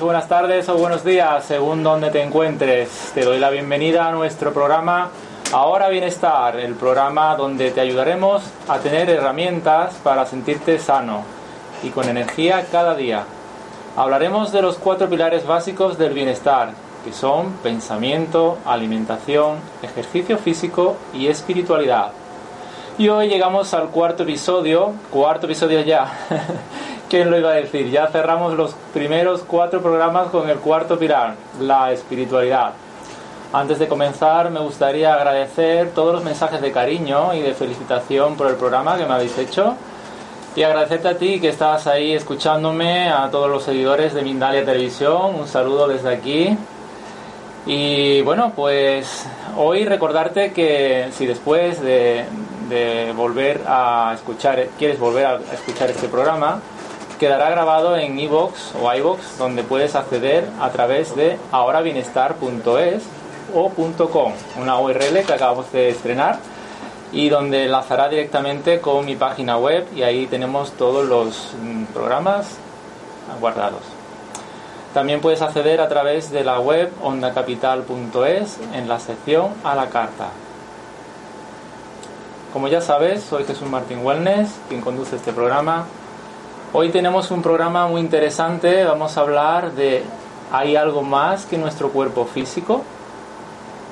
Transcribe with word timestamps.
Buenas 0.00 0.28
tardes 0.28 0.68
o 0.68 0.76
buenos 0.76 1.02
días, 1.02 1.46
según 1.46 1.82
donde 1.82 2.10
te 2.10 2.20
encuentres. 2.22 3.12
Te 3.14 3.24
doy 3.24 3.38
la 3.38 3.48
bienvenida 3.48 4.06
a 4.06 4.12
nuestro 4.12 4.52
programa 4.52 5.08
Ahora 5.50 5.88
Bienestar, 5.88 6.60
el 6.60 6.74
programa 6.74 7.34
donde 7.36 7.70
te 7.70 7.80
ayudaremos 7.80 8.42
a 8.68 8.80
tener 8.80 9.08
herramientas 9.08 9.94
para 10.04 10.26
sentirte 10.26 10.78
sano 10.78 11.24
y 11.82 11.88
con 11.88 12.06
energía 12.06 12.66
cada 12.70 12.94
día. 12.94 13.24
Hablaremos 13.96 14.52
de 14.52 14.60
los 14.60 14.76
cuatro 14.76 15.08
pilares 15.08 15.46
básicos 15.46 15.96
del 15.96 16.12
bienestar, 16.12 16.72
que 17.02 17.14
son 17.14 17.52
pensamiento, 17.62 18.58
alimentación, 18.66 19.56
ejercicio 19.82 20.36
físico 20.36 20.96
y 21.14 21.28
espiritualidad. 21.28 22.12
Y 22.98 23.08
hoy 23.08 23.28
llegamos 23.28 23.72
al 23.72 23.88
cuarto 23.88 24.22
episodio, 24.22 24.92
cuarto 25.10 25.46
episodio 25.46 25.80
ya. 25.80 26.12
¿Quién 27.08 27.30
lo 27.30 27.38
iba 27.38 27.50
a 27.50 27.54
decir? 27.54 27.90
Ya 27.90 28.08
cerramos 28.08 28.52
los 28.52 28.74
primeros 28.92 29.44
cuatro 29.46 29.80
programas 29.80 30.28
con 30.28 30.50
el 30.50 30.58
cuarto 30.58 30.98
pilar, 30.98 31.34
la 31.58 31.90
espiritualidad. 31.90 32.72
Antes 33.50 33.78
de 33.78 33.88
comenzar, 33.88 34.50
me 34.50 34.60
gustaría 34.60 35.14
agradecer 35.14 35.92
todos 35.94 36.12
los 36.12 36.22
mensajes 36.22 36.60
de 36.60 36.70
cariño 36.70 37.32
y 37.32 37.40
de 37.40 37.54
felicitación 37.54 38.36
por 38.36 38.48
el 38.48 38.56
programa 38.56 38.98
que 38.98 39.06
me 39.06 39.14
habéis 39.14 39.38
hecho. 39.38 39.74
Y 40.54 40.62
agradecerte 40.62 41.08
a 41.08 41.16
ti 41.16 41.40
que 41.40 41.48
estás 41.48 41.86
ahí 41.86 42.12
escuchándome, 42.12 43.08
a 43.08 43.30
todos 43.30 43.48
los 43.48 43.62
seguidores 43.62 44.12
de 44.12 44.20
Mindalia 44.20 44.66
Televisión. 44.66 45.34
Un 45.34 45.48
saludo 45.48 45.88
desde 45.88 46.12
aquí. 46.12 46.58
Y 47.64 48.20
bueno, 48.20 48.52
pues 48.54 49.26
hoy 49.56 49.86
recordarte 49.86 50.52
que 50.52 51.08
si 51.12 51.26
después 51.26 51.80
de, 51.80 52.26
de 52.68 53.12
volver 53.16 53.60
a 53.66 54.12
escuchar, 54.14 54.66
quieres 54.78 54.98
volver 54.98 55.26
a 55.26 55.40
escuchar 55.52 55.90
este 55.90 56.08
programa, 56.08 56.60
quedará 57.18 57.50
grabado 57.50 57.96
en 57.96 58.18
iVoox 58.18 58.74
o 58.80 58.92
iVoox, 58.92 59.38
donde 59.38 59.62
puedes 59.62 59.94
acceder 59.94 60.48
a 60.60 60.70
través 60.70 61.14
de 61.14 61.38
ahorabienestar.es 61.52 63.02
o 63.54 63.70
.com, 64.08 64.32
una 64.60 64.78
URL 64.78 65.24
que 65.24 65.32
acabamos 65.32 65.70
de 65.72 65.90
estrenar 65.90 66.38
y 67.12 67.28
donde 67.28 67.66
enlazará 67.66 68.08
directamente 68.08 68.80
con 68.80 69.04
mi 69.04 69.16
página 69.16 69.58
web 69.58 69.86
y 69.94 70.02
ahí 70.02 70.26
tenemos 70.26 70.72
todos 70.72 71.06
los 71.06 71.54
mm, 71.62 71.84
programas 71.92 72.56
guardados. 73.40 73.82
También 74.94 75.20
puedes 75.20 75.40
acceder 75.42 75.80
a 75.80 75.88
través 75.88 76.30
de 76.30 76.44
la 76.44 76.60
web 76.60 76.92
ondacapital.es 77.02 78.58
en 78.74 78.88
la 78.88 78.98
sección 78.98 79.48
a 79.64 79.74
la 79.74 79.88
carta. 79.88 80.28
Como 82.52 82.68
ya 82.68 82.80
sabes, 82.80 83.22
soy 83.22 83.44
Jesús 83.44 83.68
Martín 83.68 84.04
Wellness, 84.04 84.50
quien 84.68 84.80
conduce 84.80 85.16
este 85.16 85.32
programa 85.32 85.86
Hoy 86.74 86.88
tenemos 86.88 87.30
un 87.30 87.42
programa 87.42 87.86
muy 87.86 88.00
interesante, 88.00 88.82
vamos 88.84 89.18
a 89.18 89.20
hablar 89.20 89.72
de 89.72 90.02
¿hay 90.50 90.74
algo 90.74 91.02
más 91.02 91.44
que 91.44 91.58
nuestro 91.58 91.90
cuerpo 91.90 92.24
físico? 92.24 92.82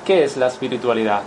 ¿Qué 0.03 0.23
es 0.23 0.35
la 0.35 0.47
espiritualidad? 0.47 1.21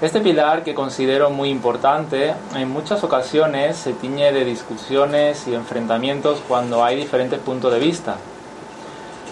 Este 0.00 0.20
pilar 0.20 0.64
que 0.64 0.74
considero 0.74 1.30
muy 1.30 1.48
importante 1.48 2.34
en 2.56 2.68
muchas 2.68 3.04
ocasiones 3.04 3.76
se 3.76 3.92
tiñe 3.92 4.32
de 4.32 4.44
discusiones 4.44 5.46
y 5.46 5.54
enfrentamientos 5.54 6.40
cuando 6.48 6.82
hay 6.82 6.96
diferentes 6.96 7.38
puntos 7.38 7.72
de 7.72 7.78
vista. 7.78 8.16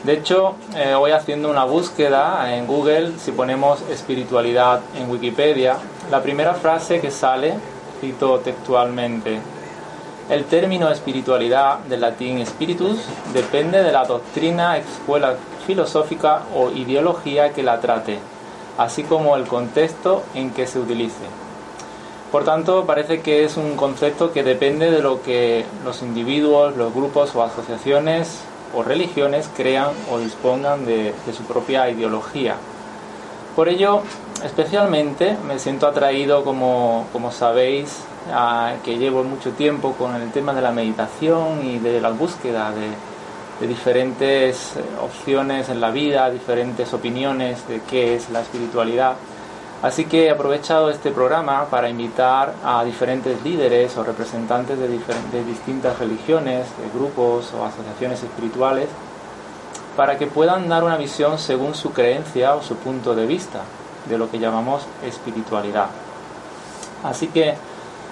De 0.05 0.13
hecho, 0.13 0.55
eh, 0.77 0.95
voy 0.95 1.11
haciendo 1.11 1.51
una 1.51 1.65
búsqueda 1.65 2.55
en 2.55 2.69
Google, 2.69 3.15
si 3.19 3.33
ponemos 3.33 3.83
espiritualidad 3.91 4.81
en 4.97 5.11
Wikipedia, 5.11 5.77
la 6.11 6.23
primera 6.23 6.55
frase 6.55 7.01
que 7.01 7.11
sale, 7.11 7.55
cito 8.01 8.41
textualmente, 8.41 9.41
el 10.29 10.45
término 10.45 10.91
espiritualidad, 10.91 11.79
del 11.81 12.01
latín 12.01 12.45
spiritus, 12.47 12.99
depende 13.33 13.83
de 13.83 13.93
la 13.93 14.05
doctrina, 14.05 14.77
escuela 14.79 15.35
filosófica 15.67 16.43
o 16.55 16.71
ideología 16.71 17.53
que 17.53 17.63
la 17.63 17.81
trate, 17.81 18.19
así 18.79 19.03
como 19.03 19.37
el 19.37 19.47
contexto 19.47 20.23
en 20.35 20.51
que 20.51 20.67
se 20.67 20.79
utilice. 20.79 21.25
Por 22.31 22.45
tanto, 22.45 22.87
parece 22.87 23.23
que 23.23 23.45
es 23.45 23.57
un 23.57 23.75
concepto 23.75 24.33
que 24.33 24.45
depende 24.45 24.93
de 24.93 25.03
lo 25.03 25.21
que 25.21 25.65
los 25.85 26.01
individuos, 26.01 26.77
los 26.77 26.95
grupos 26.95 27.35
o 27.35 27.43
asociaciones 27.43 28.43
o 28.73 28.85
religiones 28.85 29.51
crean 29.57 29.91
o 30.13 30.19
dispongan 30.19 30.87
de, 30.87 31.13
su 31.37 31.43
propia 31.43 31.91
ideología. 31.91 32.55
Por 33.57 33.69
ello, 33.69 34.03
especialmente 34.45 35.37
me 35.47 35.59
siento 35.59 35.87
atraído, 35.87 36.45
como, 36.45 37.07
como 37.13 37.31
sabéis, 37.31 38.03
que 38.85 38.99
llevo 38.99 39.25
mucho 39.25 39.51
tiempo 39.53 39.93
con 39.93 40.15
el 40.15 40.31
tema 40.31 40.53
de 40.53 40.63
la 40.63 40.73
meditación 40.73 41.65
y 41.65 41.79
de 41.79 42.01
la 42.01 42.11
búsqueda 42.11 42.73
de, 42.73 43.11
diferentes 43.67 44.73
opciones 45.03 45.69
en 45.69 45.83
la 45.83 45.91
vida, 45.91 46.31
diferentes 46.31 46.95
opiniones 46.95 47.69
de 47.69 47.83
qué 47.83 48.17
es 48.17 48.31
la 48.31 48.41
espiritualidad. 48.41 49.17
Así 49.83 50.07
que 50.07 50.27
he 50.27 50.31
aprovechado 50.31 50.89
este 50.89 51.11
programa 51.11 51.67
para 51.67 51.91
invitar 51.91 52.55
a 52.65 52.83
diferentes 52.85 53.43
líderes 53.45 53.99
o 53.99 54.03
representantes 54.03 54.79
de, 54.79 54.89
de 54.89 55.45
distintas 55.45 55.99
religiones, 55.99 56.69
de 56.79 56.99
grupos 56.99 57.53
o 57.53 57.67
asociaciones 57.67 58.23
espirituales, 58.23 58.89
para 59.95 60.17
que 60.17 60.27
puedan 60.27 60.67
dar 60.71 60.83
una 60.83 60.97
visión 60.97 61.39
según 61.39 61.75
su 61.75 61.93
creencia 61.93 62.55
o 62.55 62.63
su 62.63 62.77
punto 62.77 63.15
de 63.15 63.27
vista 63.27 63.61
de 64.07 64.19
lo 64.19 64.31
que 64.31 64.39
llamamos 64.39 64.83
espiritualidad. 65.05 65.87
Así 67.03 67.29
que 67.29 67.55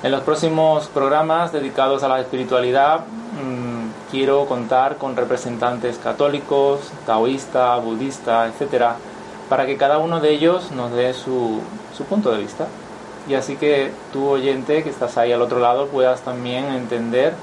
en 0.03 0.13
los 0.13 0.23
próximos 0.23 0.87
programas 0.89 1.53
dedicados 1.53 2.03
a 2.03 2.09
la 2.09 2.21
espiritualidad 2.21 3.01
mm, 3.01 4.11
quiero 4.11 4.47
contar 4.47 4.97
con 4.97 5.17
representantes 5.17 5.99
católicos, 5.99 6.81
taoísta, 7.05 7.77
budista, 7.77 8.47
etcétera, 8.47 8.97
para 9.49 9.67
que 9.67 9.77
cada 9.77 9.99
uno 9.99 10.21
de 10.21 10.31
ellos 10.31 10.71
nos 10.71 10.93
dé 10.93 11.15
su, 11.15 11.61
su 11.97 12.05
punto 12.05 12.31
de 12.31 12.39
vista. 12.39 12.67
Y 13.29 13.35
así 13.35 13.57
que 13.57 13.91
tú 14.13 14.29
oyente 14.29 14.83
que 14.83 14.91
estás 14.91 15.19
ahí 15.19 15.33
al 15.33 15.43
otro 15.43 15.59
lado 15.59 15.89
puedas 15.89 16.21
también 16.21 16.67
entender 16.67 17.35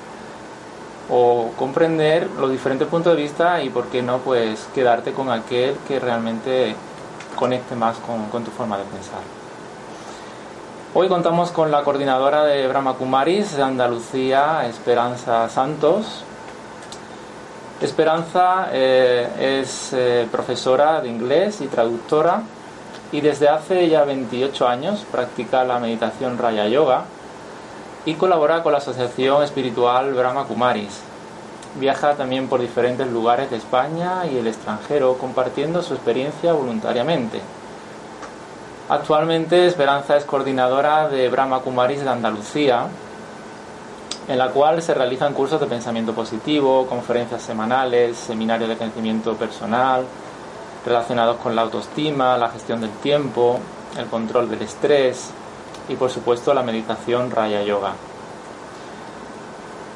o 1.09 1.51
comprender 1.57 2.29
los 2.39 2.51
diferentes 2.51 2.88
puntos 2.88 3.16
de 3.16 3.22
vista 3.22 3.62
y 3.62 3.69
por 3.69 3.85
qué 3.88 4.01
no 4.01 4.19
pues 4.19 4.67
quedarte 4.73 5.12
con 5.12 5.29
aquel 5.29 5.75
que 5.88 6.00
realmente 6.00 6.75
conecte 7.35 7.75
más 7.75 7.97
con, 7.97 8.44
tu 8.44 8.51
forma 8.51 8.78
de 8.78 8.84
pensar. 8.85 9.19
Hoy 10.94 11.07
contamos 11.09 11.51
con 11.51 11.72
la 11.72 11.84
coordinadora 11.84 12.46
de 12.46 12.68
Brahma 12.68 12.94
Kumaris 12.94 13.56
de 13.57 13.63
Andalucía, 13.63 14.66
Esperanza 14.68 15.50
Santos. 15.50 16.24
Esperanza 17.81 18.69
eh, 18.72 19.62
es 19.62 19.91
eh, 19.94 20.28
profesora 20.31 21.01
de 21.01 21.09
inglés 21.09 21.59
y 21.59 21.68
traductora 21.68 22.42
y 23.12 23.21
desde 23.21 23.50
hace 23.50 23.89
ya 23.89 24.06
28 24.06 24.68
años 24.68 25.06
practica 25.12 25.63
la 25.63 25.80
meditación 25.80 26.38
Raya 26.38 26.68
Yoga 26.68 27.04
y 28.06 28.13
colabora 28.13 28.63
con 28.63 28.71
la 28.71 28.77
Asociación 28.77 29.44
Espiritual 29.44 30.13
Brahma 30.13 30.45
Kumaris. 30.45 31.05
Viaja 31.80 32.16
también 32.16 32.48
por 32.48 32.62
diferentes 32.62 33.07
lugares 33.07 33.50
de 33.51 33.57
España 33.57 34.25
y 34.31 34.38
el 34.38 34.48
extranjero 34.48 35.18
compartiendo 35.18 35.81
su 35.81 35.94
experiencia 35.94 36.54
voluntariamente. 36.54 37.42
Actualmente 38.88 39.66
Esperanza 39.66 40.16
es 40.16 40.25
coordinadora 40.25 41.10
de 41.10 41.27
Brahma 41.27 41.60
Kumaris 41.60 42.04
de 42.04 42.10
Andalucía, 42.10 42.88
en 44.27 44.38
la 44.38 44.50
cual 44.50 44.81
se 44.81 44.94
realizan 44.94 45.33
cursos 45.33 45.60
de 45.60 45.68
pensamiento 45.68 46.13
positivo, 46.13 46.88
conferencias 46.88 47.42
semanales, 47.42 48.18
seminarios 48.18 48.69
de 48.69 48.78
crecimiento 48.78 49.33
personal, 49.33 50.06
relacionados 50.86 51.38
con 51.38 51.56
la 51.56 51.63
autoestima, 51.63 52.38
la 52.38 52.50
gestión 52.50 52.80
del 52.80 52.92
tiempo, 52.92 53.60
el 53.98 54.06
control 54.06 54.50
del 54.50 54.62
estrés 54.62 55.31
y 55.89 55.95
por 55.95 56.10
supuesto 56.10 56.54
la 56.54 56.63
meditación 56.63 57.31
Raya 57.31 57.63
Yoga. 57.63 57.94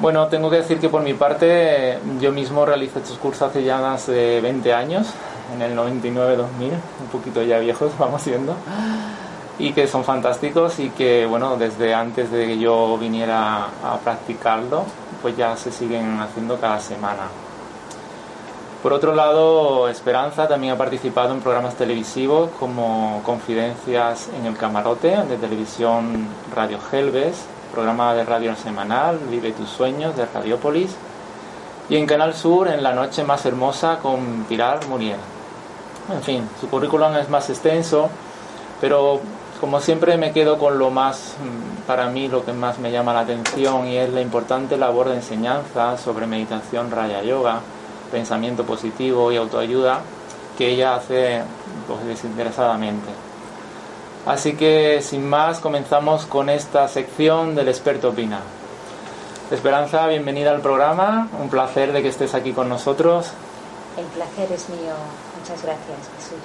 Bueno, 0.00 0.28
tengo 0.28 0.48
que 0.48 0.56
decir 0.56 0.78
que 0.80 0.88
por 0.88 1.02
mi 1.02 1.12
parte 1.12 1.98
yo 2.22 2.32
mismo 2.32 2.64
realicé 2.64 3.00
estos 3.00 3.18
cursos 3.18 3.42
hace 3.50 3.62
ya 3.62 3.82
más 3.82 4.06
de 4.06 4.40
20 4.40 4.72
años, 4.72 5.08
en 5.54 5.60
el 5.60 5.76
99-2000, 5.76 6.38
un 7.02 7.06
poquito 7.12 7.42
ya 7.42 7.58
viejos 7.58 7.92
vamos 7.98 8.22
siendo, 8.22 8.54
y 9.58 9.74
que 9.74 9.86
son 9.86 10.02
fantásticos 10.02 10.78
y 10.78 10.88
que, 10.88 11.26
bueno, 11.26 11.58
desde 11.58 11.92
antes 11.92 12.32
de 12.32 12.46
que 12.46 12.58
yo 12.58 12.96
viniera 12.96 13.64
a 13.66 13.98
practicarlo, 14.02 14.84
pues 15.20 15.36
ya 15.36 15.54
se 15.58 15.70
siguen 15.70 16.18
haciendo 16.18 16.58
cada 16.58 16.80
semana. 16.80 17.28
Por 18.82 18.94
otro 18.94 19.14
lado, 19.14 19.86
Esperanza 19.90 20.48
también 20.48 20.72
ha 20.72 20.78
participado 20.78 21.34
en 21.34 21.40
programas 21.40 21.74
televisivos 21.74 22.48
como 22.58 23.20
Confidencias 23.22 24.30
en 24.34 24.46
el 24.46 24.56
Camarote 24.56 25.14
de 25.28 25.36
televisión 25.36 26.26
Radio 26.56 26.78
Gelbes, 26.90 27.44
programa 27.70 28.14
de 28.14 28.24
radio 28.24 28.54
semanal 28.56 29.18
Vive 29.30 29.52
tus 29.52 29.70
sueños 29.70 30.16
de 30.16 30.26
Radiopolis 30.26 30.90
y 31.88 31.96
en 31.96 32.06
Canal 32.06 32.34
Sur 32.34 32.68
en 32.68 32.82
La 32.82 32.92
Noche 32.92 33.24
Más 33.24 33.44
Hermosa 33.46 33.98
con 34.00 34.44
Pilar 34.48 34.86
Muriel. 34.88 35.18
En 36.12 36.22
fin, 36.22 36.48
su 36.60 36.68
currículum 36.68 37.16
es 37.16 37.28
más 37.28 37.48
extenso, 37.50 38.08
pero 38.80 39.20
como 39.60 39.80
siempre 39.80 40.16
me 40.16 40.32
quedo 40.32 40.58
con 40.58 40.78
lo 40.78 40.90
más, 40.90 41.34
mm, 41.38 41.86
para 41.86 42.08
mí, 42.08 42.28
lo 42.28 42.44
que 42.44 42.52
más 42.52 42.78
me 42.78 42.90
llama 42.90 43.12
la 43.12 43.20
atención 43.20 43.86
y 43.86 43.96
es 43.96 44.10
la 44.10 44.20
importante 44.20 44.76
labor 44.76 45.08
de 45.08 45.16
enseñanza 45.16 45.96
sobre 45.98 46.26
meditación 46.26 46.90
raya 46.90 47.22
yoga, 47.22 47.60
pensamiento 48.10 48.64
positivo 48.64 49.30
y 49.32 49.36
autoayuda 49.36 50.00
que 50.56 50.70
ella 50.70 50.94
hace 50.94 51.42
pues, 51.86 52.04
desinteresadamente. 52.06 53.29
Así 54.26 54.52
que 54.54 55.00
sin 55.02 55.28
más 55.28 55.60
comenzamos 55.60 56.26
con 56.26 56.50
esta 56.50 56.86
sección 56.88 57.54
del 57.54 57.68
experto 57.68 58.10
opina. 58.10 58.40
Esperanza, 59.50 60.06
bienvenida 60.06 60.50
al 60.50 60.60
programa, 60.60 61.28
un 61.40 61.48
placer 61.48 61.92
de 61.92 62.02
que 62.02 62.08
estés 62.08 62.34
aquí 62.34 62.52
con 62.52 62.68
nosotros. 62.68 63.32
El 63.96 64.04
placer 64.06 64.52
es 64.52 64.68
mío, 64.68 64.92
muchas 65.38 65.62
gracias 65.62 65.98
Jesús. 66.16 66.38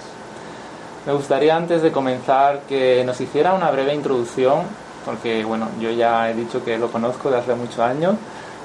Me 1.06 1.13
gustaría 1.13 1.56
antes 1.56 1.81
de 1.81 1.92
comenzar 1.92 2.62
que 2.62 3.04
nos 3.06 3.19
hiciera 3.19 3.54
una 3.54 3.69
breve 3.69 3.94
introducción, 3.94 4.63
porque 5.06 5.44
bueno, 5.44 5.68
yo 5.80 5.92
ya 5.92 6.31
he 6.31 6.33
dicho 6.33 6.63
que 6.63 6.78
lo 6.78 6.89
conozco 6.89 7.30
de 7.30 7.38
hace 7.38 7.54
muchos 7.56 7.80
años, 7.80 8.16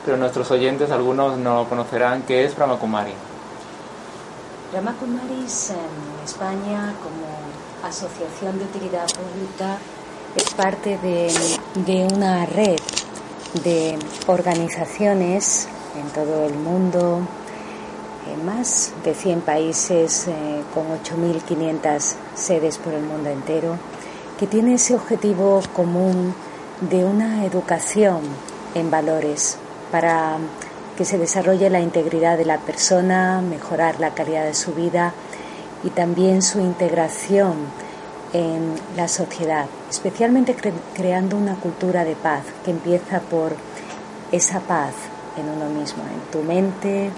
pero 0.04 0.16
nuestros 0.16 0.50
oyentes, 0.52 0.90
algunos 0.90 1.36
no 1.36 1.68
conocerán 1.68 2.22
qué 2.22 2.44
es 2.44 2.56
Brahma 2.56 2.76
Kumari. 2.76 3.12
Brahma 4.70 4.94
Kumaris 5.00 5.70
en 5.70 6.25
España 6.25 6.94
como 7.02 7.88
Asociación 7.88 8.56
de 8.56 8.67
Utilidad 8.67 9.06
Pública 9.06 9.78
es 10.37 10.55
parte 10.55 10.96
de, 10.99 12.06
una 12.14 12.46
red 12.46 12.78
de 13.64 13.99
organizaciones 14.28 15.67
en 15.96 16.08
todo 16.11 16.46
el 16.46 16.55
mundo, 16.55 17.19
en 18.32 18.46
más 18.46 18.93
de 19.02 19.12
100 19.12 19.40
países 19.40 20.28
eh, 20.28 20.62
con 20.73 20.87
8.500 21.02 22.14
sedes 22.37 22.78
por 22.78 22.94
el 22.94 23.02
mundo 23.02 23.28
entero, 23.28 23.76
que 24.38 24.46
tiene 24.46 24.75
ese 24.75 24.94
objetivo 24.94 25.62
común 25.75 26.32
de 26.81 27.05
una 27.05 27.44
educación 27.44 28.20
en 28.76 28.88
valores 28.88 29.58
para 29.90 30.38
que 31.00 31.06
se 31.06 31.17
desarrolle 31.17 31.70
la 31.70 31.81
integridad 31.81 32.37
de 32.37 32.44
la 32.44 32.58
persona, 32.58 33.41
mejorar 33.41 33.99
la 34.00 34.12
calidad 34.12 34.44
de 34.44 34.52
su 34.52 34.75
vida 34.75 35.14
y 35.82 35.88
también 35.88 36.43
su 36.43 36.61
integración 36.61 37.56
en 38.35 38.75
la 38.99 39.08
sociedad, 39.08 39.64
especialmente 39.88 40.55
creando 40.93 41.38
una 41.38 41.55
cultura 41.55 42.05
de 42.05 42.17
paz 42.17 42.43
que 42.67 42.73
empieza 42.73 43.20
por 43.20 43.55
esa 44.31 44.61
paz 44.61 44.93
en 45.38 45.49
uno 45.49 45.70
mismo, 45.70 46.02
en 46.02 46.31
tu 46.31 46.47
mente 46.47 47.08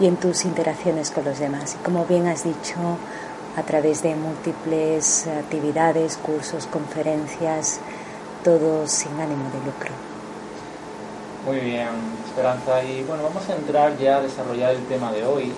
y 0.00 0.06
en 0.06 0.16
tus 0.16 0.46
interacciones 0.46 1.10
con 1.10 1.26
los 1.26 1.38
demás. 1.38 1.76
Y 1.78 1.84
como 1.84 2.06
bien 2.06 2.28
has 2.28 2.42
dicho, 2.42 2.78
a 3.54 3.62
través 3.64 4.02
de 4.02 4.14
múltiples 4.14 5.26
actividades, 5.26 6.16
cursos, 6.16 6.66
conferencias, 6.66 7.80
todo 8.42 8.88
sin 8.88 9.12
ánimo 9.20 9.50
de 9.50 9.58
lucro. 9.58 9.90
Muy 11.44 11.60
bien, 11.60 11.88
Esperanza. 12.36 12.84
Y 12.84 13.02
bueno, 13.04 13.22
vamos 13.22 13.48
a 13.48 13.54
entrar 13.54 13.96
ya 13.96 14.18
a 14.18 14.20
desarrollar 14.20 14.74
el 14.74 14.84
tema 14.88 15.10
de 15.10 15.24
hoy, 15.24 15.52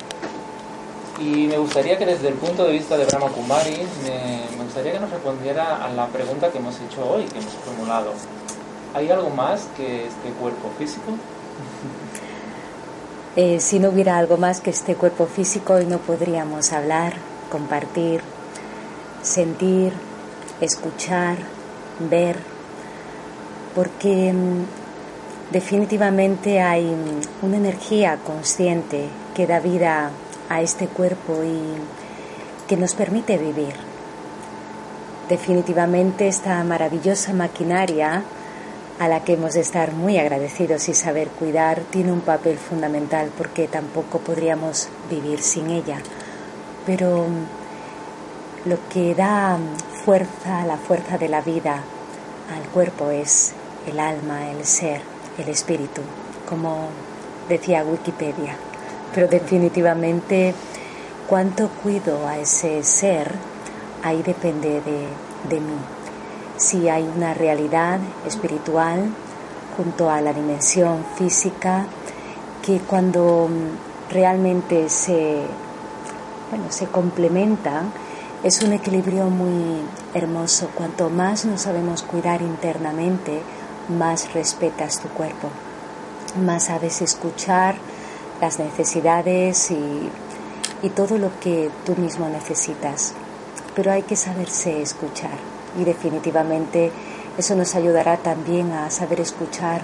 y 1.18 1.48
me 1.48 1.58
gustaría 1.58 1.98
que 1.98 2.06
desde 2.06 2.28
el 2.28 2.34
punto 2.34 2.64
de 2.64 2.72
vista 2.72 2.96
de 2.96 3.04
Brahma 3.04 3.26
Kumari, 3.26 3.76
me, 4.04 4.62
gustaría 4.62 4.92
que 4.92 5.00
nos 5.00 5.10
respondiera 5.10 5.84
a 5.84 5.92
la 5.92 6.06
pregunta 6.06 6.52
que 6.52 6.58
hemos 6.58 6.76
hecho 6.80 7.04
hoy, 7.04 7.24
que 7.24 7.38
hemos 7.38 7.52
formulado. 7.54 8.12
¿Hay 8.94 9.10
algo 9.10 9.28
más 9.30 9.66
que 9.76 10.06
este 10.06 10.30
cuerpo 10.40 10.70
físico? 10.78 11.12
Eh, 13.36 13.60
si 13.60 13.78
no 13.78 13.90
hubiera 13.90 14.18
algo 14.18 14.36
más 14.36 14.60
que 14.60 14.70
este 14.70 14.96
cuerpo 14.96 15.26
físico, 15.26 15.74
hoy 15.74 15.86
no 15.86 15.98
podríamos 15.98 16.72
hablar, 16.72 17.12
compartir, 17.52 18.20
sentir, 19.22 19.92
escuchar, 20.60 21.36
ver, 22.00 22.36
porque 23.76 24.32
mm, 24.32 24.64
definitivamente 25.50 26.60
hay 26.60 26.94
una 27.42 27.56
energía 27.56 28.18
consciente 28.24 29.08
que 29.34 29.46
da 29.46 29.60
vida 29.60 30.10
a 30.48 30.60
este 30.60 30.86
cuerpo 30.86 31.42
y 31.42 32.66
que 32.66 32.76
nos 32.76 32.94
permite 32.94 33.38
vivir. 33.38 33.74
Definitivamente 35.28 36.28
esta 36.28 36.62
maravillosa 36.64 37.32
maquinaria 37.32 38.22
a 38.98 39.08
la 39.08 39.22
que 39.24 39.34
hemos 39.34 39.54
de 39.54 39.60
estar 39.60 39.92
muy 39.92 40.18
agradecidos 40.18 40.88
y 40.88 40.94
saber 40.94 41.28
cuidar 41.28 41.82
tiene 41.90 42.12
un 42.12 42.20
papel 42.20 42.58
fundamental 42.58 43.30
porque 43.36 43.68
tampoco 43.68 44.18
podríamos 44.18 44.88
vivir 45.10 45.40
sin 45.40 45.70
ella. 45.70 45.98
Pero 46.84 47.26
lo 48.64 48.76
que 48.88 49.14
da 49.14 49.56
fuerza, 50.04 50.64
la 50.66 50.76
fuerza 50.76 51.16
de 51.16 51.28
la 51.28 51.40
vida 51.42 51.82
al 52.54 52.68
cuerpo 52.70 53.10
es 53.10 53.52
el 53.86 54.00
alma, 54.00 54.50
el 54.50 54.64
ser, 54.64 55.02
el 55.38 55.48
espíritu, 55.48 56.02
como 56.48 56.88
decía 57.48 57.84
Wikipedia 57.84 58.56
pero 59.14 59.28
definitivamente 59.28 60.54
cuánto 61.26 61.68
cuido 61.68 62.26
a 62.26 62.38
ese 62.38 62.82
ser, 62.82 63.32
ahí 64.02 64.22
depende 64.22 64.80
de, 64.80 65.60
mí. 65.60 65.76
Si 66.56 66.88
hay 66.88 67.08
una 67.16 67.34
realidad 67.34 68.00
espiritual 68.26 69.10
junto 69.76 70.10
a 70.10 70.20
la 70.20 70.32
dimensión 70.32 71.04
física 71.16 71.86
que 72.64 72.80
cuando 72.80 73.48
realmente 74.10 74.88
se, 74.88 75.42
bueno, 76.50 76.66
se 76.70 76.86
complementan, 76.86 77.92
es 78.42 78.62
un 78.62 78.72
equilibrio 78.72 79.26
muy 79.26 79.80
hermoso. 80.14 80.68
Cuanto 80.74 81.10
más 81.10 81.44
nos 81.44 81.62
sabemos 81.62 82.02
cuidar 82.02 82.42
internamente, 82.42 83.40
más 83.88 84.32
respetas 84.34 85.00
tu 85.00 85.08
cuerpo, 85.08 85.48
más 86.44 86.64
sabes 86.64 87.00
escuchar 87.02 87.76
las 88.40 88.58
necesidades 88.58 89.70
y, 89.70 90.10
todo 90.94 91.18
lo 91.18 91.30
que 91.40 91.70
tú 91.84 91.96
mismo 91.96 92.28
necesitas. 92.28 93.12
Pero 93.74 93.90
hay 93.90 94.02
que 94.02 94.14
saberse 94.14 94.80
escuchar 94.80 95.36
y 95.78 95.84
definitivamente 95.84 96.92
eso 97.36 97.56
nos 97.56 97.74
ayudará 97.74 98.16
también 98.16 98.72
a 98.72 98.90
saber 98.90 99.20
escuchar 99.20 99.82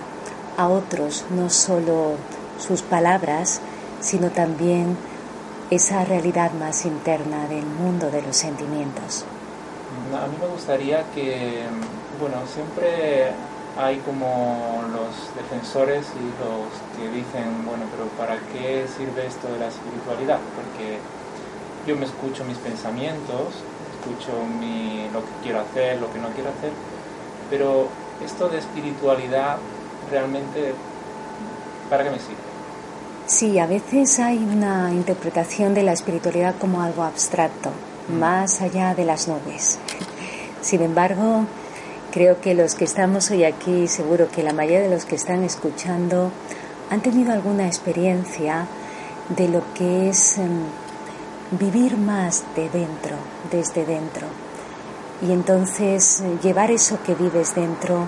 a 0.57 0.69
otros, 0.69 1.25
no 1.31 1.51
solo 1.51 2.15
sus 2.59 2.83
palabras, 2.83 3.61
sino 4.01 4.31
también 4.31 4.97
esa 5.71 6.05
realidad 6.05 6.53
más 6.53 6.85
interna 6.85 7.49
del 7.49 7.67
mundo 7.67 8.11
de 8.11 8.23
los 8.23 8.37
sentimientos. 8.37 9.25
A 10.13 10.27
mí 10.29 10.37
me 10.41 10.47
gustaría 10.47 11.03
que, 11.13 11.63
bueno, 12.21 12.37
siempre 12.47 13.33
hay 13.77 13.99
como 13.99 14.83
los 14.93 15.35
defensores 15.35 16.07
y 16.15 16.27
los 16.39 16.71
que 16.97 17.09
dicen, 17.11 17.65
bueno, 17.67 17.85
pero 17.91 18.09
¿para 18.17 18.39
qué 18.53 18.87
sirve 18.97 19.27
esto 19.27 19.49
de 19.53 19.59
la 19.59 19.69
espiritualidad? 19.69 20.39
Porque 20.55 20.99
yo 21.87 21.97
me 21.97 22.07
escucho 22.07 22.45
mis 22.45 22.59
pensamientos, 22.59 23.63
escucho 23.99 24.33
mi, 24.61 25.09
lo 25.13 25.21
que 25.21 25.33
quiero 25.43 25.61
hacer, 25.61 26.01
lo 26.01 26.13
que 26.13 26.19
no 26.19 26.29
quiero 26.29 26.51
hacer, 26.51 26.71
pero 27.51 27.89
esto 28.25 28.49
de 28.49 28.59
espiritualidad 28.59 29.57
realmente, 30.11 30.75
¿para 31.91 32.05
qué 32.05 32.11
me 32.11 32.19
sirve? 32.19 32.45
Sí, 33.27 33.59
a 33.59 33.67
veces 33.67 34.21
hay 34.21 34.39
una 34.39 34.93
interpretación 34.93 35.75
de 35.75 35.83
la 35.83 35.93
espiritualidad 35.93 36.55
como 36.61 36.83
algo 36.83 37.03
abstracto, 37.03 37.71
mm. 38.09 38.19
más 38.19 38.61
allá 38.61 38.95
de 38.95 39.05
las 39.05 39.27
nubes. 39.29 39.79
Sin 40.61 40.83
embargo, 40.83 41.47
Creo 42.15 42.41
que 42.41 42.55
los 42.55 42.77
que 42.77 42.85
estamos 42.85 43.33
hoy 43.33 43.43
aquí, 43.43 43.89
seguro 43.89 44.29
que 44.31 44.45
la 44.45 44.53
mayoría 44.53 44.83
de 44.83 44.89
los 44.89 45.05
que 45.05 45.17
están 45.17 45.43
escuchando, 45.43 46.31
han 46.89 47.01
tenido 47.01 47.33
alguna 47.33 47.67
experiencia 47.67 48.69
de 49.31 49.49
lo 49.49 49.65
que 49.75 50.11
es 50.11 50.39
em, 50.39 50.61
vivir 51.59 51.97
más 51.97 52.45
de 52.55 52.69
dentro, 52.69 53.17
desde 53.51 53.85
dentro. 53.85 54.29
Y 55.27 55.33
entonces 55.33 56.21
eh, 56.21 56.39
llevar 56.41 56.71
eso 56.71 57.01
que 57.05 57.17
vives 57.17 57.57
dentro 57.57 58.07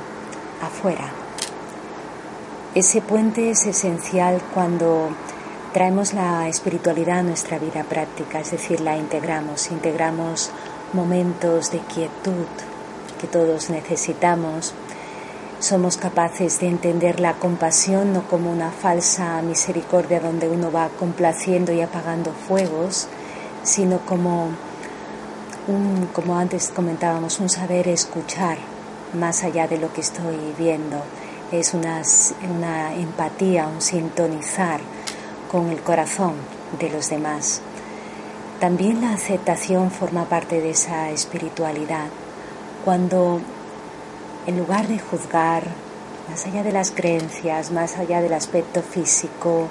afuera. 0.63 1.11
Ese 2.77 3.01
puente 3.01 3.51
es 3.51 3.67
esencial 3.67 4.41
cuando 4.55 5.09
traemos 5.73 6.15
la 6.15 6.49
espiritualidad 6.49 7.19
a 7.19 7.23
nuestra 7.25 7.59
vida 7.59 7.83
práctica, 7.83 8.39
es 8.39 8.53
decir, 8.53 8.81
la 8.83 8.97
integramos, 8.97 9.73
integramos 9.73 10.53
momentos 10.93 11.73
de 11.73 11.81
quietud 11.81 12.47
todos 13.27 13.71
necesitamos. 13.71 14.75
Somos 15.59 15.97
capaces 15.97 16.61
de 16.61 16.69
entender 16.69 17.21
la 17.21 17.35
compasión 17.35 18.13
no 18.13 18.23
como 18.29 18.51
una 18.53 18.71
falsa 18.71 19.41
misericordia 19.43 20.21
donde 20.21 20.49
uno 20.49 20.71
va 20.71 20.91
complaciendo 20.99 21.73
y 21.73 21.81
apagando 21.81 22.33
fuegos, 22.33 23.09
sino 23.63 24.01
como 24.01 24.51
un, 25.67 26.09
como 26.13 26.39
antes 26.39 26.69
comentábamos, 26.69 27.41
un 27.41 27.49
saber 27.49 27.89
escuchar 27.89 28.59
más 29.15 29.45
allá 29.45 29.67
de 29.67 29.79
lo 29.79 29.93
que 29.93 30.01
estoy 30.01 30.37
viendo. 30.59 31.03
Es 31.53 31.75
una, 31.75 32.03
una 32.55 32.95
empatía, 32.95 33.67
un 33.67 33.81
sintonizar 33.81 34.81
con 35.51 35.71
el 35.71 35.81
corazón 35.81 36.35
de 36.79 36.91
los 36.91 37.09
demás. 37.09 37.63
También 38.61 39.01
la 39.01 39.13
aceptación 39.13 39.91
forma 39.91 40.25
parte 40.25 40.61
de 40.61 40.71
esa 40.71 41.11
espiritualidad. 41.11 42.07
Cuando 42.87 43.41
en 44.47 44.59
lugar 44.59 44.87
de 44.87 45.01
juzgar, 45.01 45.65
más 46.31 46.47
allá 46.47 46.63
de 46.63 46.71
las 46.71 46.93
creencias, 46.93 47.73
más 47.73 47.97
allá 47.99 48.21
del 48.21 48.33
aspecto 48.33 48.81
físico, 48.81 49.67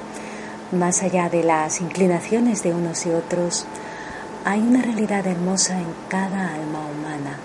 más 0.74 1.02
allá 1.02 1.30
de 1.30 1.42
las 1.42 1.80
inclinaciones 1.80 2.62
de 2.62 2.74
unos 2.74 3.06
y 3.06 3.12
otros, 3.12 3.68
hay 4.44 4.60
una 4.60 4.82
realidad 4.82 5.26
hermosa 5.26 5.80
en 5.80 5.88
cada 6.10 6.56
alma 6.56 6.80
humana, 6.88 7.38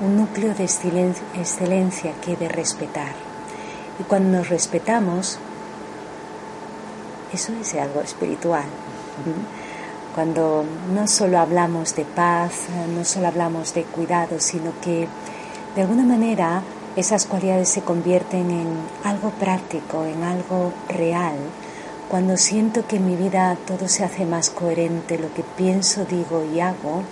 un 0.00 0.16
núcleo 0.16 0.54
de 0.54 0.62
excelencia 0.62 2.12
que 2.24 2.36
de 2.36 2.48
respetar. 2.48 3.14
Y 3.98 4.04
cuando 4.04 4.38
nos 4.38 4.48
respetamos, 4.48 5.40
eso 7.32 7.52
es 7.60 7.74
algo 7.74 8.00
espiritual. 8.00 8.66
Cuando 10.14 10.64
no 10.92 11.06
solo 11.06 11.38
hablamos 11.38 11.94
de 11.94 12.04
paz, 12.04 12.52
no 12.94 13.04
solo 13.04 13.28
hablamos 13.28 13.74
de 13.74 13.84
cuidado, 13.84 14.40
sino 14.40 14.72
que 14.80 15.06
de 15.76 15.82
alguna 15.82 16.02
manera 16.02 16.62
esas 16.96 17.26
cualidades 17.26 17.68
se 17.68 17.82
convierten 17.82 18.50
en 18.50 18.68
algo 19.04 19.30
práctico, 19.30 20.04
en 20.04 20.24
algo 20.24 20.72
real. 20.88 21.36
Cuando 22.08 22.36
siento 22.36 22.86
que 22.88 22.96
en 22.96 23.06
mi 23.06 23.14
vida 23.14 23.56
todo 23.66 23.88
se 23.88 24.04
hace 24.04 24.26
más 24.26 24.50
coherente, 24.50 25.16
lo 25.16 25.32
que 25.32 25.44
pienso, 25.56 26.04
digo 26.04 26.44
y 26.52 26.58
hago, 26.58 27.04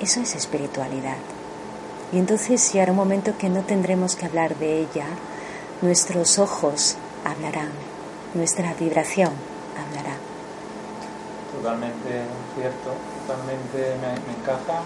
eso 0.00 0.20
es 0.20 0.36
espiritualidad. 0.36 1.16
Y 2.12 2.18
entonces 2.18 2.70
llegará 2.72 2.92
un 2.92 2.98
momento 2.98 3.38
que 3.38 3.48
no 3.48 3.62
tendremos 3.62 4.16
que 4.16 4.26
hablar 4.26 4.56
de 4.56 4.80
ella, 4.80 5.06
nuestros 5.80 6.38
ojos 6.38 6.96
hablarán, 7.24 7.70
nuestra 8.34 8.74
vibración. 8.74 9.49
Totalmente 11.60 12.24
cierto, 12.56 12.88
totalmente 13.20 13.92
me, 14.00 14.16
encaja, 14.32 14.80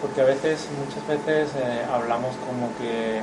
porque 0.00 0.20
a 0.20 0.24
veces, 0.30 0.68
muchas 0.78 1.02
veces 1.10 1.50
eh, 1.58 1.82
hablamos 1.90 2.36
como 2.46 2.70
que, 2.78 3.18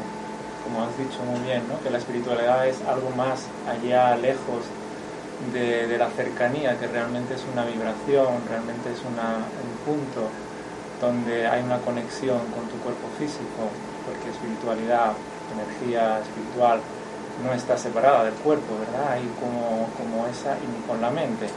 como 0.60 0.84
has 0.84 0.92
dicho 1.00 1.24
muy 1.24 1.40
bien, 1.48 1.64
¿no? 1.72 1.80
que 1.80 1.90
la 1.90 2.00
espiritualidad 2.00 2.68
es 2.68 2.84
algo 2.84 3.12
más 3.16 3.48
allá, 3.64 4.18
lejos 4.18 4.68
de, 5.54 5.98
la 5.98 6.10
cercanía, 6.20 6.78
que 6.78 6.88
realmente 6.88 7.36
es 7.36 7.48
una 7.48 7.64
vibración, 7.64 8.44
realmente 8.52 8.92
es 8.92 9.00
un 9.08 9.16
punto 9.88 10.28
donde 11.00 11.48
hay 11.48 11.64
una 11.64 11.80
conexión 11.80 12.40
con 12.52 12.68
tu 12.68 12.76
cuerpo 12.84 13.08
físico, 13.18 13.72
porque 14.04 14.36
espiritualidad, 14.36 15.16
energía 15.48 16.20
espiritual, 16.20 16.82
no 17.40 17.54
está 17.54 17.78
separada 17.78 18.26
del 18.26 18.34
cuerpo, 18.34 18.76
¿verdad? 18.84 19.14
Hay 19.14 19.24
como, 19.40 19.88
como 19.96 20.28
esa, 20.28 20.60
y 20.60 20.68
con 20.86 21.00
la 21.00 21.10
mente, 21.10 21.48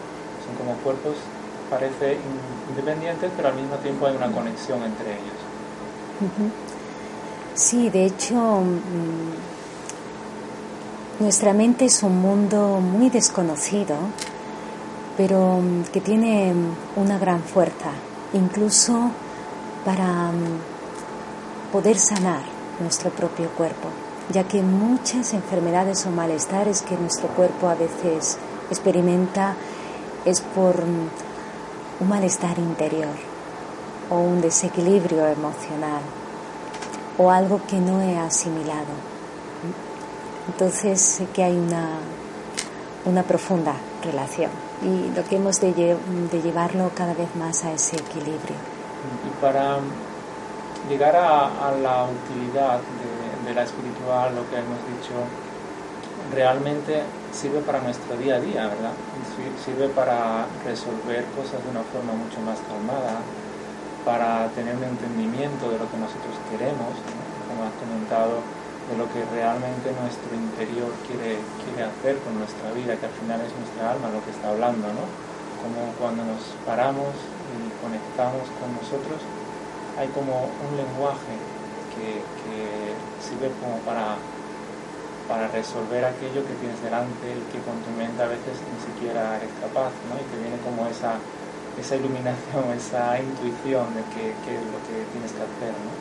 como 0.57 0.75
cuerpos, 0.79 1.17
parece 1.71 2.17
independientes, 2.69 3.31
pero 3.37 3.49
al 3.49 3.55
mismo 3.55 3.77
tiempo 3.77 4.07
hay 4.07 4.17
una 4.17 4.31
conexión 4.31 4.83
entre 4.83 5.13
ellos. 5.13 5.35
Sí, 7.55 7.91
de 7.91 8.07
hecho, 8.07 8.35
mm, 8.35 9.33
nuestra 11.21 11.53
mente 11.53 11.85
es 11.87 12.03
un 12.03 12.21
mundo 12.21 12.81
muy 12.81 13.11
desconocido, 13.11 13.97
pero 15.17 15.59
mm, 15.59 15.85
que 15.93 16.01
tiene 16.01 16.55
una 16.97 17.19
gran 17.19 17.43
fuerza, 17.43 17.91
incluso 18.33 19.11
para 19.85 20.33
mm, 20.33 21.73
poder 21.73 21.99
sanar 21.99 22.43
nuestro 22.81 23.11
propio 23.11 23.49
cuerpo 23.51 23.89
ya 24.31 24.45
que 24.45 24.63
muchas 24.63 25.33
enfermedades 25.33 26.05
o 26.07 26.11
malestares 26.11 26.83
que 26.83 26.97
nuestro 26.97 27.29
cuerpo 27.29 27.69
a 27.69 27.75
veces 27.75 28.39
experimenta 28.71 29.55
es 30.29 30.41
por 30.41 30.77
un 30.81 32.09
malestar 32.09 32.59
interior 32.59 33.15
o 34.11 34.19
un 34.19 34.41
desequilibrio 34.41 35.27
emocional 35.27 36.03
o 37.17 37.31
algo 37.31 37.61
que 37.67 37.77
no 37.77 38.01
he 38.01 38.19
asimilado. 38.19 38.95
Entonces 40.49 41.01
sé 41.01 41.27
que 41.27 41.43
hay 41.43 41.57
una, 41.57 41.99
una 43.05 43.23
profunda 43.23 43.75
relación 44.03 44.51
y 44.83 45.15
lo 45.17 45.25
que 45.25 45.37
hemos 45.37 45.61
de, 45.61 45.73
llevarlo 45.73 46.91
cada 46.95 47.15
vez 47.15 47.35
más 47.37 47.65
a 47.65 47.73
ese 47.73 47.97
equilibrio. 47.97 48.57
Y 49.27 49.41
para 49.41 49.79
llegar 50.89 51.17
a, 51.17 51.73
la 51.83 52.05
utilidad 52.05 52.81
de 53.45 53.55
la 53.55 53.63
espiritual, 53.63 54.35
lo 54.35 54.49
que 54.49 54.57
hemos 54.57 54.79
dicho, 54.87 55.15
realmente 56.33 57.03
sirve 57.33 57.61
para 57.61 57.81
nuestro 57.81 58.17
día 58.17 58.37
a 58.37 58.41
día, 58.41 58.67
¿verdad? 58.67 58.93
Sirve 59.65 59.89
para 59.89 60.47
resolver 60.65 61.25
cosas 61.37 61.63
de 61.65 61.71
una 61.71 61.85
forma 61.89 62.13
mucho 62.13 62.41
más 62.41 62.59
calmada, 62.67 63.21
para 64.05 64.49
tener 64.57 64.77
un 64.77 64.85
entendimiento 64.85 65.71
de 65.71 65.79
lo 65.79 65.87
que 65.91 65.99
nosotros 65.99 66.35
queremos, 66.51 66.97
como 67.49 67.65
has 67.69 67.75
comentado, 67.77 68.41
de 68.89 68.97
lo 68.97 69.05
que 69.13 69.21
realmente 69.37 69.93
nuestro 69.93 70.33
interior 70.33 70.89
quiere, 71.05 71.37
quiere 71.61 71.85
hacer 71.85 72.17
con 72.25 72.41
nuestra 72.41 72.73
vida, 72.73 72.97
que 72.97 73.05
al 73.05 73.17
final 73.21 73.41
es 73.45 73.53
nuestra 73.53 73.93
alma 73.93 74.09
lo 74.09 74.25
que 74.25 74.33
está 74.33 74.49
hablando, 74.49 74.89
¿no? 74.89 75.05
Como 75.61 75.93
cuando 76.01 76.25
nos 76.25 76.41
paramos 76.65 77.13
y 77.53 77.69
conectamos 77.85 78.49
con 78.57 78.73
nosotros, 78.73 79.21
hay 79.99 80.09
como 80.15 80.49
un 80.49 80.73
lenguaje 80.77 81.37
que, 81.99 82.23
sirve 83.19 83.51
como 83.61 83.79
para, 83.83 84.15
para 85.29 85.47
resolver 85.49 86.05
aquello 86.05 86.41
que 86.47 86.55
tienes 86.55 86.83
delante 86.83 87.29
y 87.29 87.53
que 87.53 87.61
con 87.61 87.77
tu 87.85 87.91
mente 87.97 88.23
a 88.23 88.27
veces 88.27 88.57
ni 88.65 88.81
siquiera 88.81 89.37
eres 89.37 89.51
capaz, 89.61 89.93
¿no? 90.09 90.17
Y 90.17 90.25
que 90.33 90.41
viene 90.41 90.57
como 90.65 90.89
esa, 90.89 91.21
esa 91.79 91.97
iluminación, 91.97 92.65
esa 92.77 93.21
intuición 93.21 93.95
de 93.95 94.03
qué, 94.17 94.31
es 94.33 94.65
lo 94.73 94.81
que 94.89 95.05
tienes 95.13 95.33
que 95.33 95.43
hacer, 95.45 95.77
¿no? 95.85 95.93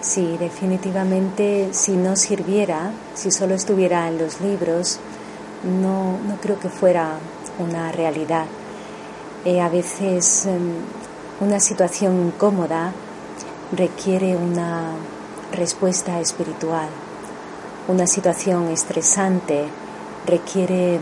Sí, 0.00 0.36
definitivamente 0.38 1.68
si 1.72 1.92
no 1.92 2.16
sirviera, 2.16 2.90
si 3.14 3.30
solo 3.30 3.54
estuviera 3.54 4.08
en 4.08 4.18
los 4.18 4.40
libros, 4.40 4.98
no, 5.62 6.18
no 6.26 6.36
creo 6.42 6.58
que 6.58 6.68
fuera 6.68 7.18
una 7.58 7.92
realidad. 7.92 8.46
Eh, 9.44 9.60
a 9.60 9.68
veces 9.68 10.46
em, 10.46 10.72
una 11.40 11.60
situación 11.60 12.26
incómoda 12.26 12.92
requiere 13.72 14.36
una 14.36 14.92
respuesta 15.52 16.20
espiritual. 16.20 16.88
Una 17.86 18.06
situación 18.06 18.68
estresante 18.68 19.66
requiere 20.26 21.00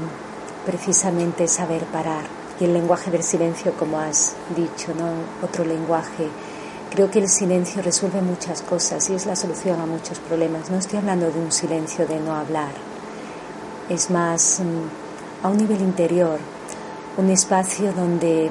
precisamente 0.66 1.46
saber 1.46 1.84
parar. 1.84 2.24
Y 2.60 2.64
el 2.64 2.74
lenguaje 2.74 3.10
del 3.10 3.22
silencio, 3.22 3.72
como 3.78 3.98
has 3.98 4.34
dicho, 4.56 4.92
¿no? 4.94 5.46
otro 5.46 5.64
lenguaje. 5.64 6.28
Creo 6.90 7.10
que 7.10 7.20
el 7.20 7.28
silencio 7.28 7.82
resuelve 7.82 8.20
muchas 8.20 8.62
cosas 8.62 9.08
y 9.10 9.14
es 9.14 9.26
la 9.26 9.36
solución 9.36 9.80
a 9.80 9.86
muchos 9.86 10.18
problemas. 10.18 10.70
No 10.70 10.78
estoy 10.78 10.98
hablando 10.98 11.30
de 11.30 11.38
un 11.38 11.52
silencio 11.52 12.06
de 12.06 12.20
no 12.20 12.34
hablar. 12.34 12.72
Es 13.88 14.10
más 14.10 14.60
mm, 14.60 15.46
a 15.46 15.48
un 15.48 15.56
nivel 15.56 15.80
interior, 15.80 16.38
un 17.16 17.30
espacio 17.30 17.92
donde 17.92 18.50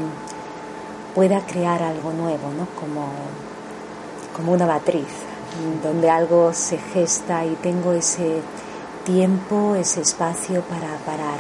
pueda 1.14 1.46
crear 1.46 1.84
algo 1.84 2.12
nuevo, 2.14 2.50
¿no? 2.58 2.68
Como 2.80 3.12
como 4.36 4.54
una 4.54 4.66
matriz, 4.66 5.08
donde 5.84 6.10
algo 6.10 6.54
se 6.54 6.78
gesta 6.78 7.46
y 7.46 7.56
tengo 7.56 7.94
ese 7.94 8.42
tiempo, 9.06 9.76
ese 9.76 10.02
espacio 10.02 10.62
para 10.62 10.98
parar. 11.06 11.40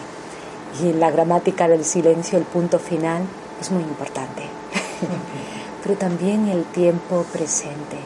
Y 0.82 0.90
en 0.90 1.00
la 1.00 1.12
gramática 1.12 1.68
del 1.68 1.84
silencio 1.84 2.38
el 2.38 2.46
punto 2.46 2.80
final 2.80 3.24
es 3.60 3.72
muy 3.72 3.84
importante, 3.84 4.44
pero 5.84 5.96
también 5.96 6.48
el 6.48 6.64
tiempo 6.66 7.26
presente. 7.32 7.98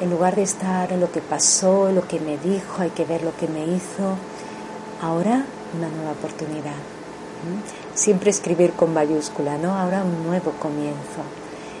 En 0.00 0.10
lugar 0.10 0.36
de 0.36 0.42
estar 0.42 0.92
en 0.92 1.00
lo 1.00 1.10
que 1.12 1.20
pasó, 1.20 1.90
lo 1.92 2.06
que 2.06 2.20
me 2.20 2.38
dijo, 2.38 2.80
hay 2.80 2.90
que 2.90 3.04
ver 3.04 3.22
lo 3.22 3.36
que 3.36 3.48
me 3.48 3.66
hizo, 3.66 4.16
ahora 5.02 5.44
una 5.76 5.88
nueva 5.88 6.12
oportunidad. 6.12 6.76
Siempre 7.94 8.30
escribir 8.30 8.72
con 8.72 8.92
mayúscula, 8.92 9.58
¿no? 9.58 9.74
Ahora 9.74 10.04
un 10.04 10.26
nuevo 10.26 10.52
comienzo. 10.52 11.22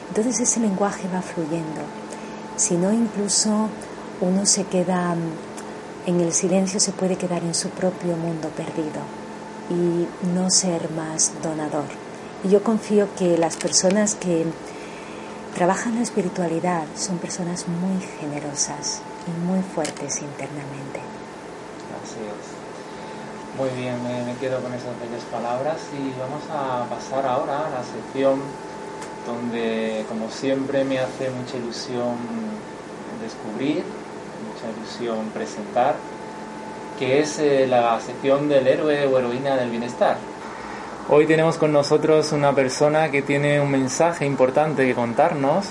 Entonces 0.08 0.40
ese 0.40 0.60
lenguaje 0.60 1.06
va 1.14 1.22
fluyendo 1.22 1.99
sino 2.60 2.92
incluso 2.92 3.70
uno 4.20 4.44
se 4.44 4.64
queda 4.64 5.16
en 6.06 6.20
el 6.20 6.32
silencio 6.32 6.78
se 6.80 6.92
puede 6.92 7.16
quedar 7.16 7.42
en 7.42 7.54
su 7.54 7.70
propio 7.70 8.16
mundo 8.16 8.48
perdido 8.50 9.00
y 9.70 10.06
no 10.34 10.50
ser 10.50 10.90
más 10.90 11.32
donador. 11.42 11.86
Y 12.44 12.48
yo 12.48 12.62
confío 12.62 13.08
que 13.16 13.38
las 13.38 13.56
personas 13.56 14.14
que 14.14 14.46
trabajan 15.54 15.96
la 15.96 16.02
espiritualidad 16.02 16.84
son 16.96 17.18
personas 17.18 17.66
muy 17.68 18.00
generosas 18.20 19.00
y 19.26 19.46
muy 19.46 19.62
fuertes 19.62 20.20
internamente. 20.20 21.00
Así 22.02 22.20
Muy 23.58 23.70
bien, 23.80 23.96
me, 24.02 24.34
quedo 24.36 24.60
con 24.60 24.72
esas 24.74 24.98
bellas 25.00 25.22
palabras 25.30 25.78
y 25.92 26.18
vamos 26.18 26.42
a 26.50 26.86
pasar 26.88 27.26
ahora 27.26 27.66
a 27.66 27.70
la 27.70 27.82
sección 27.84 28.40
donde, 29.26 30.04
como 30.08 30.30
siempre, 30.30 30.84
me 30.84 30.98
hace 30.98 31.30
mucha 31.30 31.56
ilusión 31.56 32.16
descubrir, 33.22 33.82
mucha 34.46 34.70
ilusión 34.76 35.26
presentar, 35.32 35.96
que 36.98 37.20
es 37.20 37.38
eh, 37.38 37.66
la 37.66 37.98
sección 38.00 38.48
del 38.48 38.66
héroe 38.66 39.06
o 39.06 39.18
heroína 39.18 39.56
del 39.56 39.70
bienestar. 39.70 40.16
Hoy 41.08 41.26
tenemos 41.26 41.56
con 41.56 41.72
nosotros 41.72 42.32
una 42.32 42.54
persona 42.54 43.10
que 43.10 43.22
tiene 43.22 43.60
un 43.60 43.70
mensaje 43.70 44.24
importante 44.26 44.86
que 44.86 44.94
contarnos, 44.94 45.66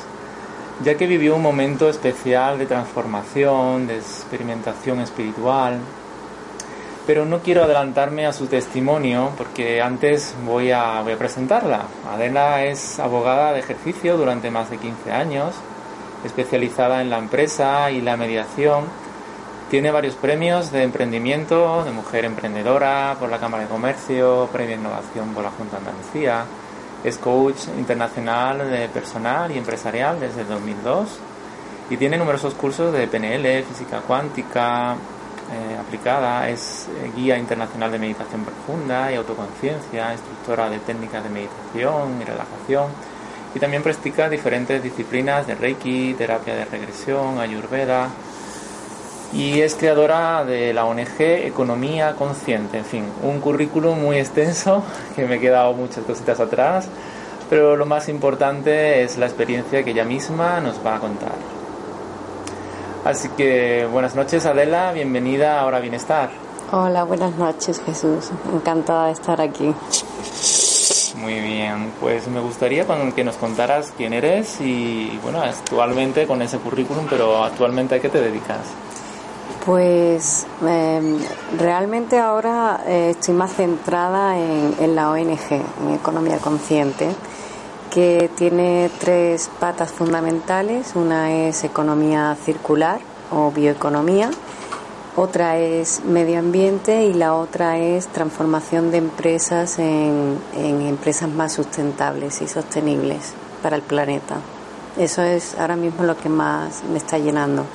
ya 0.83 0.95
que 0.95 1.07
vivió 1.07 1.35
un 1.35 1.41
momento 1.41 1.89
especial 1.89 2.57
de 2.57 2.65
transformación, 2.65 3.87
de 3.87 3.97
experimentación 3.97 4.99
espiritual. 4.99 5.79
Pero 7.09 7.25
no 7.25 7.39
quiero 7.39 7.63
adelantarme 7.63 8.27
a 8.27 8.33
su 8.33 8.45
testimonio 8.45 9.31
porque 9.35 9.81
antes 9.81 10.35
voy 10.45 10.69
a, 10.69 11.01
voy 11.01 11.13
a 11.13 11.17
presentarla. 11.17 11.85
Adela 12.07 12.65
es 12.65 12.99
abogada 12.99 13.51
de 13.51 13.61
ejercicio 13.61 14.15
durante 14.15 14.51
más 14.51 14.69
de 14.69 14.77
15 14.77 15.11
años, 15.11 15.55
especializada 16.23 17.01
en 17.01 17.09
la 17.09 17.17
empresa 17.17 17.89
y 17.89 18.01
la 18.01 18.15
mediación 18.15 18.83
tiene 19.71 19.89
varios 19.89 20.13
premios 20.13 20.71
de 20.71 20.83
emprendimiento, 20.83 21.83
de 21.83 21.89
mujer 21.89 22.25
emprendedora 22.25 23.15
por 23.19 23.31
la 23.31 23.39
Cámara 23.39 23.63
de 23.63 23.69
Comercio, 23.69 24.47
premio 24.53 24.75
de 24.75 24.81
innovación 24.81 25.33
por 25.33 25.43
la 25.43 25.49
Junta 25.49 25.79
de 25.79 25.89
Andalucía. 25.89 26.45
Es 27.03 27.17
coach 27.17 27.69
internacional 27.75 28.69
de 28.69 28.87
personal 28.87 29.49
y 29.49 29.57
empresarial 29.57 30.19
desde 30.19 30.41
el 30.41 30.47
2002 30.47 31.07
y 31.89 31.97
tiene 31.97 32.19
numerosos 32.19 32.53
cursos 32.53 32.93
de 32.93 33.07
PNL, 33.07 33.63
física 33.63 34.01
cuántica 34.01 34.95
eh, 35.51 35.77
aplicada. 35.79 36.47
Es 36.49 36.87
eh, 36.87 37.11
guía 37.15 37.37
internacional 37.37 37.91
de 37.91 37.99
meditación 37.99 38.43
profunda 38.43 39.11
y 39.11 39.15
autoconciencia, 39.15 40.13
instructora 40.13 40.69
de 40.69 40.79
técnicas 40.79 41.23
de 41.23 41.29
meditación 41.29 42.21
y 42.21 42.25
relajación. 42.25 42.87
Y 43.55 43.59
también 43.59 43.81
practica 43.81 44.29
diferentes 44.29 44.81
disciplinas 44.83 45.47
de 45.47 45.55
Reiki, 45.55 46.13
terapia 46.13 46.55
de 46.55 46.65
regresión, 46.65 47.39
Ayurveda, 47.39 48.09
y 49.33 49.61
es 49.61 49.75
creadora 49.75 50.43
de 50.43 50.73
la 50.73 50.85
ONG 50.85 51.19
Economía 51.19 52.15
Consciente. 52.15 52.77
En 52.77 52.85
fin, 52.85 53.05
un 53.23 53.39
currículum 53.39 53.99
muy 53.99 54.17
extenso 54.17 54.83
que 55.15 55.25
me 55.25 55.35
he 55.35 55.39
quedado 55.39 55.73
muchas 55.73 56.03
cositas 56.03 56.39
atrás, 56.39 56.87
pero 57.49 57.75
lo 57.75 57.85
más 57.85 58.09
importante 58.09 59.03
es 59.03 59.17
la 59.17 59.25
experiencia 59.25 59.83
que 59.83 59.91
ella 59.91 60.05
misma 60.05 60.59
nos 60.59 60.83
va 60.85 60.95
a 60.95 60.99
contar. 60.99 61.58
Así 63.09 63.27
que 63.29 63.87
buenas 63.91 64.13
noches 64.13 64.45
Adela, 64.45 64.91
bienvenida 64.91 65.57
a 65.57 65.61
Ahora 65.61 65.79
Bienestar. 65.79 66.29
Hola, 66.71 67.05
buenas 67.05 67.35
noches 67.37 67.81
Jesús, 67.83 68.29
encantada 68.53 69.07
de 69.07 69.13
estar 69.13 69.41
aquí. 69.41 69.73
Muy 71.15 71.39
bien, 71.39 71.91
pues 71.99 72.27
me 72.27 72.39
gustaría 72.39 72.85
que 73.15 73.23
nos 73.23 73.35
contaras 73.37 73.91
quién 73.97 74.13
eres 74.13 74.61
y 74.61 75.19
bueno, 75.23 75.41
actualmente 75.41 76.27
con 76.27 76.43
ese 76.43 76.59
currículum, 76.59 77.07
pero 77.09 77.43
actualmente 77.43 77.95
a 77.95 77.99
qué 77.99 78.09
te 78.09 78.21
dedicas. 78.21 78.59
Pues 79.65 80.45
em, 80.61 81.17
realmente 81.57 82.19
ahora 82.19 82.83
eh, 82.85 83.15
estoy 83.17 83.33
más 83.33 83.53
centrada 83.53 84.37
en, 84.37 84.95
la 84.95 85.09
ONG, 85.09 85.51
en 85.51 85.95
Economía 85.95 86.37
Consciente, 86.37 87.07
que 87.91 88.29
tiene 88.35 88.89
tres 88.99 89.49
patas 89.59 89.91
fundamentales. 89.91 90.95
Una 90.95 91.31
es 91.31 91.63
economía 91.63 92.35
circular 92.43 92.99
o 93.31 93.51
bioeconomía, 93.51 94.31
otra 95.15 95.57
es 95.57 96.03
medio 96.03 96.39
ambiente 96.39 97.05
y 97.05 97.13
la 97.13 97.35
otra 97.35 97.77
es 97.77 98.07
transformación 98.07 98.91
de 98.91 98.97
empresas 98.97 99.77
en 99.79 100.39
empresas 100.55 101.29
más 101.29 101.53
sustentables 101.53 102.41
y 102.41 102.47
sostenibles 102.47 103.33
para 103.61 103.75
el 103.75 103.81
planeta. 103.81 104.37
Eso 104.97 105.21
es 105.21 105.55
ahora 105.57 105.75
mismo 105.75 106.03
lo 106.03 106.17
que 106.17 106.29
más 106.29 106.83
me 106.83 106.97
está 106.97 107.17
llenando. 107.17 107.65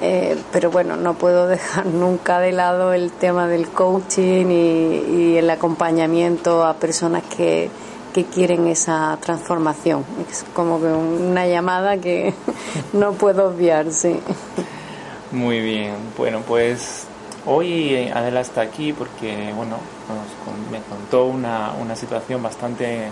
Eh, 0.00 0.36
pero 0.50 0.70
bueno, 0.70 0.96
no 0.96 1.14
puedo 1.14 1.46
dejar 1.48 1.86
nunca 1.86 2.40
de 2.40 2.52
lado 2.52 2.92
el 2.92 3.12
tema 3.12 3.46
del 3.46 3.68
coaching 3.68 4.46
y, 4.46 5.36
el 5.36 5.48
acompañamiento 5.48 6.64
a 6.64 6.74
personas 6.74 7.22
que, 7.22 7.70
que, 8.12 8.24
quieren 8.24 8.66
esa 8.66 9.18
transformación. 9.20 10.04
Es 10.30 10.44
como 10.54 10.80
que 10.80 10.86
una 10.86 11.46
llamada 11.46 11.96
que 11.96 12.34
no 12.92 13.12
puedo 13.12 13.48
obviar, 13.48 13.92
sí. 13.92 14.20
Muy 15.30 15.60
bien, 15.60 15.94
bueno, 16.16 16.40
pues 16.46 17.06
hoy 17.46 18.08
Adela 18.08 18.40
está 18.40 18.60
aquí 18.60 18.92
porque, 18.92 19.52
bueno, 19.56 19.76
me 20.70 20.80
contó 20.82 21.24
una, 21.26 21.72
una 21.80 21.96
situación 21.96 22.42
bastante 22.42 23.08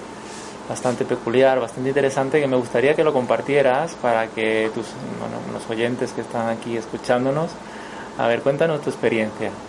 bastante 0.68 1.04
peculiar, 1.04 1.58
bastante 1.58 1.88
interesante 1.88 2.40
que 2.40 2.46
me 2.46 2.56
gustaría 2.56 2.94
que 2.94 3.02
lo 3.02 3.12
compartieras 3.12 3.94
para 3.94 4.28
que 4.28 4.70
tus 4.72 4.86
bueno, 5.18 5.34
los 5.52 5.68
oyentes 5.68 6.12
que 6.12 6.20
están 6.20 6.48
aquí 6.48 6.76
escuchándonos, 6.76 7.50
a 8.16 8.28
ver, 8.28 8.40
cuéntanos 8.42 8.80
tu 8.80 8.90
experiencia. 8.90 9.50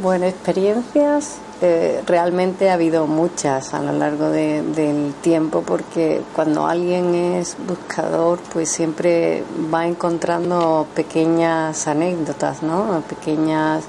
Bueno, 0.00 0.26
experiencias 0.26 1.38
eh, 1.60 2.02
realmente 2.06 2.70
ha 2.70 2.74
habido 2.74 3.08
muchas 3.08 3.74
a 3.74 3.80
lo 3.80 3.92
largo 3.92 4.30
del 4.30 5.12
tiempo 5.22 5.62
porque 5.66 6.20
cuando 6.32 6.66
alguien 6.66 7.14
es 7.16 7.56
buscador 7.66 8.38
pues 8.52 8.68
siempre 8.68 9.42
va 9.74 9.86
encontrando 9.86 10.86
pequeñas 10.94 11.88
anécdotas, 11.88 12.62
¿no? 12.62 13.02
Pequeñas 13.08 13.84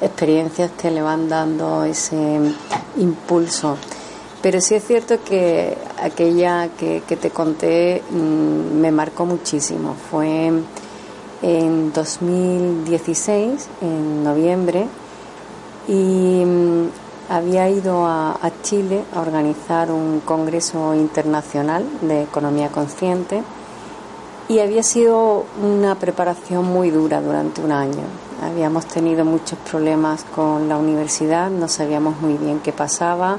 experiencias 0.00 0.70
que 0.80 0.90
le 0.90 1.02
van 1.02 1.28
dando 1.28 1.84
ese 1.84 2.16
impulso. 2.96 3.76
Pero 4.40 4.62
sí 4.62 4.74
es 4.74 4.84
cierto 4.84 5.22
que 5.22 5.76
aquella 6.02 6.68
que, 6.78 7.02
te 7.02 7.30
conté 7.30 8.02
mm, 8.10 8.80
me 8.80 8.90
marcó 8.90 9.26
muchísimo. 9.26 9.94
Fue 10.10 10.50
en 11.42 11.92
2016, 11.92 13.68
en 13.82 14.24
noviembre, 14.24 14.86
y 15.86 16.44
mm, 16.44 17.01
había 17.34 17.68
ido 17.68 18.06
a, 18.06 18.36
Chile 18.62 19.04
a 19.14 19.20
organizar 19.20 19.90
un 19.90 20.20
congreso 20.20 20.94
internacional 20.94 21.84
de 22.02 22.22
economía 22.22 22.68
consciente 22.68 23.42
y 24.48 24.58
había 24.58 24.82
sido 24.82 25.46
una 25.62 25.94
preparación 25.94 26.64
muy 26.64 26.90
dura 26.90 27.20
durante 27.20 27.62
un 27.62 27.72
año. 27.72 28.04
Habíamos 28.42 28.86
tenido 28.86 29.24
muchos 29.24 29.58
problemas 29.70 30.24
con 30.34 30.68
la 30.68 30.76
universidad, 30.76 31.48
no 31.50 31.68
sabíamos 31.68 32.20
muy 32.20 32.34
bien 32.34 32.60
qué 32.60 32.72
pasaba 32.72 33.38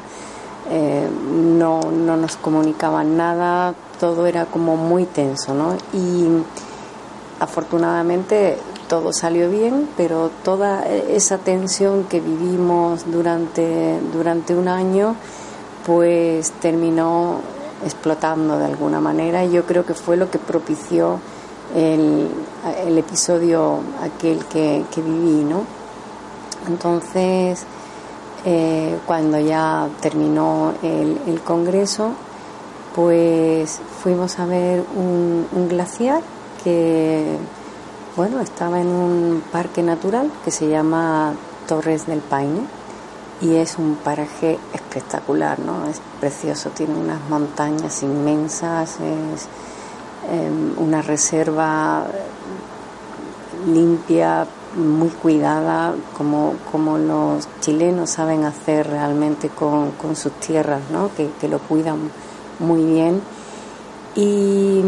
eh, 0.69 1.09
no, 1.09 1.81
no 1.91 2.15
nos 2.15 2.37
comunicaban 2.37 3.17
nada, 3.17 3.75
todo 3.99 4.25
era 4.25 4.45
como 4.45 4.77
muy 4.77 5.05
tenso, 5.05 5.53
¿no? 5.53 5.75
Y 5.91 6.25
afortunadamente 7.39 8.57
todo 8.93 9.11
salió 9.11 9.49
bien, 9.49 9.89
pero 9.97 10.29
toda 10.43 10.85
esa 10.85 11.39
tensión 11.39 12.03
que 12.03 12.19
vivimos 12.19 13.11
durante, 13.11 13.99
durante 14.13 14.53
un 14.53 14.67
año, 14.67 15.15
pues 15.83 16.51
terminó 16.61 17.39
explotando 17.83 18.59
de 18.59 18.65
alguna 18.65 18.99
manera 18.99 19.43
y 19.45 19.51
yo 19.51 19.65
creo 19.65 19.83
que 19.83 19.95
fue 19.95 20.15
lo 20.15 20.29
que 20.29 20.37
propició 20.37 21.19
el, 21.75 22.29
el 22.85 22.95
episodio 22.99 23.79
aquel 23.99 24.45
que, 24.45 24.85
que 24.93 25.01
viví, 25.01 25.43
¿no? 25.43 25.63
Entonces, 26.67 27.65
eh, 28.45 28.99
cuando 29.07 29.39
ya 29.39 29.89
terminó 30.01 30.71
el, 30.83 31.41
congreso, 31.43 32.11
pues 32.93 33.81
fuimos 34.03 34.37
a 34.37 34.45
ver 34.45 34.83
un, 34.95 35.47
glaciar 35.67 36.21
que, 36.63 37.39
bueno, 38.15 38.39
estaba 38.41 38.79
en 38.79 38.87
un 38.87 39.43
parque 39.51 39.81
natural 39.81 40.31
que 40.45 40.51
se 40.51 40.69
llama 40.69 41.33
Torres 41.67 42.05
del 42.05 42.19
Paine 42.19 42.61
y 43.41 43.55
es 43.55 43.77
un 43.79 43.95
paraje 43.95 44.59
espectacular, 44.73 45.59
¿no? 45.59 45.85
Es 45.87 45.99
precioso, 46.19 46.69
tiene 46.69 46.93
unas 46.95 47.19
montañas 47.29 48.03
inmensas, 48.03 48.97
es 48.99 49.47
em, 50.29 50.77
una 50.77 51.01
reserva 51.01 52.05
limpia, 53.65 54.45
muy 54.75 55.09
cuidada, 55.09 55.93
como, 56.17 56.55
como 56.71 56.97
los 56.97 57.47
chilenos 57.61 58.09
saben 58.09 58.43
hacer 58.43 58.87
realmente 58.87 59.49
con, 59.49 59.91
con 59.91 60.15
sus 60.15 60.31
tierras, 60.33 60.81
¿no? 60.91 61.11
que, 61.15 61.29
que 61.39 61.47
lo 61.47 61.59
cuidan 61.59 62.09
muy 62.59 62.83
bien. 62.83 63.21
Y 64.15 64.83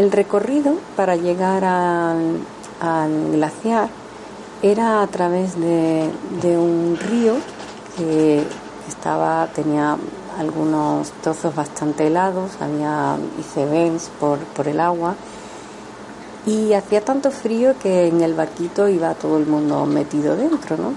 el 0.00 0.10
recorrido 0.10 0.76
para 0.96 1.14
llegar 1.14 1.62
al, 1.62 3.32
glaciar 3.32 3.90
era 4.62 5.02
a 5.02 5.06
través 5.06 5.60
de, 5.60 6.08
un 6.42 6.98
río 6.98 7.34
que 7.98 8.42
estaba, 8.88 9.46
tenía 9.54 9.98
algunos 10.38 11.10
trozos 11.22 11.54
bastante 11.54 12.06
helados, 12.06 12.52
había 12.60 13.18
icebergs 13.38 14.10
por, 14.18 14.38
por 14.38 14.68
el 14.68 14.80
agua 14.80 15.16
y 16.46 16.72
hacía 16.72 17.04
tanto 17.04 17.30
frío 17.30 17.74
que 17.78 18.06
en 18.06 18.22
el 18.22 18.32
barquito 18.32 18.88
iba 18.88 19.12
todo 19.12 19.36
el 19.36 19.46
mundo 19.46 19.84
metido 19.84 20.34
dentro, 20.34 20.78
¿no? 20.78 20.94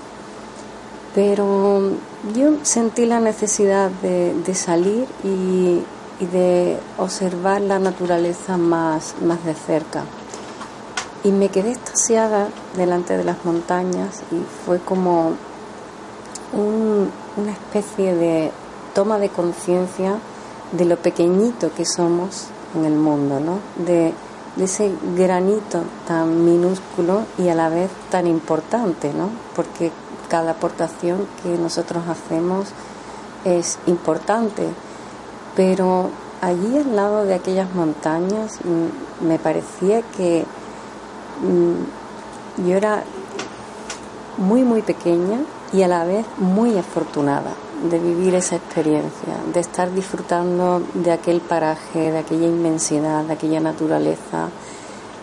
Pero 1.14 1.92
yo 2.34 2.54
sentí 2.62 3.06
la 3.06 3.20
necesidad 3.20 3.92
de, 4.02 4.56
salir 4.56 5.06
y, 5.26 5.82
de 6.26 6.80
observar 6.98 7.62
la 7.62 7.80
naturaleza 7.80 8.58
más, 8.58 9.16
más 9.22 9.44
de 9.46 9.54
cerca. 9.54 10.04
Y 11.24 11.32
me 11.32 11.50
quedé 11.50 11.72
extasiada 11.72 12.50
delante 12.76 13.18
de 13.18 13.24
las 13.24 13.46
montañas 13.46 14.22
y 14.32 14.44
fue 14.66 14.80
como 14.80 15.34
una 16.54 17.52
especie 17.52 18.14
de 18.14 18.52
toma 18.94 19.18
de 19.18 19.30
conciencia 19.30 20.18
de 20.72 20.86
lo 20.86 20.98
pequeñito 20.98 21.74
que 21.74 21.86
somos 21.86 22.48
en 22.76 22.86
el 22.86 22.94
mundo, 22.94 23.40
¿no? 23.40 23.60
De, 23.84 24.14
de, 24.56 24.64
ese 24.64 24.92
granito 25.16 25.84
tan 26.08 26.46
minúsculo 26.46 27.24
y 27.38 27.50
a 27.50 27.56
la 27.56 27.70
vez 27.70 27.90
tan 28.10 28.28
importante, 28.28 29.14
¿no? 29.14 29.30
Porque 29.56 29.92
cada 30.30 30.52
aportación 30.52 31.28
que 31.42 31.58
nosotros 31.58 32.04
hacemos 32.08 32.68
es 33.46 33.78
importante, 33.88 34.68
pero 35.56 36.10
allí 36.42 36.78
al 36.78 36.96
lado 36.96 37.26
de 37.26 37.36
aquellas 37.36 37.74
montañas 37.74 38.60
mm, 38.64 39.28
me 39.28 39.40
parecía 39.40 40.02
que 40.02 40.46
mm, 41.42 42.68
yo 42.68 42.76
era 42.76 43.04
muy 44.38 44.64
muy 44.64 44.82
pequeña 44.82 45.40
y 45.72 45.82
a 45.82 45.88
la 45.88 46.06
vez 46.06 46.26
muy 46.38 46.78
afortunada 46.78 47.52
de 47.90 48.00
vivir 48.00 48.36
esa 48.36 48.56
experiencia, 48.56 49.36
de 49.54 49.60
estar 49.60 49.92
disfrutando 49.94 50.82
de 50.94 51.12
aquel 51.12 51.42
paraje, 51.42 52.12
de 52.12 52.18
aquella 52.20 52.46
inmensidad, 52.46 53.24
de 53.24 53.34
aquella 53.34 53.60
naturaleza, 53.60 54.50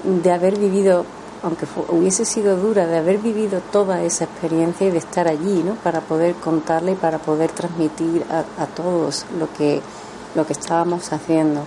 de 0.05 0.33
haber 0.33 0.59
vivido 0.59 1.05
aunque 1.43 1.67
hubiese 1.89 2.25
sido 2.25 2.57
dura 2.57 2.87
de 2.87 2.99
haber 2.99 3.19
vivido 3.19 3.61
toda 3.73 4.03
esa 4.03 4.25
experiencia 4.25 4.87
y 4.87 4.91
de 4.91 4.99
estar 4.99 5.27
allí, 5.29 5.63
¿no? 5.63 5.75
Para 5.77 6.01
poder 6.01 6.35
contarle 6.35 6.93
y 6.93 6.97
para 6.97 7.19
poder 7.19 7.51
transmitir 7.53 8.25
a, 8.31 8.67
todos 8.67 9.25
lo 9.39 9.51
que, 9.53 9.81
lo 10.35 10.47
que 10.47 10.53
estábamos 10.53 11.13
haciendo. 11.13 11.63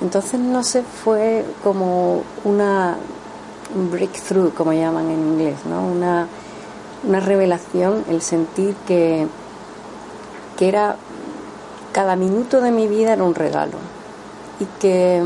Entonces, 0.00 0.38
no 0.38 0.62
sé, 0.62 0.82
fue 0.82 1.44
como 1.64 2.22
una 2.44 2.96
breakthrough, 3.90 4.54
como 4.54 4.72
llaman 4.72 5.10
en 5.10 5.18
inglés, 5.18 5.56
¿no? 5.68 5.86
Una, 5.86 6.28
una 7.06 7.20
revelación, 7.20 8.04
el 8.08 8.22
sentir 8.22 8.74
que, 8.86 9.26
que 10.56 10.68
era 10.68 10.96
cada 11.92 12.16
minuto 12.16 12.60
de 12.60 12.70
mi 12.70 12.86
vida 12.86 13.12
era 13.12 13.24
un 13.24 13.34
regalo 13.34 13.78
y 14.60 14.64
que 14.80 15.22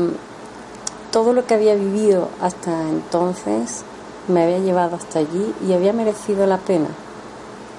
todo 1.11 1.33
lo 1.33 1.45
que 1.45 1.53
había 1.53 1.75
vivido 1.75 2.29
hasta 2.41 2.89
entonces 2.89 3.83
me 4.27 4.43
había 4.43 4.59
llevado 4.59 4.95
hasta 4.95 5.19
allí 5.19 5.53
y 5.67 5.73
había 5.73 5.93
merecido 5.93 6.47
la 6.47 6.57
pena, 6.57 6.87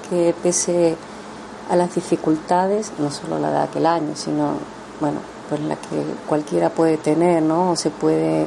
que 0.09 0.35
pese 0.43 0.97
a 1.69 1.77
las 1.77 1.95
dificultades, 1.95 2.93
no 2.99 3.11
solo 3.11 3.39
la 3.39 3.51
de 3.51 3.59
aquel 3.59 3.87
año, 3.87 4.15
sino, 4.15 4.55
bueno, 5.01 5.19
pues 5.49 5.61
la 5.61 5.77
que 5.77 6.03
cualquiera 6.27 6.71
puede 6.71 6.97
tener, 6.97 7.43
¿no? 7.43 7.73
O 7.73 7.77
se 7.77 7.91
puede 7.91 8.47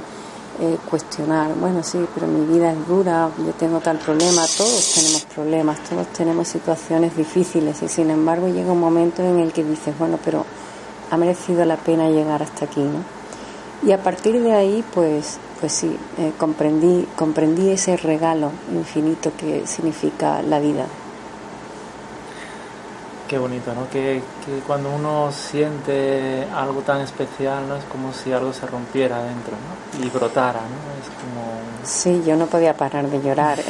eh, 0.59 0.77
cuestionar, 0.89 1.53
bueno, 1.55 1.83
sí, 1.83 1.99
pero 2.15 2.27
mi 2.27 2.45
vida 2.45 2.71
es 2.71 2.87
dura, 2.87 3.29
yo 3.37 3.51
tengo 3.53 3.79
tal 3.79 3.97
problema, 3.97 4.41
todos 4.57 4.93
tenemos 4.95 5.25
problemas, 5.25 5.79
todos 5.87 6.07
tenemos 6.07 6.47
situaciones 6.47 7.15
difíciles 7.15 7.81
y 7.83 7.87
sin 7.87 8.09
embargo 8.09 8.47
llega 8.47 8.71
un 8.71 8.79
momento 8.79 9.21
en 9.21 9.39
el 9.39 9.53
que 9.53 9.63
dices, 9.63 9.97
bueno, 9.99 10.17
pero 10.23 10.45
ha 11.11 11.17
merecido 11.17 11.63
la 11.65 11.77
pena 11.77 12.09
llegar 12.09 12.41
hasta 12.41 12.65
aquí, 12.65 12.81
¿no? 12.81 13.17
Y 13.87 13.91
a 13.91 14.01
partir 14.01 14.41
de 14.41 14.53
ahí, 14.53 14.83
pues, 14.93 15.37
pues 15.59 15.71
sí, 15.71 15.95
eh, 16.17 16.33
comprendí, 16.37 17.07
comprendí 17.15 17.69
ese 17.69 17.95
regalo 17.95 18.51
infinito 18.73 19.31
que 19.37 19.67
significa 19.67 20.41
la 20.41 20.59
vida. 20.59 20.87
Qué 23.27 23.37
bonito, 23.37 23.73
¿no? 23.73 23.89
Que, 23.89 24.21
que, 24.45 24.59
cuando 24.65 24.89
uno 24.89 25.33
siente 25.33 26.45
algo 26.55 26.79
tan 26.81 27.01
especial, 27.01 27.67
¿no? 27.67 27.75
Es 27.75 27.83
como 27.85 28.13
si 28.13 28.31
algo 28.31 28.53
se 28.53 28.65
rompiera 28.65 29.21
dentro, 29.21 29.51
¿no? 29.51 30.05
Y 30.05 30.09
brotara, 30.09 30.61
¿no? 30.61 30.77
Es 31.01 31.09
como... 31.09 31.57
Sí, 31.83 32.23
yo 32.25 32.37
no 32.37 32.47
podía 32.47 32.75
parar 32.75 33.09
de 33.09 33.21
llorar. 33.21 33.59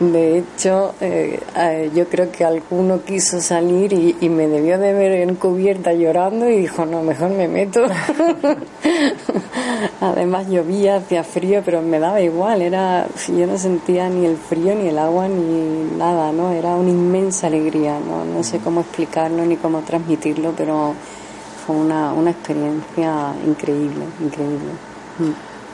de 0.00 0.38
hecho, 0.38 0.94
eh, 1.00 1.40
eh, 1.56 1.90
yo 1.94 2.06
creo 2.06 2.30
que 2.30 2.44
alguno 2.44 3.02
quiso 3.02 3.40
salir 3.40 3.92
y, 3.92 4.28
me 4.28 4.46
debió 4.46 4.78
de 4.78 4.92
ver 4.92 5.28
encubierta 5.28 5.92
llorando 5.92 6.48
y 6.48 6.58
dijo, 6.58 6.84
no, 6.84 7.02
mejor 7.02 7.30
me 7.30 7.48
meto. 7.48 7.84
Además 10.00 10.48
llovía, 10.48 10.96
hacía 10.96 11.24
frío, 11.24 11.62
pero 11.64 11.82
me 11.82 11.98
daba 11.98 12.20
igual, 12.20 12.62
era, 12.62 13.06
yo 13.26 13.46
no 13.46 13.58
sentía 13.58 14.08
ni 14.08 14.26
el 14.26 14.36
frío, 14.36 14.74
ni 14.74 14.88
el 14.88 14.98
agua, 14.98 15.28
ni 15.28 15.96
nada, 15.96 16.32
¿no? 16.32 16.52
Era 16.52 16.76
una 16.76 16.90
inmensa 16.90 17.48
alegría, 17.48 17.98
¿no? 17.98 18.17
No 18.24 18.42
sé 18.42 18.58
cómo 18.58 18.80
explicarlo 18.80 19.44
ni 19.44 19.56
cómo 19.56 19.80
transmitirlo, 19.80 20.52
pero 20.56 20.94
fue 21.66 21.76
una, 21.76 22.12
una 22.12 22.30
experiencia 22.30 23.34
increíble, 23.46 24.04
increíble. 24.20 24.72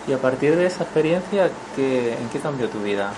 Y 0.06 0.12
a 0.12 0.18
partir 0.18 0.56
de 0.56 0.66
esa 0.66 0.84
experiencia, 0.84 1.50
¿qué, 1.76 2.12
¿en 2.12 2.28
qué 2.30 2.38
cambió 2.38 2.68
tu 2.68 2.80
vida? 2.80 3.12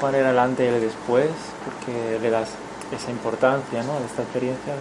¿Cuál 0.00 0.14
era 0.14 0.30
el 0.30 0.38
antes 0.38 0.64
y 0.64 0.74
el 0.74 0.80
después? 0.80 1.28
Porque 1.64 2.18
le 2.20 2.30
das 2.30 2.48
esa 2.94 3.10
importancia 3.10 3.82
¿no? 3.82 3.98
de 3.98 4.06
esta 4.06 4.22
experiencia. 4.22 4.74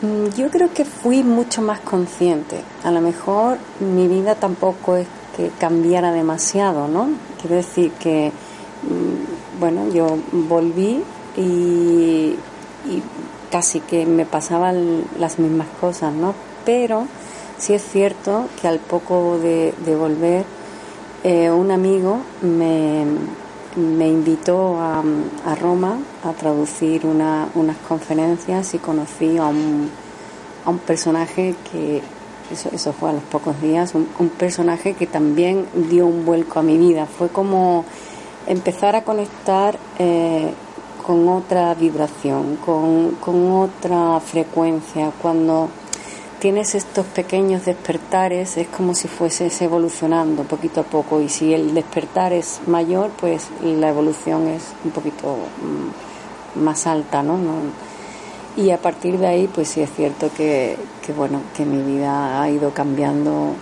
Mm, 0.00 0.28
yo 0.36 0.50
creo 0.50 0.72
que 0.72 0.84
fui 0.84 1.22
mucho 1.22 1.60
más 1.62 1.80
consciente. 1.80 2.62
A 2.84 2.90
lo 2.90 3.00
mejor 3.00 3.58
mi 3.80 4.06
vida 4.06 4.34
tampoco 4.36 4.96
es 4.96 5.06
que 5.36 5.50
cambiara 5.58 6.12
demasiado, 6.12 6.88
¿no? 6.88 7.10
Quiero 7.40 7.56
decir 7.56 7.92
que, 7.92 8.30
mm, 8.82 9.60
bueno, 9.60 9.88
yo 9.88 10.16
volví 10.32 11.02
y, 11.38 12.36
casi 13.50 13.80
que 13.80 14.04
me 14.04 14.26
pasaban 14.26 15.04
las 15.18 15.38
mismas 15.38 15.68
cosas, 15.80 16.12
¿no? 16.12 16.34
Pero 16.66 17.06
sí 17.56 17.72
es 17.72 17.82
cierto 17.82 18.46
que 18.60 18.68
al 18.68 18.78
poco 18.78 19.38
de, 19.38 19.72
volver, 19.98 20.44
eh, 21.24 21.50
un 21.50 21.70
amigo 21.70 22.18
me, 22.42 23.04
me 23.76 24.08
invitó 24.08 24.78
a, 24.80 25.02
Roma 25.60 25.98
a 26.24 26.32
traducir 26.32 27.06
unas 27.06 27.76
conferencias 27.88 28.74
y 28.74 28.78
conocí 28.78 29.38
a 29.38 29.46
un, 29.46 29.90
a 30.64 30.70
un 30.70 30.78
personaje 30.78 31.54
que, 31.70 32.02
eso, 32.52 32.70
eso, 32.72 32.92
fue 32.92 33.10
a 33.10 33.12
los 33.12 33.22
pocos 33.22 33.60
días, 33.60 33.94
un, 33.94 34.28
personaje 34.30 34.94
que 34.94 35.06
también 35.06 35.66
dio 35.90 36.06
un 36.06 36.24
vuelco 36.24 36.58
a 36.58 36.62
mi 36.62 36.76
vida. 36.76 37.06
Fue 37.06 37.28
como 37.28 37.84
empezar 38.46 38.96
a 38.96 39.04
conectar 39.04 39.78
eh, 39.98 40.52
con 41.08 41.26
otra 41.30 41.72
vibración, 41.72 42.56
con, 42.56 43.12
con 43.12 43.50
otra 43.52 44.20
frecuencia, 44.20 45.10
cuando 45.22 45.70
tienes 46.38 46.74
estos 46.74 47.06
pequeños 47.06 47.64
despertares, 47.64 48.58
es 48.58 48.68
como 48.68 48.94
si 48.94 49.08
fueses 49.08 49.58
evolucionando 49.62 50.42
poquito 50.42 50.82
a 50.82 50.84
poco 50.84 51.22
y 51.22 51.30
si 51.30 51.54
el 51.54 51.72
despertar 51.72 52.34
es 52.34 52.60
mayor, 52.66 53.10
pues 53.18 53.48
la 53.62 53.88
evolución 53.88 54.48
es 54.48 54.64
un 54.84 54.90
poquito 54.90 55.38
mm, 55.62 56.62
más 56.62 56.86
alta, 56.86 57.22
¿no? 57.22 57.38
Y 58.58 58.70
a 58.70 58.76
partir 58.76 59.16
de 59.16 59.28
ahí, 59.28 59.48
pues 59.48 59.68
sí 59.68 59.80
es 59.80 59.90
cierto 59.90 60.30
que, 60.36 60.76
bueno, 61.16 61.40
que 61.56 61.64
mi 61.64 61.82
vida 61.90 62.42
ha 62.42 62.50
ido 62.50 62.74
cambiando 62.74 63.54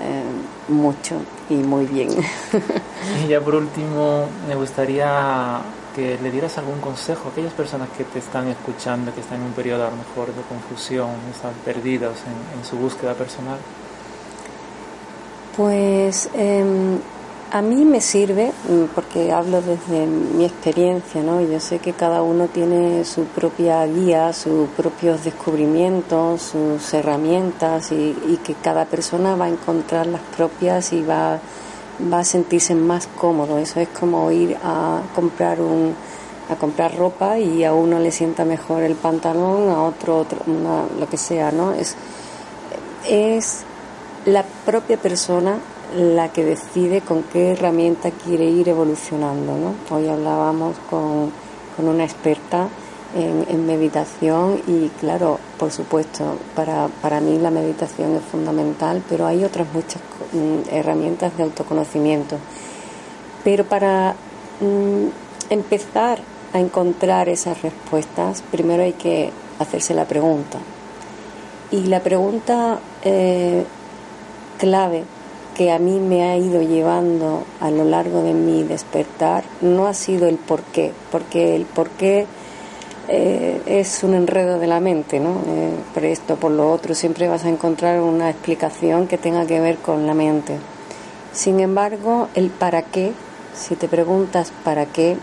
eh, 0.00 0.72
mucho 0.72 1.14
y 1.48 1.54
muy 1.54 1.86
bien. 1.86 2.08
y 3.24 3.28
ya 3.28 3.40
por 3.40 3.54
último, 3.54 4.24
me 4.48 4.56
gustaría 4.56 5.62
que 5.94 6.18
le 6.22 6.30
dieras 6.30 6.58
algún 6.58 6.80
consejo 6.80 7.28
a 7.28 7.32
aquellas 7.32 7.52
personas 7.52 7.88
que 7.96 8.04
te 8.04 8.18
están 8.18 8.48
escuchando, 8.48 9.14
que 9.14 9.20
están 9.20 9.40
en 9.40 9.46
un 9.46 9.52
periodo 9.52 9.86
a 9.86 9.90
lo 9.90 9.96
mejor 9.96 10.34
de 10.34 10.42
confusión, 10.42 11.10
están 11.30 11.52
perdidos 11.64 12.16
en, 12.26 12.64
su 12.64 12.76
búsqueda 12.76 13.14
personal? 13.14 13.58
Pues 15.56 16.30
em, 16.34 16.98
a 17.50 17.60
mí 17.60 17.84
me 17.84 18.00
sirve, 18.00 18.52
mm, 18.68 18.94
porque 18.94 19.30
hablo 19.32 19.60
desde 19.60 20.06
mi 20.06 20.44
experiencia, 20.44 21.22
¿no? 21.22 21.40
Yo 21.42 21.60
sé 21.60 21.80
que 21.80 21.92
cada 21.92 22.22
uno 22.22 22.48
tiene 22.48 23.04
su 23.04 23.24
propia 23.24 23.84
guía, 23.86 24.32
sus 24.32 24.68
propios 24.70 25.24
descubrimientos, 25.24 26.40
sus 26.42 26.94
herramientas 26.94 27.92
y, 27.92 28.16
y 28.26 28.40
que 28.42 28.54
cada 28.54 28.86
persona 28.86 29.36
va 29.36 29.46
a 29.46 29.50
encontrar 29.50 30.06
las 30.06 30.22
propias 30.36 30.92
y 30.92 31.02
va 31.02 31.40
va 32.12 32.20
a 32.20 32.24
sentirse 32.24 32.74
más 32.74 33.06
cómodo. 33.06 33.58
Eso 33.58 33.80
es 33.80 33.88
como 33.88 34.30
ir 34.30 34.56
a 34.62 35.02
comprar 35.14 35.60
un 35.60 35.94
a 36.50 36.56
comprar 36.56 36.94
ropa 36.96 37.38
y 37.38 37.64
a 37.64 37.72
uno 37.72 37.98
le 37.98 38.10
sienta 38.10 38.44
mejor 38.44 38.82
el 38.82 38.96
pantalón, 38.96 39.70
a 39.70 39.84
otro, 39.84 40.18
otro 40.18 40.38
lo 40.46 41.08
que 41.08 41.16
sea, 41.16 41.50
¿no? 41.52 41.72
Es, 41.72 41.94
es 43.08 43.64
la 44.26 44.44
propia 44.64 44.96
persona 44.96 45.58
la 45.96 46.32
que 46.32 46.44
decide 46.44 47.00
con 47.00 47.22
qué 47.24 47.52
herramienta 47.52 48.10
quiere 48.10 48.44
ir 48.44 48.68
evolucionando. 48.68 49.56
¿no? 49.56 49.74
Hoy 49.94 50.08
hablábamos 50.08 50.76
con, 50.88 51.32
una 51.78 52.04
experta 52.04 52.68
en, 53.14 53.66
meditación 53.66 54.60
y 54.66 54.88
claro, 55.00 55.38
por 55.58 55.70
supuesto, 55.70 56.38
para, 56.54 56.88
para 57.00 57.20
mí 57.20 57.38
la 57.38 57.50
meditación 57.50 58.16
es 58.16 58.22
fundamental, 58.22 59.02
pero 59.08 59.26
hay 59.26 59.44
otras 59.44 59.66
muchas 59.72 60.00
mm, 60.32 60.74
herramientas 60.74 61.36
de 61.36 61.42
autoconocimiento. 61.42 62.36
Pero 63.44 63.64
para 63.64 64.14
mm, 64.60 65.06
empezar 65.50 66.20
a 66.52 66.60
encontrar 66.60 67.28
esas 67.28 67.62
respuestas, 67.62 68.42
primero 68.50 68.82
hay 68.82 68.92
que 68.92 69.30
hacerse 69.58 69.94
la 69.94 70.06
pregunta. 70.06 70.58
Y 71.70 71.84
la 71.84 72.00
pregunta 72.00 72.80
eh, 73.04 73.64
clave 74.58 75.04
que 75.56 75.70
a 75.70 75.78
mí 75.78 75.98
me 76.00 76.24
ha 76.24 76.36
ido 76.36 76.62
llevando 76.62 77.44
a 77.60 77.70
lo 77.70 77.84
largo 77.84 78.22
de 78.22 78.32
mi 78.32 78.62
despertar 78.62 79.44
no 79.60 79.86
ha 79.86 79.94
sido 79.94 80.28
el 80.28 80.36
por 80.36 80.62
qué, 80.62 80.92
porque 81.10 81.56
el 81.56 81.64
por 81.64 81.90
qué 81.90 82.26
eh, 83.08 83.60
es 83.66 84.02
un 84.04 84.14
enredo 84.14 84.58
de 84.58 84.66
la 84.66 84.80
mente, 84.80 85.20
¿no? 85.20 85.40
Eh, 85.46 85.74
por 85.92 86.04
esto, 86.04 86.36
por 86.36 86.52
lo 86.52 86.70
otro, 86.70 86.94
siempre 86.94 87.28
vas 87.28 87.44
a 87.44 87.48
encontrar 87.48 88.00
una 88.00 88.30
explicación 88.30 89.08
que 89.08 89.18
tenga 89.18 89.46
que 89.46 89.60
ver 89.60 89.76
con 89.76 90.06
la 90.06 90.14
mente. 90.14 90.58
Sin 91.32 91.60
embargo, 91.60 92.28
el 92.34 92.50
para 92.50 92.82
qué, 92.82 93.12
si 93.54 93.74
te 93.76 93.88
preguntas 93.88 94.52
para 94.64 94.86
qué, 94.86 95.16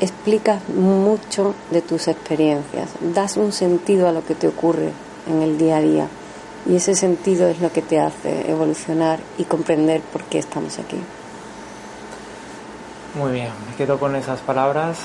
explicas 0.00 0.68
mucho 0.68 1.54
de 1.70 1.82
tus 1.82 2.08
experiencias, 2.08 2.90
das 3.14 3.36
un 3.36 3.52
sentido 3.52 4.08
a 4.08 4.12
lo 4.12 4.24
que 4.24 4.34
te 4.34 4.46
ocurre 4.46 4.92
en 5.28 5.42
el 5.42 5.58
día 5.58 5.78
a 5.78 5.80
día 5.80 6.08
y 6.66 6.76
ese 6.76 6.94
sentido 6.94 7.48
es 7.48 7.60
lo 7.60 7.72
que 7.72 7.82
te 7.82 7.98
hace 7.98 8.50
evolucionar 8.50 9.20
y 9.38 9.44
comprender 9.44 10.00
por 10.00 10.22
qué 10.24 10.38
estamos 10.38 10.78
aquí. 10.78 10.98
Muy 13.14 13.32
bien, 13.32 13.50
me 13.68 13.76
quedo 13.76 13.98
con 13.98 14.14
esas 14.16 14.40
palabras 14.40 14.98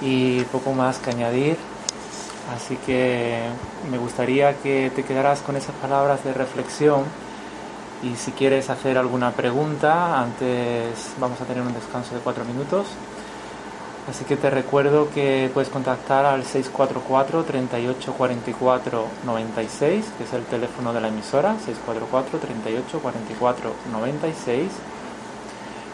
y 0.00 0.42
poco 0.44 0.72
más 0.72 0.98
que 0.98 1.10
añadir. 1.10 1.56
Así 2.54 2.76
que 2.76 3.40
me 3.90 3.98
gustaría 3.98 4.54
que 4.58 4.90
te 4.94 5.02
quedaras 5.02 5.40
con 5.40 5.56
esas 5.56 5.74
palabras 5.76 6.22
de 6.24 6.32
reflexión 6.32 7.04
y 8.02 8.14
si 8.16 8.30
quieres 8.32 8.70
hacer 8.70 8.98
alguna 8.98 9.32
pregunta, 9.32 10.20
antes 10.20 11.14
vamos 11.18 11.40
a 11.40 11.44
tener 11.44 11.62
un 11.62 11.72
descanso 11.72 12.14
de 12.14 12.20
cuatro 12.20 12.44
minutos. 12.44 12.86
Así 14.08 14.24
que 14.24 14.36
te 14.36 14.50
recuerdo 14.50 15.10
que 15.10 15.50
puedes 15.52 15.68
contactar 15.68 16.26
al 16.26 16.44
644 16.44 17.42
38 17.42 18.12
44 18.12 19.06
96, 19.24 20.04
que 20.16 20.24
es 20.24 20.32
el 20.32 20.44
teléfono 20.44 20.92
de 20.92 21.00
la 21.00 21.08
emisora, 21.08 21.56
644 21.58 22.38
38 22.38 23.00
44 23.00 23.72
96. 23.90 24.70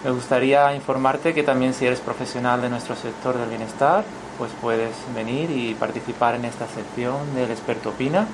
Me 0.05 0.11
gustaría 0.11 0.75
informarte 0.75 1.33
que 1.33 1.45
también 1.45 1.75
si 1.75 1.87
eres 1.87 2.01
profesional 2.01 2.61
de 2.61 2.69
nuestro 2.69 2.97
sector 2.97 3.38
del 3.38 3.49
bienestar, 3.49 4.03
pues 4.37 4.51
puedes 4.61 4.91
venir 5.15 5.51
y 5.51 5.75
participar 5.75 6.35
en 6.35 6.45
esta 6.45 6.67
sección 6.67 7.35
del 7.37 7.51
experto 7.51 7.91
opina 7.91 8.27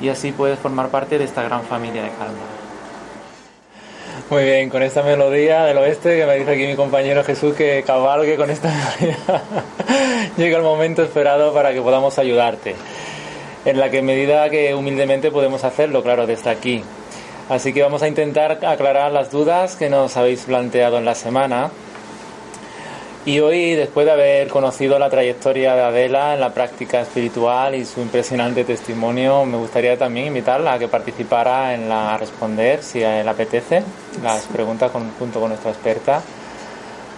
y 0.00 0.08
así 0.08 0.32
puedes 0.32 0.58
formar 0.58 0.88
parte 0.88 1.18
de 1.18 1.24
esta 1.24 1.42
gran 1.42 1.64
familia 1.64 2.02
de 2.02 2.08
calma. 2.10 2.44
Muy 4.30 4.44
bien, 4.44 4.70
con 4.70 4.82
esta 4.82 5.02
melodía 5.02 5.64
del 5.64 5.76
oeste 5.76 6.16
que 6.16 6.26
me 6.26 6.36
dice 6.38 6.52
aquí 6.52 6.66
mi 6.66 6.74
compañero 6.76 7.22
Jesús 7.22 7.54
que 7.54 7.84
cabalgue 7.86 8.36
con 8.36 8.50
esta 8.50 8.68
melodía. 8.68 9.18
Llega 10.38 10.56
el 10.56 10.62
momento 10.62 11.02
esperado 11.02 11.52
para 11.52 11.74
que 11.74 11.82
podamos 11.82 12.18
ayudarte. 12.18 12.74
En 13.66 13.78
la 13.78 13.90
que 13.90 14.00
medida 14.00 14.48
que 14.48 14.74
humildemente 14.74 15.30
podemos 15.30 15.62
hacerlo, 15.62 16.02
claro, 16.02 16.26
desde 16.26 16.48
aquí. 16.48 16.82
Así 17.48 17.72
que 17.72 17.82
vamos 17.82 18.02
a 18.02 18.08
intentar 18.08 18.64
aclarar 18.64 19.12
las 19.12 19.30
dudas 19.30 19.76
que 19.76 19.88
nos 19.88 20.16
habéis 20.16 20.42
planteado 20.42 20.98
en 20.98 21.04
la 21.04 21.14
semana 21.14 21.70
y 23.26 23.40
hoy, 23.40 23.74
después 23.74 24.06
de 24.06 24.12
haber 24.12 24.46
conocido 24.46 25.00
la 25.00 25.10
trayectoria 25.10 25.74
de 25.74 25.82
Adela 25.82 26.34
en 26.34 26.40
la 26.40 26.54
práctica 26.54 27.00
espiritual 27.00 27.74
y 27.74 27.84
su 27.84 28.00
impresionante 28.00 28.62
testimonio, 28.62 29.44
me 29.44 29.56
gustaría 29.56 29.98
también 29.98 30.28
invitarla 30.28 30.74
a 30.74 30.78
que 30.78 30.86
participara 30.86 31.74
en 31.74 31.88
la 31.88 32.16
responder, 32.18 32.84
si 32.84 33.00
le 33.00 33.28
apetece, 33.28 33.82
las 34.22 34.44
preguntas 34.44 34.92
junto 35.18 35.40
con 35.40 35.48
nuestra 35.48 35.72
experta, 35.72 36.22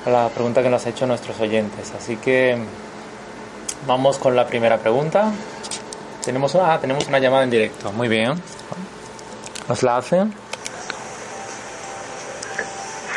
la 0.06 0.30
pregunta 0.30 0.62
que 0.62 0.70
nos 0.70 0.86
han 0.86 0.92
hecho 0.92 1.06
nuestros 1.06 1.38
oyentes. 1.40 1.92
Así 1.94 2.16
que 2.16 2.56
vamos 3.86 4.16
con 4.16 4.34
la 4.34 4.46
primera 4.46 4.78
pregunta. 4.78 5.30
Tenemos 6.24 6.54
una, 6.54 6.72
ah, 6.72 6.80
tenemos 6.80 7.06
una 7.06 7.18
llamada 7.18 7.44
en 7.44 7.50
directo. 7.50 7.92
Muy 7.92 8.08
bien. 8.08 8.32
¿Nos 9.68 9.82
la 9.82 9.98
hacen? 9.98 10.34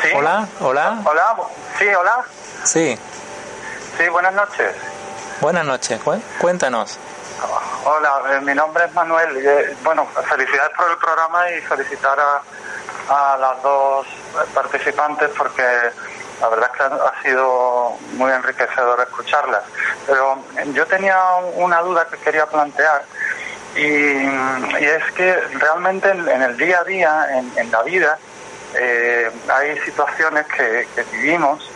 Sí. 0.02 0.08
Hola, 0.14 0.46
hola. 0.60 1.00
Hola, 1.02 1.36
sí, 1.78 1.86
hola. 1.88 2.24
Sí. 2.64 2.98
Sí, 3.96 4.08
buenas 4.08 4.34
noches. 4.34 4.74
Buenas 5.40 5.64
noches, 5.64 5.98
cuéntanos. 6.38 6.98
Hola, 7.84 8.22
eh, 8.32 8.40
mi 8.42 8.54
nombre 8.54 8.84
es 8.84 8.92
Manuel. 8.92 9.34
Eh, 9.38 9.76
bueno, 9.82 10.06
felicidades 10.28 10.76
por 10.76 10.90
el 10.90 10.98
programa 10.98 11.50
y 11.52 11.60
felicitar 11.62 12.18
a, 12.20 13.36
las 13.38 13.62
dos 13.62 14.06
participantes 14.54 15.30
porque 15.36 15.62
la 16.40 16.48
verdad 16.48 16.70
es 16.70 16.78
que 16.78 16.84
ha 16.84 17.22
sido 17.22 17.96
muy 18.12 18.30
enriquecedor 18.30 19.00
escucharlas. 19.00 19.62
Pero 20.06 20.38
yo 20.74 20.86
tenía 20.86 21.18
una 21.54 21.80
duda 21.80 22.06
que 22.08 22.18
quería 22.18 22.44
plantear 22.44 23.04
y, 23.76 24.84
es 24.84 25.12
que 25.14 25.34
realmente 25.58 26.10
en, 26.10 26.42
el 26.42 26.56
día 26.56 26.80
a 26.80 26.84
día, 26.84 27.26
en, 27.56 27.70
la 27.70 27.82
vida, 27.82 28.18
eh, 28.74 29.30
hay 29.48 29.78
situaciones 29.80 30.46
que 30.46 30.86
vivimos 31.12 31.70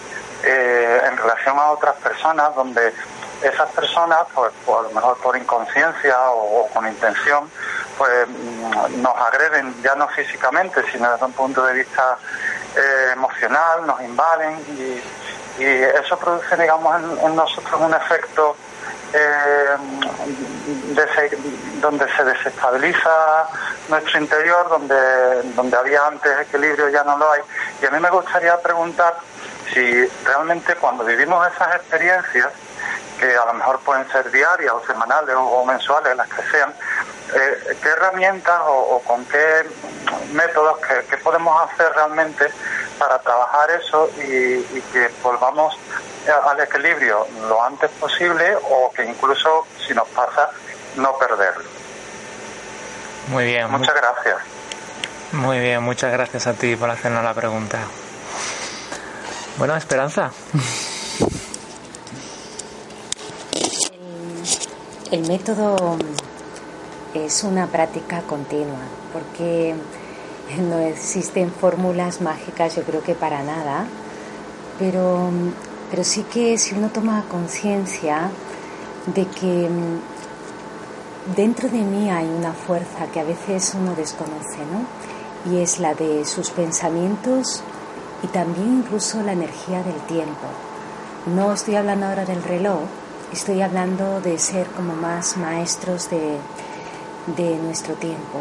eh, 0.45 1.01
en 1.05 1.17
relación 1.17 1.59
a 1.59 1.71
otras 1.71 1.97
personas 1.97 2.55
donde 2.55 2.93
esas 3.43 3.71
personas, 3.71 4.19
pues, 4.35 4.53
a 4.69 4.83
lo 4.83 4.91
mejor 4.91 5.17
por 5.19 5.37
inconsciencia 5.37 6.17
o, 6.31 6.69
con 6.73 6.87
intención, 6.87 7.51
pues 7.99 8.29
mm, 8.29 9.03
nos 9.03 9.17
agreden 9.17 9.75
ya 9.83 9.95
no 9.95 10.09
físicamente, 10.09 10.83
sino 10.93 11.11
desde 11.11 11.25
un 11.25 11.33
punto 11.33 11.65
de 11.65 11.75
vista 11.75 12.19
eh, 12.77 13.11
emocional, 13.13 13.87
nos 13.87 14.01
invaden 14.03 14.59
y, 14.79 15.01
eso 15.59 16.19
produce, 16.19 16.55
digamos, 16.55 16.95
en, 17.23 17.35
nosotros 17.35 17.81
un 17.81 17.95
efecto 17.95 18.55
eh, 19.17 19.77
donde 21.81 22.07
se 22.17 22.25
desestabiliza 22.25 23.49
nuestro 23.89 24.21
interior, 24.21 24.69
donde, 24.69 25.43
donde 25.55 25.77
había 25.77 26.07
antes 26.07 26.41
equilibrio 26.41 26.89
ya 26.89 27.05
no 27.05 27.17
lo 27.17 27.31
hay. 27.33 27.41
Y 27.83 27.87
a 27.87 27.91
mí 27.91 28.01
me 28.01 28.11
gustaría 28.11 28.61
preguntar 28.61 29.17
si 29.73 30.07
realmente 30.25 30.75
cuando 30.77 31.05
vivimos 31.05 31.47
esas 31.53 31.77
experiencias, 31.77 32.49
que 33.19 33.35
a 33.35 33.47
lo 33.47 33.55
mejor 33.55 33.81
pueden 33.81 34.07
ser 34.11 34.31
diarias 34.31 34.73
o 34.73 34.85
semanales 34.87 35.35
o, 35.37 35.65
mensuales, 35.65 36.17
las 36.17 36.29
que 36.29 36.43
sean, 36.51 36.73
eh, 37.35 37.77
¿qué 37.83 37.89
herramientas 37.89 38.61
o, 38.67 39.01
con 39.05 39.25
qué 39.27 39.67
métodos 40.33 40.79
que, 40.79 41.17
podemos 41.19 41.61
hacer 41.63 41.93
realmente 41.95 42.47
para 42.99 43.19
trabajar 43.19 43.71
eso 43.71 44.11
y, 44.19 44.63
que 44.93 45.11
volvamos 45.23 45.79
al 46.29 46.61
equilibrio 46.61 47.27
lo 47.49 47.63
antes 47.63 47.91
posible 47.93 48.57
o 48.57 48.93
que 48.93 49.05
incluso 49.05 49.67
si 49.87 49.95
nos 49.95 50.09
pasa 50.09 50.51
no 50.97 51.17
perderlo? 51.19 51.65
Muy 53.29 53.45
bien. 53.45 53.71
Muchas 53.71 53.95
gracias. 53.95 54.37
Muy 55.33 55.59
bien, 55.59 55.83
muchas 55.83 56.13
gracias 56.13 56.47
a 56.47 56.55
ti 56.55 56.77
por 56.77 56.89
hacernos 56.89 57.25
la 57.25 57.35
pregunta. 57.35 57.81
Bueno, 59.59 59.75
Esperanza. 59.75 60.31
El, 65.11 65.27
método 65.27 65.97
es 67.15 67.43
una 67.43 67.67
práctica 67.67 68.21
continua, 68.23 68.85
porque 69.13 69.75
no 70.59 70.79
existen 70.81 71.51
fórmulas 71.53 72.21
mágicas, 72.21 72.77
yo 72.77 72.83
creo 72.83 73.03
que 73.03 73.15
para 73.15 73.43
nada, 73.43 73.87
pero, 74.79 75.31
pero 75.91 76.05
sí 76.05 76.23
que 76.25 76.59
si 76.59 76.75
uno 76.75 76.89
toma 76.89 77.25
conciencia 77.31 78.31
de 79.07 79.27
que 79.27 79.69
dentro 81.35 81.69
de 81.69 81.79
mí 81.79 82.11
hay 82.11 82.27
una 82.27 82.53
fuerza 82.53 83.07
que 83.13 83.21
a 83.21 83.25
veces 83.25 83.75
uno 83.75 83.95
desconoce, 83.95 84.59
¿no? 84.73 85.53
Y 85.53 85.59
es 85.63 85.79
la 85.79 85.95
de 85.95 86.25
sus 86.25 86.51
pensamientos 86.51 87.63
y 88.23 88.27
también 88.29 88.79
incluso 88.79 89.23
la 89.23 89.33
energía 89.33 89.83
del 89.83 90.01
tiempo. 90.07 90.47
No 91.27 91.53
estoy 91.53 91.77
hablando 91.77 92.07
ahora 92.07 92.25
del 92.25 92.43
reloj, 92.43 92.81
estoy 93.33 93.63
hablando 93.63 94.21
de 94.21 94.39
ser 94.39 94.67
como 94.69 94.95
más 94.95 95.37
maestros 95.37 96.11
de, 96.11 96.39
de 97.37 97.57
nuestro 97.59 97.95
tiempo. 97.95 98.41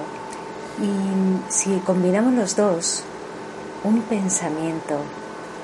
Y 0.81 1.51
si 1.51 1.77
combinamos 1.79 2.33
los 2.33 2.55
dos, 2.55 3.03
un 3.83 4.01
pensamiento 4.01 4.97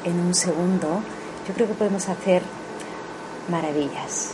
en 0.04 0.20
un 0.20 0.34
segundo, 0.34 1.02
yo 1.52 1.56
creo 1.56 1.68
que 1.68 1.74
podemos 1.74 2.08
hacer 2.08 2.42
maravillas. 3.50 4.32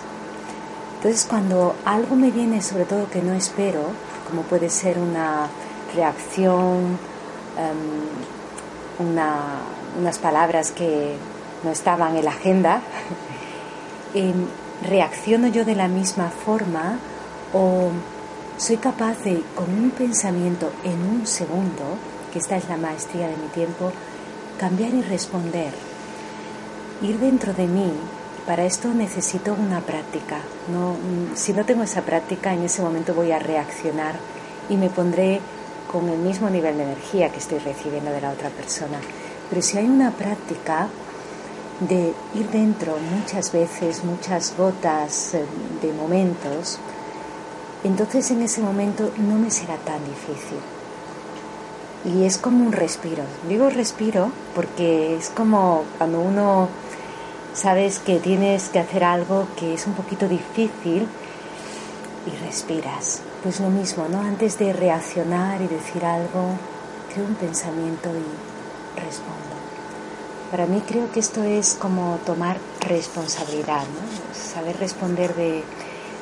Entonces 0.97 1.25
cuando 1.27 1.75
algo 1.83 2.15
me 2.15 2.29
viene 2.29 2.61
sobre 2.61 2.85
todo 2.85 3.09
que 3.09 3.23
no 3.23 3.33
espero, 3.33 3.81
como 4.29 4.43
puede 4.43 4.69
ser 4.69 4.99
una 4.99 5.47
reacción 5.95 6.99
em, 7.57 8.99
unas 8.99 10.19
palabras 10.19 10.71
que 10.71 11.15
no 11.63 11.71
estaban 11.71 12.17
en 12.17 12.25
la 12.25 12.31
agenda, 12.31 12.81
em, 14.13 14.45
¿reacciono 14.87 15.47
yo 15.47 15.65
de 15.65 15.75
la 15.75 15.87
misma 15.87 16.29
forma 16.29 16.99
o 17.51 17.89
soy 18.57 18.77
capaz 18.77 19.23
de, 19.23 19.41
con 19.55 19.69
un 19.73 19.89
pensamiento 19.89 20.71
en 20.83 21.01
un 21.01 21.25
segundo, 21.25 21.97
que 22.31 22.37
esta 22.37 22.57
es 22.57 22.69
la 22.69 22.77
maestría 22.77 23.27
de 23.27 23.37
mi 23.37 23.47
tiempo, 23.47 23.91
cambiar 24.59 24.93
y 24.93 25.01
responder? 25.01 25.96
Ir 26.99 27.19
dentro 27.19 27.53
de 27.53 27.67
mí, 27.67 27.91
para 28.47 28.65
esto 28.65 28.87
necesito 28.89 29.53
una 29.53 29.81
práctica. 29.81 30.39
No, 30.71 30.95
si 31.35 31.53
no 31.53 31.63
tengo 31.63 31.83
esa 31.83 32.01
práctica, 32.01 32.53
en 32.53 32.63
ese 32.63 32.81
momento 32.81 33.13
voy 33.13 33.31
a 33.31 33.39
reaccionar 33.39 34.15
y 34.67 34.77
me 34.77 34.89
pondré 34.89 35.39
con 35.91 36.09
el 36.09 36.17
mismo 36.17 36.49
nivel 36.49 36.77
de 36.77 36.83
energía 36.83 37.29
que 37.29 37.37
estoy 37.37 37.59
recibiendo 37.59 38.09
de 38.09 38.21
la 38.21 38.31
otra 38.31 38.49
persona. 38.49 38.99
Pero 39.49 39.61
si 39.61 39.77
hay 39.77 39.85
una 39.85 40.11
práctica 40.11 40.87
de 41.81 42.13
ir 42.33 42.49
dentro 42.49 42.97
muchas 43.15 43.51
veces, 43.51 44.03
muchas 44.03 44.55
gotas 44.57 45.35
eh, 45.35 45.45
de 45.81 45.93
momentos, 45.93 46.79
entonces 47.83 48.31
en 48.31 48.41
ese 48.41 48.61
momento 48.61 49.11
no 49.17 49.35
me 49.35 49.51
será 49.51 49.77
tan 49.77 50.03
difícil. 50.03 50.57
Y 52.05 52.23
es 52.23 52.37
como 52.37 52.65
un 52.65 52.71
respiro. 52.71 53.23
Digo 53.47 53.69
respiro 53.69 54.31
porque 54.55 55.15
es 55.17 55.29
como 55.29 55.83
cuando 55.97 56.21
uno 56.21 56.69
sabes 57.57 57.97
que 57.97 58.19
tienes 58.19 58.69
que 58.69 58.77
hacer 58.77 59.03
algo 59.03 59.47
que 59.57 59.73
es 59.73 59.87
un 59.87 59.93
poquito 59.93 60.27
difícil 60.27 61.07
y 62.27 62.45
respiras. 62.45 63.21
Pues 63.41 63.59
lo 63.59 63.69
mismo, 63.69 64.07
¿no? 64.07 64.21
Antes 64.21 64.59
de 64.59 64.73
reaccionar 64.73 65.59
y 65.61 65.67
decir 65.67 66.05
algo, 66.05 66.51
creo 67.11 67.25
un 67.25 67.35
pensamiento 67.35 68.09
y 68.09 68.99
respondo. 68.99 69.57
Para 70.51 70.67
mí 70.67 70.83
creo 70.87 71.11
que 71.11 71.19
esto 71.19 71.43
es 71.43 71.73
como 71.73 72.19
tomar 72.25 72.57
responsabilidad, 72.81 73.81
¿no? 73.81 74.35
Saber 74.53 74.77
responder 74.77 75.33
de, 75.35 75.63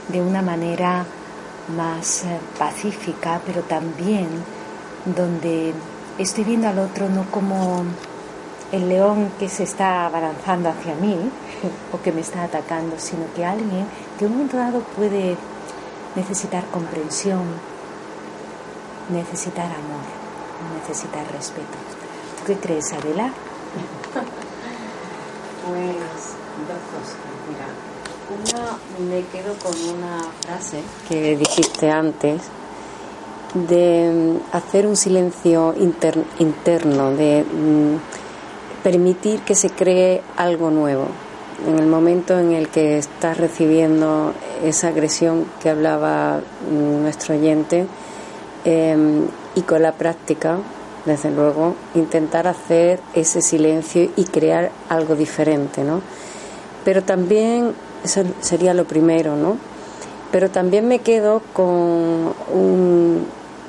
de 0.07 0.21
una 0.21 0.41
manera 0.41 1.05
más 1.75 2.23
eh, 2.23 2.39
pacífica, 2.57 3.41
pero 3.45 3.61
también 3.63 4.27
donde 5.03 5.73
estoy 6.17 6.45
viendo 6.45 6.69
al 6.69 6.79
otro 6.79 7.09
no 7.09 7.25
como 7.29 7.83
el 8.71 8.89
león 8.89 9.31
que 9.39 9.49
se 9.49 9.63
está 9.63 10.05
abalanzando 10.05 10.69
hacia 10.69 10.95
mí 10.95 11.17
o 11.93 12.01
que 12.01 12.11
me 12.11 12.21
está 12.21 12.43
atacando, 12.43 12.95
sino 12.97 13.25
que 13.35 13.45
alguien 13.45 13.85
que 14.17 14.25
un 14.25 14.33
momento 14.33 14.57
dado 14.57 14.79
puede 14.79 15.37
necesitar 16.15 16.65
comprensión, 16.65 17.43
necesitar 19.09 19.65
amor, 19.65 20.05
necesitar 20.81 21.25
respeto. 21.31 21.77
¿Tú 22.39 22.45
qué 22.45 22.57
crees, 22.57 22.91
Adela? 22.93 23.31
Pues 25.67 25.95
dos 26.67 26.81
cosas. 26.91 27.17
Mira, 27.49 27.67
una 28.29 28.77
me 29.09 29.25
quedo 29.27 29.53
con 29.55 29.73
una 29.97 30.23
frase 30.41 30.81
que 31.07 31.35
dijiste 31.35 31.91
antes 31.91 32.41
de 33.53 34.11
mm, 34.11 34.55
hacer 34.55 34.87
un 34.87 34.95
silencio 34.95 35.73
interno, 35.77 37.11
de 37.11 37.43
mm, 37.43 38.24
permitir 38.85 39.39
que 39.39 39.55
se 39.55 39.71
cree 39.71 40.21
algo 40.37 40.69
nuevo 40.69 41.07
en 41.67 41.79
el 41.79 41.87
momento 41.87 42.37
en 42.37 42.51
el 42.51 42.69
que 42.69 42.99
estás 42.99 43.35
recibiendo 43.35 44.31
esa 44.63 44.89
agresión 44.89 45.47
que 45.59 45.71
hablaba 45.71 46.41
nuestro 46.69 47.33
oyente 47.33 47.87
em, 48.63 49.25
y 49.55 49.61
con 49.61 49.81
la 49.81 49.93
práctica, 49.93 50.59
desde 51.03 51.31
luego, 51.31 51.73
intentar 51.95 52.45
hacer 52.45 52.99
ese 53.15 53.41
silencio 53.41 54.07
y 54.15 54.25
crear 54.25 54.69
algo 54.87 55.15
diferente, 55.15 55.83
¿no? 55.83 56.01
Pero 56.83 57.01
también, 57.01 57.73
eso 58.03 58.21
sería 58.39 58.75
lo 58.75 58.85
primero, 58.85 59.35
¿no? 59.35 59.57
Pero 60.31 60.51
también 60.51 60.87
me 60.87 60.99
quedo 60.99 61.41
con 61.53 62.35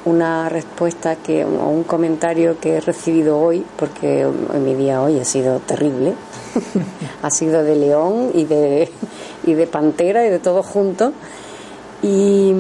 una 0.07 0.49
respuesta 0.49 1.17
que, 1.17 1.45
o 1.45 1.69
un 1.69 1.83
comentario 1.83 2.59
que 2.61 2.77
he 2.77 2.81
recibido 2.81 3.39
hoy, 3.39 3.65
porque 3.77 4.27
mi 4.55 4.75
día 4.75 5.03
hoy 5.03 5.19
ha 5.19 5.25
sido 5.25 5.59
terrible, 5.59 6.15
ha 7.23 7.31
sido 7.31 7.63
de 7.65 7.77
león 7.77 8.31
y 8.33 8.45
de, 8.45 8.89
y 9.45 9.55
de 9.55 9.67
pantera 9.67 10.25
y 10.25 10.31
de 10.31 10.39
todo 10.39 10.63
junto. 10.63 11.13
Y, 12.03 12.55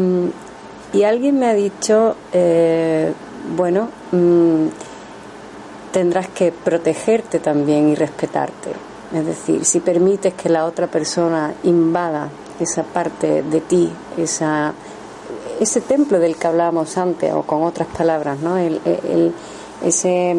alguien 1.04 1.38
me 1.38 1.46
ha 1.46 1.54
dicho, 1.54 2.16
eh, 2.32 3.12
bueno, 3.54 3.90
mm, 4.12 4.66
tendrás 5.92 6.28
que 6.28 6.50
protegerte 6.52 7.38
también 7.38 7.90
y 7.90 7.94
respetarte. 7.94 8.70
Es 9.14 9.24
decir, 9.24 9.64
si 9.64 9.80
permites 9.80 10.34
que 10.34 10.48
la 10.48 10.64
otra 10.64 10.88
persona 10.88 11.54
invada 11.62 12.28
esa 12.58 12.82
parte 12.82 13.42
de 13.42 13.60
ti, 13.60 13.92
esa, 14.16 14.72
ese 15.60 15.80
templo 15.80 16.18
del 16.18 16.36
que 16.36 16.46
hablábamos 16.46 16.96
antes, 16.98 17.32
o 17.32 17.42
con 17.42 17.62
otras 17.62 17.88
palabras, 17.88 18.40
¿no? 18.40 18.56
el, 18.56 18.80
ese 19.82 20.34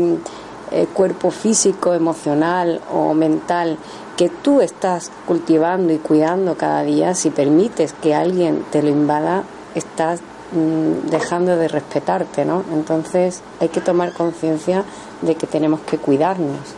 eh, 0.72 0.88
cuerpo 0.94 1.32
físico, 1.32 1.94
emocional 1.94 2.82
o 2.94 3.14
mental 3.14 3.78
que 4.18 4.30
tú 4.30 4.60
estás 4.60 5.12
cultivando 5.26 5.94
y 5.94 5.98
cuidando 5.98 6.58
cada 6.58 6.84
día, 6.84 7.16
si 7.16 7.30
permites 7.30 7.94
que 7.94 8.14
alguien 8.16 8.66
te 8.72 8.82
lo 8.82 8.90
invada, 8.90 9.44
estás 9.76 10.20
mm, 10.52 11.10
dejando 11.10 11.56
de 11.56 11.68
respetarte, 11.68 12.44
¿no? 12.44 12.64
Entonces 12.74 13.42
hay 13.62 13.70
que 13.70 13.80
tomar 13.80 14.12
conciencia 14.12 14.84
de 15.22 15.36
que 15.36 15.48
tenemos 15.48 15.80
que 15.82 15.98
cuidarnos 15.98 16.76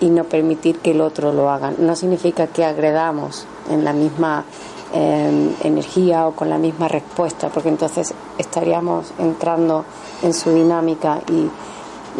y 0.00 0.08
no 0.10 0.24
permitir 0.24 0.78
que 0.78 0.92
el 0.92 1.00
otro 1.00 1.32
lo 1.32 1.50
haga. 1.50 1.72
No 1.76 1.96
significa 1.96 2.46
que 2.46 2.64
agredamos 2.64 3.44
en 3.68 3.84
la 3.84 3.92
misma 3.92 4.44
em, 4.92 5.54
energía 5.62 6.26
o 6.26 6.32
con 6.32 6.48
la 6.48 6.58
misma 6.58 6.88
respuesta, 6.88 7.48
porque 7.48 7.68
entonces 7.68 8.14
estaríamos 8.38 9.12
entrando 9.18 9.84
en 10.22 10.32
su 10.32 10.50
dinámica 10.50 11.20
y 11.28 11.50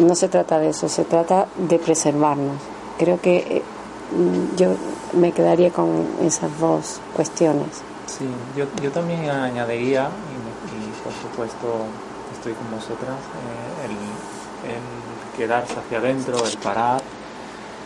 no 0.01 0.15
se 0.15 0.29
trata 0.29 0.59
de 0.59 0.69
eso, 0.69 0.87
se 0.87 1.03
trata 1.03 1.47
de 1.57 1.79
preservarnos. 1.79 2.57
Creo 2.97 3.19
que 3.19 3.37
eh, 3.37 3.63
yo 4.57 4.75
me 5.13 5.31
quedaría 5.31 5.71
con 5.71 6.07
esas 6.21 6.57
dos 6.59 6.99
cuestiones. 7.15 7.81
Sí, 8.07 8.25
yo, 8.55 8.65
yo 8.81 8.91
también 8.91 9.29
añadiría, 9.29 10.09
y, 10.09 11.03
por 11.03 11.13
supuesto 11.13 11.85
estoy 12.33 12.53
con 12.53 12.71
vosotras, 12.71 13.17
eh, 13.19 13.85
el, 13.85 13.91
el, 14.71 15.37
quedarse 15.37 15.73
hacia 15.73 15.99
adentro, 15.99 16.43
el 16.45 16.57
parar, 16.57 17.01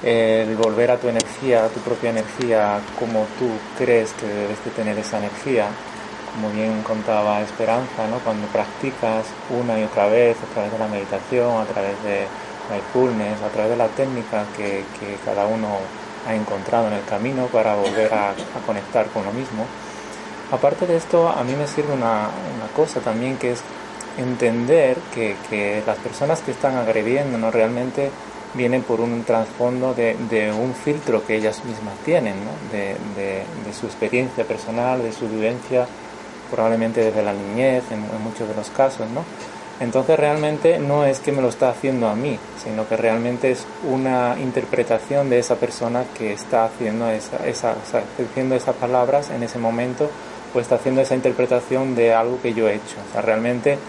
el 0.04 0.56
volver 0.56 0.92
a 0.92 0.98
tu 0.98 1.08
energía, 1.08 1.66
a 1.66 1.70
tu 1.70 1.80
propia 1.80 2.10
energía, 2.10 2.80
como 3.00 3.26
tú 3.40 3.50
crees 3.78 4.12
que 4.14 4.28
debes 4.28 4.64
de 4.64 4.72
tener 4.72 4.98
esa 4.98 5.18
energía 5.18 5.68
como 6.34 6.50
bien 6.50 6.82
contaba 6.82 7.42
Esperanza, 7.42 8.08
¿no? 8.10 8.18
cuando 8.20 8.48
practicas 8.48 9.26
una 9.50 9.80
y 9.80 9.84
otra 9.84 10.08
vez 10.08 10.36
a 10.42 10.54
través 10.54 10.72
de 10.72 10.80
la 10.80 10.88
meditación, 10.88 11.62
a 11.62 11.66
través 11.66 12.02
de 12.04 12.26
mindfulness, 12.72 13.42
a 13.42 13.50
través 13.50 13.72
de 13.72 13.78
la 13.78 13.88
técnica 13.90 14.46
que, 14.58 14.84
cada 15.24 15.46
uno 15.46 15.78
ha 16.28 16.34
encontrado 16.34 16.88
en 16.88 16.94
el 16.94 17.06
camino 17.06 17.48
para 17.48 17.76
volver 17.76 18.14
a, 18.14 18.34
conectar 18.66 19.08
con 19.08 19.26
lo 19.26 19.32
mismo. 19.32 19.66
Aparte 20.52 20.88
de 20.88 20.98
esto, 20.98 21.30
a 21.30 21.44
mí 21.44 21.54
me 21.56 21.68
sirve 21.68 21.94
una, 21.94 22.30
cosa 22.76 23.00
también 23.00 23.38
que 23.38 23.52
es 23.52 23.62
entender 24.18 24.98
que, 25.14 25.84
las 25.86 25.98
personas 25.98 26.42
que 26.42 26.52
están 26.52 26.78
agrediendo 26.78 27.38
¿no? 27.38 27.52
realmente 27.52 28.10
vienen 28.54 28.84
por 28.84 29.02
un 29.02 29.24
trasfondo 29.24 29.94
de, 29.94 30.16
un 30.52 30.74
filtro 30.74 31.26
que 31.26 31.36
ellas 31.36 31.64
mismas 31.66 31.96
tienen, 32.06 32.36
¿no? 32.36 32.52
de, 32.72 32.96
de, 33.16 33.74
su 33.74 33.86
experiencia 33.88 34.44
personal, 34.44 35.02
de 35.02 35.12
su 35.12 35.28
vivencia 35.28 35.88
probablemente 36.52 37.04
desde 37.04 37.24
la 37.24 37.34
niñez, 37.34 37.84
en, 37.92 38.02
muchos 38.24 38.48
de 38.48 38.54
los 38.54 38.70
casos, 38.70 39.10
¿no? 39.10 39.24
Entonces 39.80 40.20
realmente 40.20 40.78
no 40.78 41.04
es 41.04 41.20
que 41.20 41.32
me 41.32 41.42
lo 41.42 41.50
está 41.50 41.70
haciendo 41.70 42.08
a 42.08 42.16
mí, 42.16 42.38
sino 42.64 42.88
que 42.88 42.96
realmente 42.96 43.52
es 43.52 43.66
una 43.90 44.38
interpretación 44.40 45.32
de 45.32 45.40
esa 45.40 45.56
persona 45.56 46.06
que 46.16 46.32
está 46.32 46.66
haciendo 46.66 47.10
esa, 47.10 47.46
esa, 47.48 47.76
diciendo 48.18 48.54
esas 48.54 48.76
palabras 48.76 49.32
en 49.32 49.42
ese 49.42 49.58
momento 49.58 50.10
o 50.54 50.60
está 50.60 50.76
haciendo 50.76 51.02
esa 51.02 51.16
interpretación 51.16 51.96
de 51.96 52.14
algo 52.14 52.40
que 52.40 52.54
yo 52.54 52.70
he 52.70 52.76
hecho. 52.76 52.98
O 53.10 53.12
sea, 53.14 53.22
realmente 53.24 53.80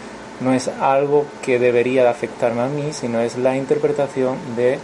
no 0.41 0.53
es 0.53 0.69
algo 0.69 1.27
que 1.43 1.59
debería 1.59 2.03
de 2.03 2.09
afectarme 2.09 2.63
a 2.63 2.67
mí, 2.67 2.93
sino 2.93 3.21
es 3.21 3.37
la 3.37 3.57
interpretación 3.57 4.37
de 4.57 4.79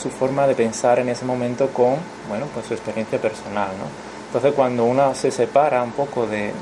su 0.00 0.10
forma 0.10 0.46
de 0.46 0.54
pensar 0.54 0.98
en 0.98 1.08
ese 1.08 1.24
momento 1.24 1.68
con, 1.68 1.96
bueno, 2.28 2.46
pues 2.52 2.66
su 2.66 2.74
experiencia 2.74 3.20
personal, 3.20 3.68
¿no? 3.78 4.12
Entonces 4.26 4.54
cuando 4.54 4.84
uno 4.84 5.14
se 5.14 5.30
separa 5.30 5.82
un 5.82 5.92
poco 5.92 6.26
de, 6.26 6.52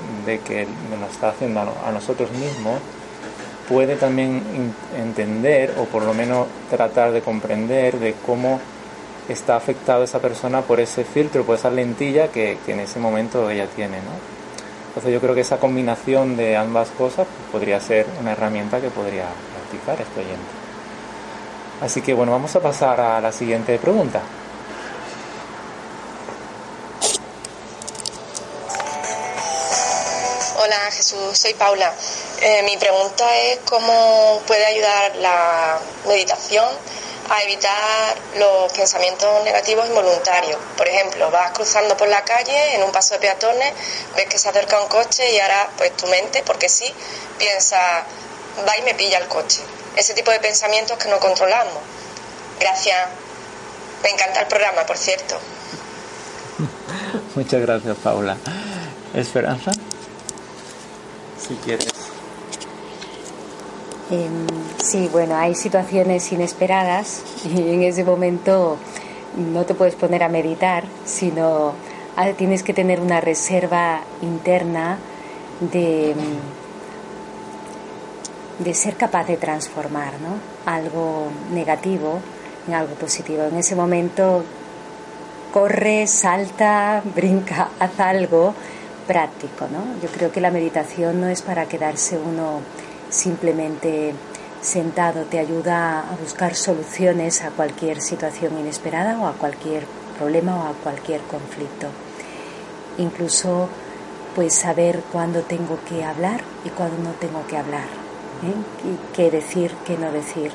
que 0.44 0.66
lo 0.98 1.06
está 1.06 1.28
haciendo 1.28 1.60
a 1.60 1.92
nosotros 1.92 2.30
mismos, 2.32 2.80
puede 3.68 3.94
también 3.94 4.42
entender 4.98 5.74
o 5.78 5.84
por 5.84 6.02
lo 6.02 6.12
menos 6.12 6.48
tratar 6.68 7.12
de 7.12 7.20
comprender 7.20 8.00
de 8.00 8.14
cómo 8.26 8.60
está 9.28 9.54
afectado 9.54 10.02
esa 10.02 10.18
persona 10.18 10.62
por 10.62 10.80
ese 10.80 11.04
filtro, 11.04 11.44
por 11.44 11.56
esa 11.56 11.70
lentilla 11.70 12.28
que, 12.28 12.58
en 12.66 12.80
ese 12.80 12.98
momento 12.98 13.48
ella 13.48 13.66
tiene. 13.68 13.98
¿no? 13.98 14.39
Entonces 14.90 15.12
yo 15.12 15.20
creo 15.20 15.36
que 15.36 15.42
esa 15.42 15.58
combinación 15.58 16.36
de 16.36 16.56
ambas 16.56 16.88
cosas 16.88 17.24
podría 17.52 17.80
ser 17.80 18.06
una 18.20 18.32
herramienta 18.32 18.80
que 18.80 18.90
podría 18.90 19.26
practicar 19.54 20.00
este 20.00 20.18
oyente. 20.18 20.50
Así 21.80 22.02
que 22.02 22.12
bueno, 22.12 22.32
vamos 22.32 22.56
a 22.56 22.60
pasar 22.60 23.00
a 23.00 23.20
la 23.20 23.30
siguiente 23.30 23.78
pregunta. 23.78 24.20
Hola 30.58 30.90
Jesús, 30.90 31.38
soy 31.38 31.54
Paula. 31.54 31.94
Eh, 32.42 32.64
mi 32.64 32.76
pregunta 32.76 33.24
es 33.38 33.60
cómo 33.60 34.42
puede 34.48 34.66
ayudar 34.66 35.14
la 35.20 35.78
meditación 36.08 36.66
a 37.30 37.42
evitar 37.44 38.16
los 38.38 38.72
pensamientos 38.72 39.44
negativos 39.44 39.86
involuntarios. 39.86 40.58
Por 40.76 40.88
ejemplo, 40.88 41.30
vas 41.30 41.52
cruzando 41.52 41.96
por 41.96 42.08
la 42.08 42.22
calle 42.24 42.74
en 42.74 42.82
un 42.82 42.90
paso 42.90 43.14
de 43.14 43.20
peatones, 43.20 43.72
ves 44.16 44.26
que 44.26 44.36
se 44.36 44.48
acerca 44.48 44.80
un 44.82 44.88
coche 44.88 45.32
y 45.32 45.38
ahora 45.38 45.70
pues 45.78 45.96
tu 45.96 46.08
mente, 46.08 46.42
porque 46.44 46.68
sí, 46.68 46.92
piensa, 47.38 47.78
va 48.68 48.76
y 48.76 48.82
me 48.82 48.94
pilla 48.94 49.18
el 49.18 49.28
coche. 49.28 49.60
Ese 49.94 50.12
tipo 50.14 50.32
de 50.32 50.40
pensamientos 50.40 50.98
que 50.98 51.08
no 51.08 51.20
controlamos. 51.20 51.78
Gracias. 52.58 53.08
Me 54.02 54.10
encanta 54.10 54.40
el 54.40 54.46
programa, 54.46 54.84
por 54.84 54.98
cierto. 54.98 55.38
Muchas 57.36 57.60
gracias, 57.60 57.96
Paula. 58.02 58.36
Esperanza, 59.14 59.70
si 61.40 61.54
quieres. 61.56 61.88
Em, 64.10 64.46
sí, 64.82 65.08
bueno, 65.12 65.36
hay 65.36 65.54
situaciones 65.54 66.30
inesperadas 66.32 67.22
y 67.44 67.60
en 67.74 67.82
ese 67.82 68.04
momento 68.04 68.76
no 69.36 69.64
te 69.64 69.74
puedes 69.74 69.94
poner 69.94 70.22
a 70.22 70.28
meditar, 70.28 70.84
sino 71.04 71.72
ah, 72.16 72.30
tienes 72.36 72.62
que 72.62 72.74
tener 72.74 73.00
una 73.00 73.20
reserva 73.20 74.00
interna 74.22 74.98
de, 75.60 76.14
de 78.58 78.74
ser 78.74 78.96
capaz 78.96 79.26
de 79.26 79.36
transformar 79.36 80.14
¿no? 80.20 80.70
algo 80.70 81.28
negativo 81.52 82.20
en 82.66 82.74
algo 82.74 82.94
positivo. 82.94 83.44
En 83.44 83.56
ese 83.56 83.74
momento 83.74 84.44
corre, 85.52 86.06
salta, 86.06 87.02
brinca, 87.14 87.68
haz 87.78 88.00
algo 88.00 88.54
práctico. 89.06 89.66
¿no? 89.70 90.00
Yo 90.02 90.08
creo 90.08 90.32
que 90.32 90.40
la 90.40 90.50
meditación 90.50 91.20
no 91.20 91.28
es 91.28 91.42
para 91.42 91.66
quedarse 91.66 92.18
uno 92.18 92.60
simplemente 93.10 94.14
sentado 94.60 95.24
te 95.24 95.38
ayuda 95.38 96.00
a 96.00 96.16
buscar 96.16 96.54
soluciones 96.54 97.42
a 97.42 97.50
cualquier 97.50 98.00
situación 98.00 98.58
inesperada 98.58 99.18
o 99.18 99.26
a 99.26 99.32
cualquier 99.32 99.84
problema 100.18 100.56
o 100.56 100.66
a 100.68 100.72
cualquier 100.74 101.20
conflicto. 101.22 101.88
Incluso 102.98 103.68
pues 104.34 104.54
saber 104.54 105.02
cuándo 105.12 105.42
tengo 105.42 105.78
que 105.88 106.04
hablar 106.04 106.40
y 106.64 106.70
cuándo 106.70 107.02
no 107.02 107.10
tengo 107.12 107.46
que 107.46 107.56
hablar, 107.56 107.88
¿eh? 108.44 108.94
qué 109.14 109.30
decir, 109.30 109.72
qué 109.84 109.96
no 109.98 110.12
decir. 110.12 110.52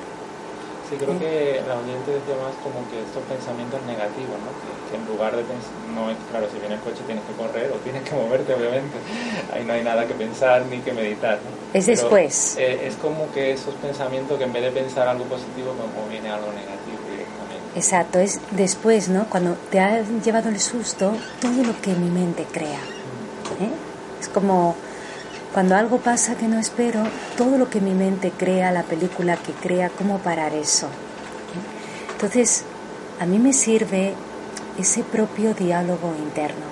Sí, 0.89 0.97
creo 0.97 1.17
que 1.17 1.61
la 1.65 1.73
audiencia 1.81 2.13
decía 2.13 2.37
más 2.37 2.53
como 2.61 2.85
que 2.93 3.01
estos 3.01 3.23
pensamientos 3.25 3.81
negativos, 3.89 4.37
¿no? 4.45 4.53
Que, 4.61 4.95
en 4.95 5.03
lugar 5.09 5.35
de 5.35 5.41
pensar, 5.41 5.73
no 5.97 6.11
es 6.11 6.17
claro, 6.29 6.45
si 6.51 6.59
viene 6.59 6.75
el 6.75 6.81
coche 6.81 7.01
tienes 7.05 7.25
que 7.25 7.33
correr 7.33 7.71
o 7.73 7.81
tienes 7.81 8.03
que 8.03 8.13
moverte, 8.13 8.53
obviamente. 8.53 8.93
Ahí 9.51 9.65
no 9.65 9.73
hay 9.73 9.83
nada 9.83 10.05
que 10.05 10.13
pensar 10.13 10.63
ni 10.69 10.79
que 10.79 10.93
meditar. 10.93 11.39
Es 11.73 11.87
después. 11.87 12.55
Eh, 12.57 12.85
es 12.85 12.95
como 12.97 13.31
que 13.33 13.51
esos 13.51 13.73
pensamientos 13.75 14.37
que 14.37 14.45
en 14.45 14.53
vez 14.53 14.63
de 14.63 14.71
pensar 14.71 15.07
algo 15.07 15.25
positivo, 15.25 15.73
como 15.73 16.07
viene 16.07 16.29
algo 16.29 16.53
negativo 16.53 17.01
directamente. 17.09 17.75
Exacto, 17.75 18.19
es 18.19 18.39
después, 18.51 19.09
¿no? 19.09 19.25
Cuando 19.25 19.57
te 19.71 19.79
ha 19.79 20.03
llevado 20.23 20.49
el 20.49 20.59
susto, 20.59 21.13
todo 21.41 21.63
lo 21.63 21.81
que 21.81 21.93
mi 21.95 22.11
mente 22.11 22.45
crea. 22.45 22.79
¿eh? 23.59 23.73
Es 24.21 24.29
como 24.29 24.75
cuando 25.55 25.77
algo 25.77 25.99
pasa 25.99 26.35
que 26.35 26.49
no 26.49 26.59
espero, 26.59 27.01
todo 27.37 27.57
lo 27.57 27.69
que 27.69 27.79
mi 27.79 27.93
mente 27.93 28.29
crea, 28.29 28.73
la 28.73 28.83
película 28.83 29.37
que 29.37 29.53
crea, 29.53 29.89
¿cómo 29.89 30.17
parar 30.17 30.53
eso? 30.53 30.89
Entonces, 32.11 32.65
a 33.21 33.25
mí 33.25 33.39
me 33.39 33.53
sirve 33.53 34.15
ese 34.77 35.03
propio 35.03 35.53
diálogo 35.53 36.13
interno. 36.19 36.65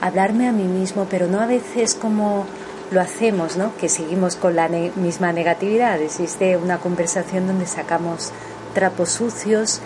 Hablarme 0.00 0.46
a 0.46 0.52
mí 0.52 0.62
mismo, 0.62 1.08
pero 1.10 1.26
no 1.26 1.40
a 1.40 1.46
veces 1.46 1.96
como 1.96 2.46
lo 2.92 3.00
hacemos, 3.00 3.56
¿no? 3.56 3.76
Que 3.76 3.88
seguimos 3.88 4.36
con 4.36 4.54
la 4.54 4.68
misma 4.68 5.32
negatividad. 5.32 6.00
Existe 6.00 6.56
una 6.56 6.78
conversación 6.78 7.48
donde 7.48 7.66
sacamos 7.66 8.30
trapos 8.74 9.10
sucios 9.10 9.80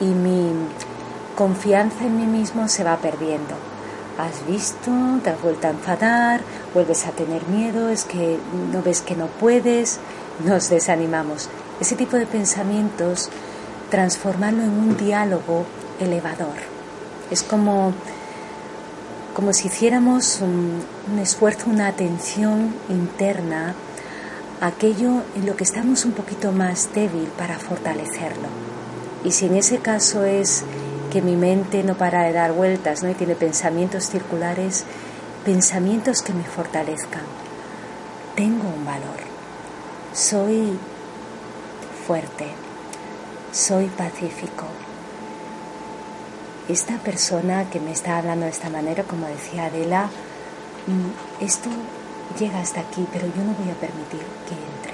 y 0.00 0.04
mi 0.04 0.52
confianza 1.34 2.04
en 2.04 2.16
mí 2.16 2.26
mismo 2.26 2.68
se 2.68 2.84
va 2.84 2.96
perdiendo 2.98 3.69
has 4.24 4.46
visto, 4.46 4.90
te 5.22 5.30
has 5.30 5.42
vuelto 5.42 5.66
a 5.66 5.70
enfadar, 5.70 6.40
vuelves 6.74 7.06
a 7.06 7.10
tener 7.12 7.46
miedo, 7.48 7.88
es 7.88 8.04
que 8.04 8.38
no 8.72 8.82
ves 8.82 9.00
que 9.00 9.16
no 9.16 9.26
puedes, 9.26 9.98
nos 10.44 10.70
desanimamos. 10.70 11.48
Ese 11.80 11.96
tipo 11.96 12.16
de 12.16 12.26
pensamientos, 12.26 13.30
transformarlo 13.90 14.62
en 14.62 14.70
un 14.70 14.96
diálogo 14.96 15.64
elevador. 15.98 16.56
Es 17.30 17.42
como, 17.42 17.92
como 19.34 19.52
si 19.52 19.68
hiciéramos 19.68 20.40
un, 20.40 20.82
un 21.10 21.18
esfuerzo, 21.18 21.70
una 21.70 21.88
atención 21.88 22.74
interna 22.88 23.74
a 24.60 24.66
aquello 24.66 25.22
en 25.34 25.46
lo 25.46 25.56
que 25.56 25.64
estamos 25.64 26.04
un 26.04 26.12
poquito 26.12 26.52
más 26.52 26.90
débil 26.94 27.28
para 27.38 27.58
fortalecerlo. 27.58 28.48
Y 29.24 29.32
si 29.32 29.46
en 29.46 29.56
ese 29.56 29.78
caso 29.78 30.24
es 30.24 30.64
que 31.10 31.22
mi 31.22 31.36
mente 31.36 31.82
no 31.82 31.96
para 31.96 32.22
de 32.22 32.32
dar 32.32 32.52
vueltas, 32.52 33.02
¿no? 33.02 33.10
Y 33.10 33.14
tiene 33.14 33.34
pensamientos 33.34 34.08
circulares, 34.08 34.84
pensamientos 35.44 36.22
que 36.22 36.32
me 36.32 36.44
fortalezcan. 36.44 37.22
Tengo 38.36 38.68
un 38.68 38.84
valor. 38.84 39.20
Soy 40.14 40.78
fuerte. 42.06 42.46
Soy 43.52 43.86
pacífico. 43.86 44.66
Esta 46.68 46.98
persona 46.98 47.68
que 47.68 47.80
me 47.80 47.90
está 47.90 48.16
hablando 48.16 48.44
de 48.44 48.52
esta 48.52 48.70
manera, 48.70 49.02
como 49.02 49.26
decía 49.26 49.66
Adela, 49.66 50.08
mm, 50.86 51.44
esto 51.44 51.68
llega 52.38 52.60
hasta 52.60 52.80
aquí, 52.80 53.06
pero 53.12 53.26
yo 53.26 53.42
no 53.42 53.54
voy 53.54 53.70
a 53.70 53.74
permitir 53.74 54.20
que 54.46 54.54
entre. 54.54 54.92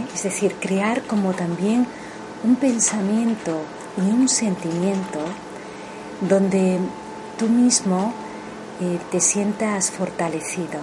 ¿eh? 0.00 0.08
Es 0.14 0.24
decir, 0.24 0.56
crear 0.60 1.02
como 1.02 1.32
también 1.32 1.86
un 2.42 2.56
pensamiento 2.56 3.60
y 3.96 4.00
un 4.00 4.28
sentimiento 4.28 5.20
donde 6.20 6.78
tú 7.38 7.48
mismo 7.48 8.12
eh, 8.80 8.98
te 9.10 9.20
sientas 9.20 9.90
fortalecido 9.90 10.80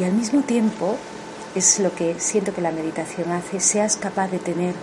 y 0.00 0.04
al 0.04 0.12
mismo 0.12 0.40
tiempo 0.40 0.96
es 1.54 1.78
lo 1.78 1.94
que 1.94 2.18
siento 2.18 2.54
que 2.54 2.62
la 2.62 2.70
meditación 2.70 3.32
hace, 3.32 3.60
seas 3.60 3.96
capaz 3.98 4.28
de 4.28 4.38
tener 4.38 4.74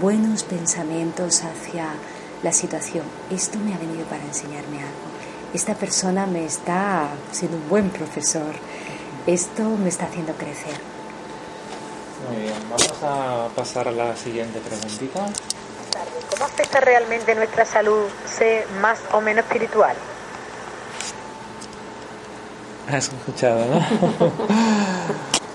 buenos 0.00 0.42
pensamientos 0.42 1.44
hacia 1.44 1.86
la 2.42 2.52
situación. 2.52 3.04
Esto 3.30 3.60
me 3.60 3.74
ha 3.74 3.78
venido 3.78 4.04
para 4.06 4.24
enseñarme 4.24 4.78
algo. 4.78 5.10
Esta 5.54 5.74
persona 5.74 6.26
me 6.26 6.44
está 6.44 7.10
siendo 7.30 7.58
un 7.58 7.68
buen 7.68 7.90
profesor. 7.90 8.54
Esto 9.26 9.62
me 9.82 9.88
está 9.88 10.06
haciendo 10.06 10.32
crecer. 10.32 10.74
Muy 12.28 12.42
bien, 12.42 12.54
vamos 12.68 13.02
a 13.02 13.48
pasar 13.54 13.86
a 13.86 13.92
la 13.92 14.16
siguiente 14.16 14.58
preguntita. 14.58 15.26
¿Cómo 16.40 16.52
afecta 16.54 16.80
realmente 16.80 17.34
nuestra 17.34 17.66
salud 17.66 18.06
ser 18.24 18.66
más 18.80 18.98
o 19.12 19.20
menos 19.20 19.44
espiritual? 19.44 19.94
Has 22.90 23.08
escuchado, 23.08 23.62
¿no? 23.66 23.78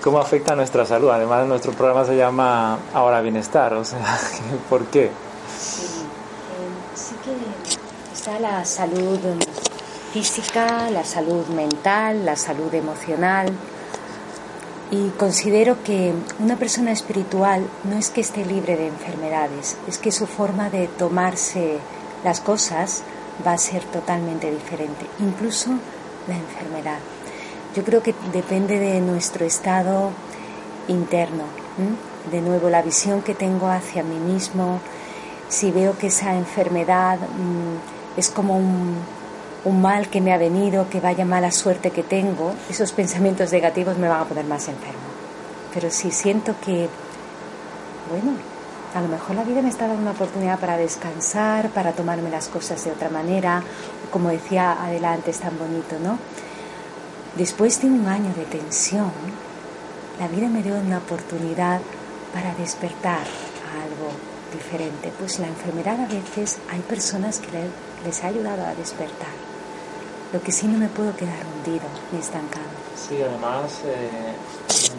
¿Cómo 0.04 0.20
afecta 0.20 0.52
a 0.52 0.56
nuestra 0.56 0.86
salud? 0.86 1.10
Además, 1.10 1.48
nuestro 1.48 1.72
programa 1.72 2.04
se 2.04 2.16
llama 2.16 2.78
Ahora 2.94 3.20
Bienestar, 3.20 3.74
o 3.74 3.84
sea, 3.84 3.98
¿por 4.70 4.86
qué? 4.86 5.10
Sí, 5.58 5.82
eh, 5.82 6.94
sí 6.94 7.16
que 7.24 8.14
está 8.14 8.38
la 8.38 8.64
salud 8.64 9.18
física, 10.12 10.88
la 10.90 11.02
salud 11.02 11.48
mental, 11.48 12.24
la 12.24 12.36
salud 12.36 12.72
emocional, 12.72 13.48
y 14.90 15.08
considero 15.10 15.82
que 15.82 16.12
una 16.38 16.56
persona 16.56 16.92
espiritual 16.92 17.66
no 17.84 17.96
es 17.96 18.10
que 18.10 18.20
esté 18.20 18.44
libre 18.44 18.76
de 18.76 18.86
enfermedades, 18.86 19.76
es 19.88 19.98
que 19.98 20.12
su 20.12 20.26
forma 20.26 20.70
de 20.70 20.86
tomarse 20.86 21.78
las 22.24 22.40
cosas 22.40 23.02
va 23.44 23.52
a 23.52 23.58
ser 23.58 23.82
totalmente 23.84 24.50
diferente, 24.50 25.06
incluso 25.18 25.70
la 26.28 26.36
enfermedad. 26.36 26.98
Yo 27.74 27.84
creo 27.84 28.02
que 28.02 28.14
depende 28.32 28.78
de 28.78 29.00
nuestro 29.00 29.44
estado 29.44 30.10
interno, 30.88 31.44
de 32.30 32.40
nuevo 32.40 32.70
la 32.70 32.82
visión 32.82 33.22
que 33.22 33.34
tengo 33.34 33.68
hacia 33.68 34.02
mí 34.02 34.18
mismo, 34.18 34.80
si 35.48 35.70
veo 35.70 35.96
que 35.98 36.08
esa 36.08 36.34
enfermedad 36.34 37.18
mm, 37.18 38.18
es 38.18 38.30
como 38.30 38.56
un, 38.56 38.96
un 39.66 39.82
mal 39.82 40.08
que 40.08 40.20
me 40.20 40.32
ha 40.32 40.38
venido, 40.38 40.88
que 40.88 41.00
vaya 41.00 41.24
mala 41.24 41.50
suerte 41.50 41.90
que 41.90 42.04
tengo, 42.04 42.54
esos 42.70 42.92
pensamientos 42.92 43.50
negativos 43.50 43.98
me 43.98 44.08
van 44.08 44.20
a 44.20 44.24
poner 44.24 44.44
más 44.44 44.68
enfermo. 44.68 45.08
Pero 45.74 45.90
si 45.90 46.12
siento 46.12 46.54
que, 46.64 46.88
bueno, 48.08 48.38
a 48.94 49.00
lo 49.00 49.08
mejor 49.08 49.34
la 49.34 49.42
vida 49.42 49.62
me 49.62 49.68
está 49.68 49.88
dando 49.88 50.02
una 50.02 50.12
oportunidad 50.12 50.60
para 50.60 50.76
descansar, 50.76 51.70
para 51.70 51.90
tomarme 51.90 52.30
las 52.30 52.46
cosas 52.46 52.84
de 52.84 52.92
otra 52.92 53.08
manera, 53.08 53.60
como 54.12 54.28
decía 54.28 54.80
adelante, 54.80 55.32
es 55.32 55.40
tan 55.40 55.58
bonito, 55.58 55.96
¿no? 56.00 56.16
Después 57.34 57.82
de 57.82 57.88
un 57.88 58.06
año 58.06 58.32
de 58.36 58.44
tensión, 58.44 59.10
la 60.20 60.28
vida 60.28 60.46
me 60.46 60.62
dio 60.62 60.76
una 60.76 60.98
oportunidad 60.98 61.80
para 62.32 62.54
despertar 62.54 63.26
a 63.66 63.82
algo 63.82 64.12
diferente. 64.52 65.12
Pues 65.18 65.40
la 65.40 65.48
enfermedad 65.48 66.00
a 66.00 66.06
veces 66.06 66.58
hay 66.70 66.80
personas 66.82 67.40
que 67.40 67.48
les 68.04 68.22
ha 68.22 68.28
ayudado 68.28 68.64
a 68.64 68.76
despertar. 68.76 69.45
Lo 70.32 70.42
que 70.42 70.50
sí 70.52 70.66
no 70.66 70.78
me 70.78 70.88
puedo 70.88 71.14
quedar 71.16 71.38
hundido 71.56 71.86
ni 72.12 72.18
estancado. 72.18 72.64
Sí, 72.96 73.16
además, 73.22 73.82
eh, 73.84 74.34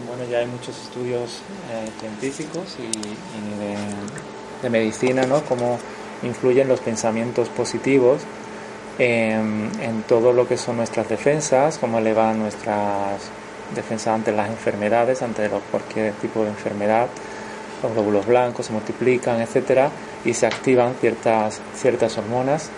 bueno, 0.07 0.23
ya 0.29 0.39
hay 0.39 0.47
muchos 0.47 0.77
estudios 0.81 1.41
eh, 1.71 1.89
científicos 1.99 2.77
y, 2.79 2.91
de, 3.59 3.75
de, 4.61 4.69
medicina, 4.69 5.25
¿no? 5.25 5.43
Cómo 5.43 5.79
influyen 6.23 6.67
los 6.67 6.79
pensamientos 6.79 7.49
positivos 7.49 8.21
en, 8.99 10.03
todo 10.07 10.31
lo 10.31 10.47
que 10.47 10.57
son 10.57 10.77
nuestras 10.77 11.09
defensas, 11.09 11.77
cómo 11.77 11.99
elevan 11.99 12.39
nuestras 12.39 13.21
defensas 13.75 14.15
ante 14.15 14.31
las 14.31 14.49
enfermedades, 14.49 15.21
ante 15.21 15.49
cualquier 15.71 16.13
tipo 16.13 16.43
de 16.43 16.49
enfermedad. 16.49 17.07
Los 17.83 17.91
glóbulos 17.93 18.25
blancos 18.25 18.67
se 18.67 18.73
multiplican, 18.73 19.41
etcétera, 19.41 19.91
y 20.25 20.33
se 20.33 20.47
activan 20.47 20.95
ciertas, 20.99 21.59
ciertas 21.75 22.17
hormonas 22.17 22.71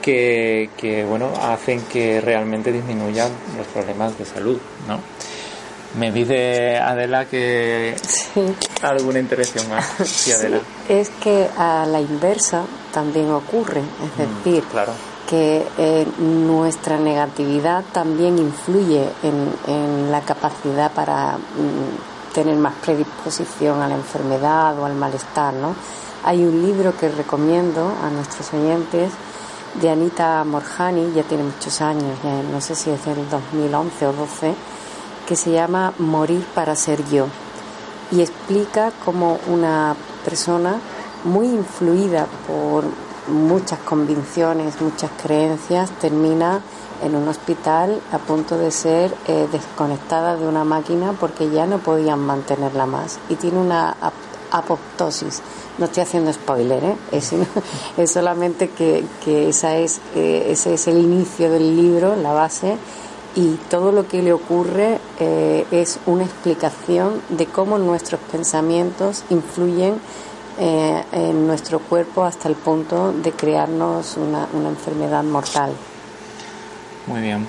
que, 0.00 0.70
que, 0.76 1.04
bueno, 1.04 1.30
hacen 1.40 1.82
que 1.82 2.20
realmente 2.20 2.72
disminuyan 2.72 3.30
los 3.56 3.66
problemas 3.68 4.16
de 4.18 4.24
salud, 4.24 4.58
¿no? 4.88 5.00
Me 5.98 6.12
dice 6.12 6.78
Adela 6.78 7.24
que 7.24 7.96
alguna 8.82 9.18
interacción 9.18 9.68
más. 9.68 9.84
Sí, 10.04 10.30
Adela. 10.32 10.60
es 10.88 11.10
que 11.10 11.48
a 11.56 11.84
la 11.86 12.00
inversa 12.00 12.62
también 12.92 13.30
ocurre, 13.32 13.80
es 13.80 14.28
mm, 14.28 14.44
decir, 14.44 14.64
claro 14.70 14.92
que 15.30 15.64
eh, 15.78 16.08
nuestra 16.18 16.98
negatividad 16.98 17.84
también 17.92 18.36
influye 18.36 19.08
en, 19.22 20.10
la 20.10 20.22
capacidad 20.22 20.90
para 20.90 21.38
mm, 21.38 22.32
tener 22.34 22.56
más 22.56 22.74
predisposición 22.84 23.80
a 23.80 23.86
la 23.86 23.94
enfermedad 23.94 24.76
o 24.76 24.84
al 24.84 24.96
malestar, 24.96 25.54
¿no? 25.54 25.76
Hay 26.24 26.44
un 26.44 26.60
libro 26.66 26.96
que 26.96 27.08
recomiendo 27.08 27.94
a 28.02 28.10
nuestros 28.10 28.52
oyentes 28.52 29.12
de 29.74 29.90
Anita 29.90 30.42
Morjani, 30.44 31.12
ya 31.12 31.22
tiene 31.22 31.44
muchos 31.44 31.80
años, 31.80 32.18
no 32.50 32.60
sé 32.60 32.74
si 32.74 32.90
es 32.90 33.04
del 33.04 33.28
2011 33.28 34.06
o 34.06 34.12
12, 34.12 34.54
que 35.26 35.36
se 35.36 35.52
llama 35.52 35.92
Morir 35.98 36.44
para 36.54 36.74
ser 36.74 37.04
yo 37.08 37.26
y 38.10 38.20
explica 38.20 38.92
cómo 39.04 39.38
una 39.46 39.94
persona 40.24 40.80
muy 41.24 41.46
influida 41.46 42.26
por 42.46 42.84
muchas 43.28 43.78
convicciones, 43.80 44.80
muchas 44.80 45.10
creencias, 45.22 45.90
termina 46.00 46.60
en 47.02 47.14
un 47.14 47.28
hospital 47.28 48.00
a 48.12 48.18
punto 48.18 48.58
de 48.58 48.70
ser 48.70 49.14
eh, 49.26 49.48
desconectada 49.50 50.36
de 50.36 50.46
una 50.46 50.64
máquina 50.64 51.12
porque 51.18 51.50
ya 51.50 51.66
no 51.66 51.78
podían 51.78 52.20
mantenerla 52.20 52.86
más 52.86 53.18
y 53.28 53.36
tiene 53.36 53.58
una 53.58 53.96
apoptosis. 54.50 55.42
No 55.78 55.86
estoy 55.86 56.02
haciendo 56.02 56.32
spoiler, 56.32 56.82
¿eh? 56.84 56.96
es, 57.12 57.32
solamente 58.10 58.70
que, 58.70 59.04
esa 59.48 59.76
es, 59.76 60.00
eh, 60.14 60.48
ese 60.50 60.74
es 60.74 60.86
el 60.88 60.98
inicio 60.98 61.50
del 61.50 61.76
libro, 61.76 62.16
la 62.16 62.32
base, 62.32 62.76
y 63.34 63.54
todo 63.70 63.92
lo 63.92 64.08
que 64.08 64.22
le 64.22 64.32
ocurre 64.32 64.98
es 65.70 66.00
una 66.06 66.24
explicación 66.24 67.22
de 67.28 67.46
cómo 67.46 67.78
nuestros 67.78 68.20
pensamientos 68.22 69.22
influyen 69.30 70.00
eh, 70.62 71.04
en 71.12 71.46
nuestro 71.46 71.78
cuerpo 71.78 72.22
hasta 72.22 72.46
el 72.46 72.54
punto 72.54 73.14
de 73.14 73.32
crearnos 73.32 74.18
una, 74.18 74.46
una 74.52 74.68
enfermedad 74.68 75.22
mortal. 75.22 75.72
Muy 77.06 77.22
bien. 77.22 77.48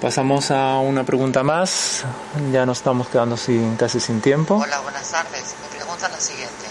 Pasamos 0.00 0.50
a 0.50 0.78
una 0.78 1.04
pregunta 1.04 1.42
más. 1.42 2.02
Ya 2.50 2.64
nos 2.64 2.78
estamos 2.78 3.08
quedando 3.08 3.36
sin, 3.36 3.76
casi 3.76 4.00
sin 4.00 4.22
tiempo. 4.22 4.54
Hola, 4.54 4.80
buenas 4.80 5.10
tardes. 5.10 5.54
Mi 5.62 5.76
pregunta 5.76 6.06
es 6.06 6.12
la 6.12 6.20
siguiente. 6.20 6.69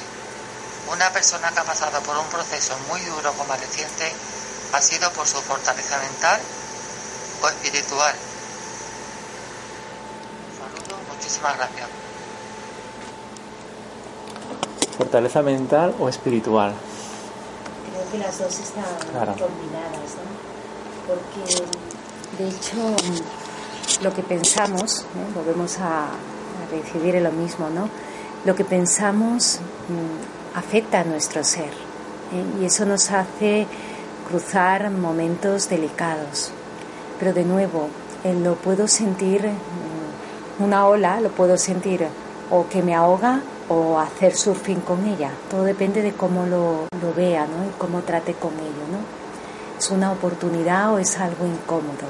Una 0.92 1.12
persona 1.12 1.52
que 1.52 1.60
ha 1.60 1.64
pasado 1.64 2.02
por 2.02 2.18
un 2.18 2.26
proceso 2.28 2.76
muy 2.90 3.00
duro 3.02 3.32
como 3.34 3.54
reciente 3.54 4.12
ha 4.74 4.82
sido 4.82 5.12
por 5.14 5.28
su 5.28 5.38
fortaleza 5.42 5.98
mental 5.98 6.40
o 7.42 7.48
espiritual. 7.48 8.16
Saludos, 10.60 11.00
muchísimas 11.14 11.58
gracias. 11.58 11.90
fortaleza 15.00 15.42
mental 15.42 15.96
o 15.98 16.10
espiritual. 16.10 16.74
Creo 17.90 18.12
que 18.12 18.18
las 18.18 18.38
dos 18.38 18.60
están 18.60 18.84
combinadas, 19.16 20.10
¿no? 20.20 20.28
Porque 21.08 21.64
de 22.38 22.50
hecho 22.50 22.76
lo 24.04 24.14
que 24.14 24.22
pensamos, 24.24 25.06
volvemos 25.34 25.78
a, 25.80 26.08
a, 26.08 26.66
decidir 26.70 27.16
en 27.16 27.24
lo 27.24 27.32
mismo, 27.32 27.70
¿no? 27.70 27.88
Lo 28.44 28.56
que 28.56 28.66
pensamos 28.66 29.60
mm, 29.88 30.39
afecta 30.60 31.00
a 31.00 31.04
nuestro 31.06 31.44
ser 31.44 31.72
¿eh? 32.34 32.62
y 32.62 32.66
eso 32.66 32.86
nos 32.86 33.12
hace 33.12 33.66
cruzar 34.30 34.92
momentos 34.92 35.70
delicados. 35.70 36.52
Pero 37.18 37.34
de 37.34 37.46
nuevo, 37.46 37.90
lo 38.44 38.56
puedo 38.56 38.88
sentir, 38.88 39.42
mm, 39.48 40.64
una 40.64 40.86
ola 40.86 41.22
lo 41.22 41.30
puedo 41.30 41.58
sentir 41.58 42.06
o 42.52 42.68
que 42.68 42.82
me 42.84 42.94
ahoga 42.94 43.42
o 43.70 44.00
hacer 44.00 44.36
surfing 44.36 44.82
con 44.82 45.06
ella. 45.06 45.32
Todo 45.50 45.64
depende 45.64 46.02
de 46.02 46.14
cómo 46.14 46.46
lo, 46.46 46.88
lo 47.02 47.14
vea 47.16 47.46
¿no? 47.48 47.66
y 47.66 47.72
cómo 47.78 48.02
trate 48.02 48.34
con 48.34 48.54
ello. 48.54 48.86
¿no? 48.92 49.00
¿Es 49.80 49.90
una 49.90 50.12
oportunidad 50.12 50.94
o 50.94 51.00
es 51.00 51.18
algo 51.18 51.46
incómodo? 51.46 52.08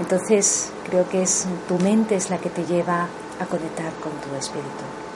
Entonces 0.00 0.70
creo 0.88 1.08
que 1.08 1.22
es 1.22 1.46
tu 1.66 1.78
mente 1.78 2.14
es 2.14 2.30
la 2.30 2.38
que 2.38 2.50
te 2.50 2.64
lleva 2.64 3.08
a 3.40 3.46
conectar 3.46 3.92
con 3.94 4.12
tu 4.12 4.34
espíritu. 4.38 5.07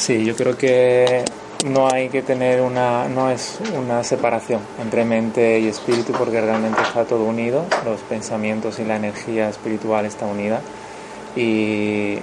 Sí, 0.00 0.24
yo 0.24 0.34
creo 0.34 0.56
que 0.56 1.26
no 1.66 1.92
hay 1.92 2.08
que 2.08 2.22
tener 2.22 2.62
una, 2.62 3.06
no 3.06 3.28
es 3.28 3.58
una 3.76 4.02
separación 4.02 4.62
entre 4.80 5.04
mente 5.04 5.60
y 5.60 5.68
espíritu 5.68 6.12
porque 6.12 6.40
realmente 6.40 6.80
está 6.80 7.04
todo 7.04 7.24
unido, 7.24 7.66
los 7.84 8.00
pensamientos 8.00 8.78
y 8.78 8.86
la 8.86 8.96
energía 8.96 9.50
espiritual 9.50 10.06
está 10.06 10.24
unida 10.24 10.62
y, 11.36 12.16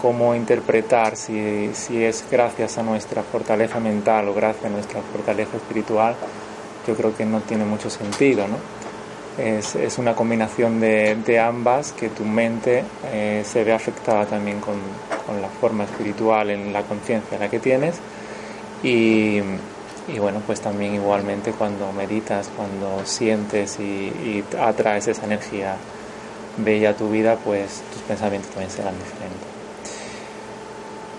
cómo 0.00 0.36
interpretar 0.36 1.16
si, 1.16 1.70
si, 1.74 2.04
es 2.04 2.24
gracias 2.30 2.78
a 2.78 2.84
nuestra 2.84 3.24
fortaleza 3.24 3.80
mental 3.80 4.28
o 4.28 4.34
gracias 4.34 4.66
a 4.66 4.68
nuestra 4.68 5.00
fortaleza 5.02 5.56
espiritual, 5.56 6.14
yo 6.86 6.94
creo 6.94 7.16
que 7.16 7.24
no 7.24 7.40
tiene 7.40 7.64
mucho 7.64 7.90
sentido, 7.90 8.46
¿no? 8.46 8.54
Es, 9.38 9.98
una 9.98 10.14
combinación 10.14 10.80
de, 10.80 11.14
de, 11.14 11.38
ambas 11.38 11.92
que 11.92 12.08
tu 12.08 12.24
mente 12.24 12.82
eh, 13.12 13.44
se 13.46 13.62
ve 13.62 13.72
afectada 13.72 14.26
también 14.26 14.58
con, 14.60 14.74
con, 15.26 15.40
la 15.40 15.48
forma 15.48 15.84
espiritual 15.84 16.50
en 16.50 16.72
la 16.72 16.82
conciencia 16.82 17.38
la 17.38 17.48
que 17.48 17.60
tienes 17.60 17.96
y, 18.82 19.40
y, 20.08 20.18
bueno, 20.18 20.42
pues 20.44 20.60
también 20.60 20.94
igualmente 20.94 21.52
cuando 21.52 21.92
meditas, 21.92 22.50
cuando 22.56 23.04
sientes 23.04 23.78
y, 23.78 23.82
y 23.82 24.44
atraes 24.60 25.06
esa 25.06 25.24
energía 25.24 25.76
bella 26.56 26.90
a 26.90 26.94
tu 26.94 27.08
vida, 27.08 27.36
pues 27.36 27.82
tus 27.92 28.02
pensamientos 28.02 28.50
también 28.50 28.70
serán 28.70 28.94
diferentes. 28.98 29.57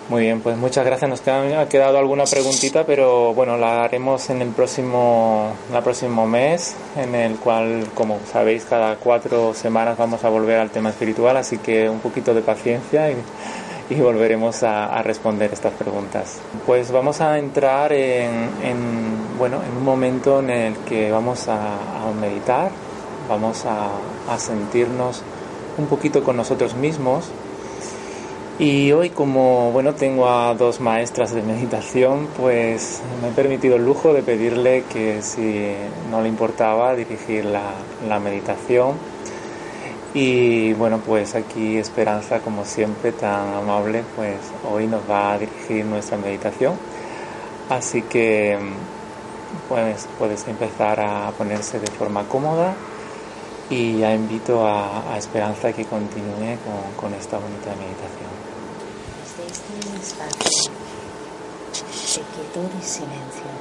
Muy 0.09 0.23
bien, 0.23 0.41
pues 0.41 0.57
muchas 0.57 0.83
gracias. 0.83 1.07
Nos 1.07 1.27
ha 1.27 1.69
quedado 1.69 1.99
alguna 1.99 2.23
preguntita, 2.23 2.83
pero 2.83 3.31
bueno, 3.35 3.57
la 3.57 3.83
haremos 3.83 4.31
en 4.31 4.41
el 4.41 4.49
próximo, 4.49 5.51
el 5.71 5.83
próximo 5.83 6.25
mes, 6.25 6.75
en 6.97 7.13
el 7.13 7.35
cual, 7.35 7.85
como 7.93 8.17
sabéis, 8.31 8.65
cada 8.65 8.95
cuatro 8.95 9.53
semanas 9.53 9.99
vamos 9.99 10.23
a 10.23 10.29
volver 10.29 10.59
al 10.59 10.71
tema 10.71 10.89
espiritual, 10.89 11.37
así 11.37 11.59
que 11.59 11.87
un 11.87 11.99
poquito 11.99 12.33
de 12.33 12.41
paciencia 12.41 13.11
y, 13.11 13.15
volveremos 14.01 14.63
a, 14.63 14.99
responder 15.03 15.53
estas 15.53 15.73
preguntas. 15.73 16.39
Pues 16.65 16.91
vamos 16.91 17.21
a 17.21 17.37
entrar 17.37 17.93
en, 17.93 18.49
bueno, 19.37 19.61
en 19.63 19.77
un 19.77 19.83
momento 19.83 20.39
en 20.39 20.49
el 20.49 20.77
que 20.77 21.11
vamos 21.11 21.47
a, 21.49 21.77
meditar, 22.19 22.71
vamos 23.29 23.63
a 23.65 24.39
sentirnos 24.39 25.21
un 25.77 25.85
poquito 25.85 26.23
con 26.23 26.35
nosotros 26.35 26.73
mismos 26.73 27.29
y 28.59 28.91
hoy 28.91 29.09
como 29.09 29.71
bueno 29.71 29.95
tengo 29.95 30.29
a 30.29 30.53
dos 30.53 30.81
maestras 30.81 31.33
de 31.33 31.41
meditación, 31.41 32.27
pues 32.37 33.01
me 33.21 33.29
he 33.29 33.31
permitido 33.31 33.77
el 33.77 33.85
lujo 33.85 34.13
de 34.13 34.21
pedirle 34.21 34.83
que 34.91 35.21
si 35.21 35.71
no 36.11 36.21
le 36.21 36.27
importaba 36.27 36.93
dirigir 36.93 37.45
la, 37.45 38.19
meditación. 38.19 38.95
Y 40.13 40.73
bueno, 40.73 40.99
pues 41.05 41.35
aquí 41.35 41.77
Esperanza, 41.77 42.39
como 42.39 42.65
siempre, 42.65 43.13
tan 43.13 43.53
amable, 43.53 44.03
pues 44.17 44.35
hoy 44.69 44.87
nos 44.87 45.09
va 45.09 45.33
a 45.33 45.39
dirigir 45.39 45.85
nuestra 45.85 46.17
meditación. 46.17 46.73
Así 47.69 48.01
que 48.01 48.57
pues 49.69 50.07
puedes 50.17 50.45
empezar 50.47 50.99
a 50.99 51.31
ponerse 51.37 51.79
de 51.79 51.87
forma 51.87 52.23
cómoda 52.27 52.73
y 53.69 53.99
ya 53.99 54.13
invito 54.13 54.67
a, 54.67 55.17
Esperanza 55.17 55.71
que 55.71 55.85
continúe 55.85 56.57
con, 56.65 57.09
con 57.09 57.13
esta 57.13 57.37
bonita 57.37 57.69
meditación 57.75 58.38
espacio 60.01 60.71
de 62.15 62.21
quietud 62.35 62.69
y 62.79 62.83
silencio. 62.83 63.51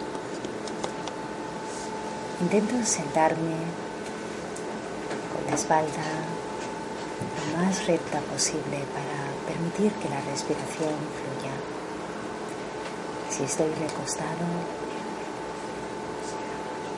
Intento 2.41 2.75
sentarme 2.85 3.57
con 5.33 5.47
la 5.47 5.55
espalda 5.55 6.05
lo 7.37 7.59
más 7.59 7.87
recta 7.87 8.21
posible 8.21 8.79
para 8.95 9.19
permitir 9.47 9.93
que 10.01 10.09
la 10.09 10.21
respiración 10.21 10.95
fluya. 11.19 11.55
Si 13.31 13.43
estoy 13.43 13.71
recostado, 13.75 14.47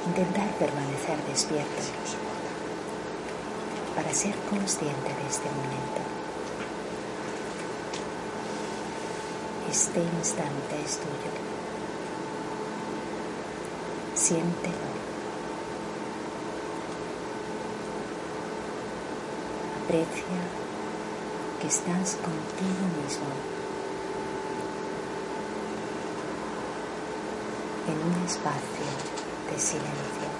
intentar 0.06 0.48
permanecer 0.58 1.16
despierto 1.28 1.82
para 3.96 4.12
ser 4.12 4.34
consciente 4.50 5.08
de 5.08 5.28
este 5.28 5.48
momento. 5.48 6.19
Este 9.70 10.00
instante 10.00 10.82
es 10.84 10.96
tuyo. 10.96 11.30
Siéntelo. 14.16 14.90
Aprecia 19.84 20.40
que 21.60 21.66
estás 21.68 22.16
contigo 22.16 22.84
mismo 23.00 23.26
en 27.86 27.94
un 27.94 28.26
espacio 28.26 28.90
de 29.50 29.58
silencio 29.58 30.30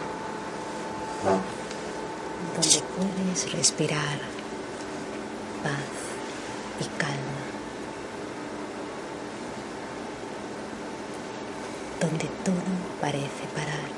donde 2.57 2.83
puedes 2.97 3.53
respirar 3.53 4.19
paz 5.63 6.01
y 6.81 6.85
calma, 6.99 7.30
donde 12.11 12.27
todo 12.45 12.57
parece 13.01 13.45
parar. 13.55 13.89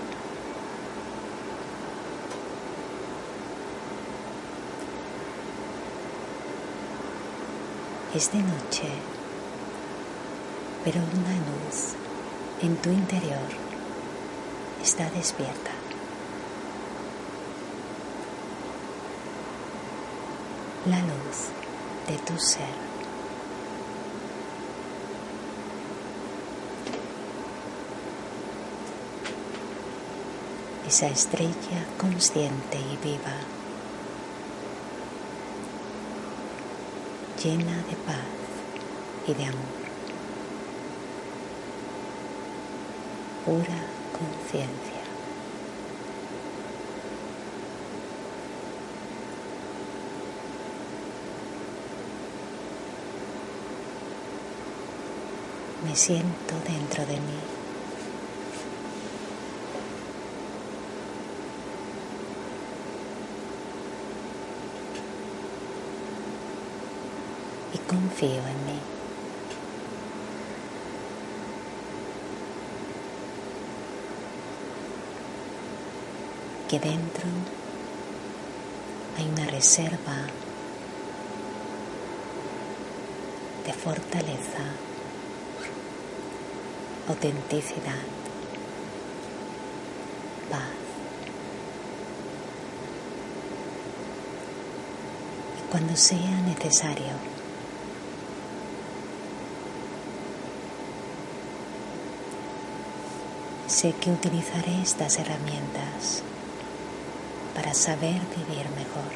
Es 8.15 8.31
de 8.31 8.39
noche, 8.39 8.89
pero 10.85 10.99
una 10.99 11.33
luz 11.49 11.95
en 12.61 12.77
tu 12.77 12.91
interior 12.91 13.49
está 14.83 15.09
despierta. 15.11 15.71
La 20.85 20.99
luz 20.99 21.49
de 22.09 22.19
tu 22.27 22.39
ser. 22.39 22.92
Esa 30.93 31.07
estrella 31.09 31.87
consciente 31.97 32.77
y 32.79 32.99
viva. 33.03 33.33
llena 37.43 37.77
de 37.89 37.97
paz 38.07 38.19
y 39.27 39.33
de 39.33 39.45
amor. 39.47 39.63
Pura 43.47 43.81
conciencia. 44.13 45.03
Me 55.87 55.97
siento 55.97 56.55
dentro 56.67 57.07
de 57.07 57.15
mí. 57.15 57.63
Y 67.75 67.79
en 68.27 68.67
mí. 68.67 68.79
Que 76.69 76.79
dentro 76.79 77.25
hay 79.19 79.29
una 79.29 79.47
reserva 79.51 80.27
de 83.67 83.73
fortaleza 83.73 84.65
autenticidad, 87.09 88.03
paz. 90.51 90.61
Cuando 95.71 95.97
sea 95.97 96.41
necesario, 96.47 97.42
sé 103.83 103.93
que 103.95 104.13
utilizaré 104.13 104.81
estas 104.81 105.19
herramientas 105.19 106.23
para 107.53 107.75
saber 107.75 108.21
vivir 108.37 108.65
mejor, 108.77 109.11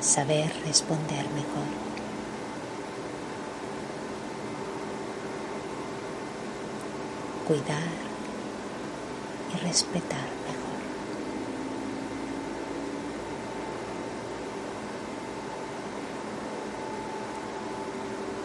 saber 0.00 0.50
responder 0.64 1.28
mejor. 1.34 1.90
cuidar 7.46 7.92
y 9.52 9.56
respetar 9.66 10.28
mejor. 10.46 10.80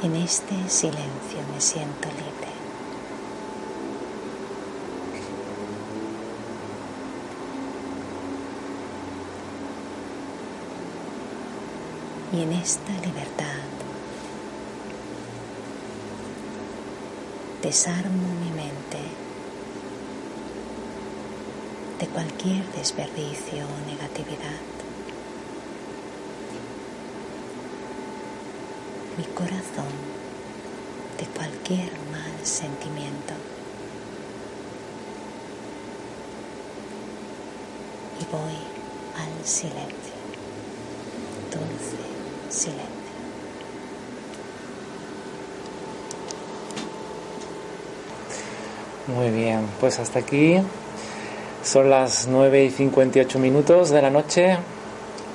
En 0.04 0.16
este 0.16 0.56
silencio 0.68 1.40
me 1.54 1.62
siento 1.62 2.10
libre. 2.10 2.65
Y 12.36 12.42
en 12.42 12.52
esta 12.52 12.92
libertad 12.92 13.64
desarmo 17.64 18.28
mi 18.44 18.50
mente 18.50 19.00
de 21.98 22.08
cualquier 22.08 22.70
desperdicio 22.74 23.66
o 23.66 23.90
negatividad. 23.90 24.60
Mi 29.18 29.24
corazón 29.34 29.96
de 31.18 31.26
cualquier 31.28 31.94
mal 32.12 32.46
sentimiento. 32.46 33.34
Y 38.20 38.26
voy 38.30 38.58
al 39.16 39.46
silencio, 39.46 40.16
dulce 41.50 42.15
silencio. 42.56 42.96
Muy 49.08 49.30
bien, 49.30 49.68
pues 49.80 50.00
hasta 50.00 50.18
aquí 50.18 50.58
son 51.64 51.92
las 51.92 52.28
9 52.28 52.66
y 52.66 52.72
58 52.72 53.38
minutos 53.38 53.92
de 53.92 54.02
la 54.02 54.10
noche 54.10 54.58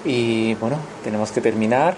y 0.04 0.54
bueno, 0.54 0.76
tenemos 1.04 1.30
que 1.30 1.40
terminar. 1.40 1.94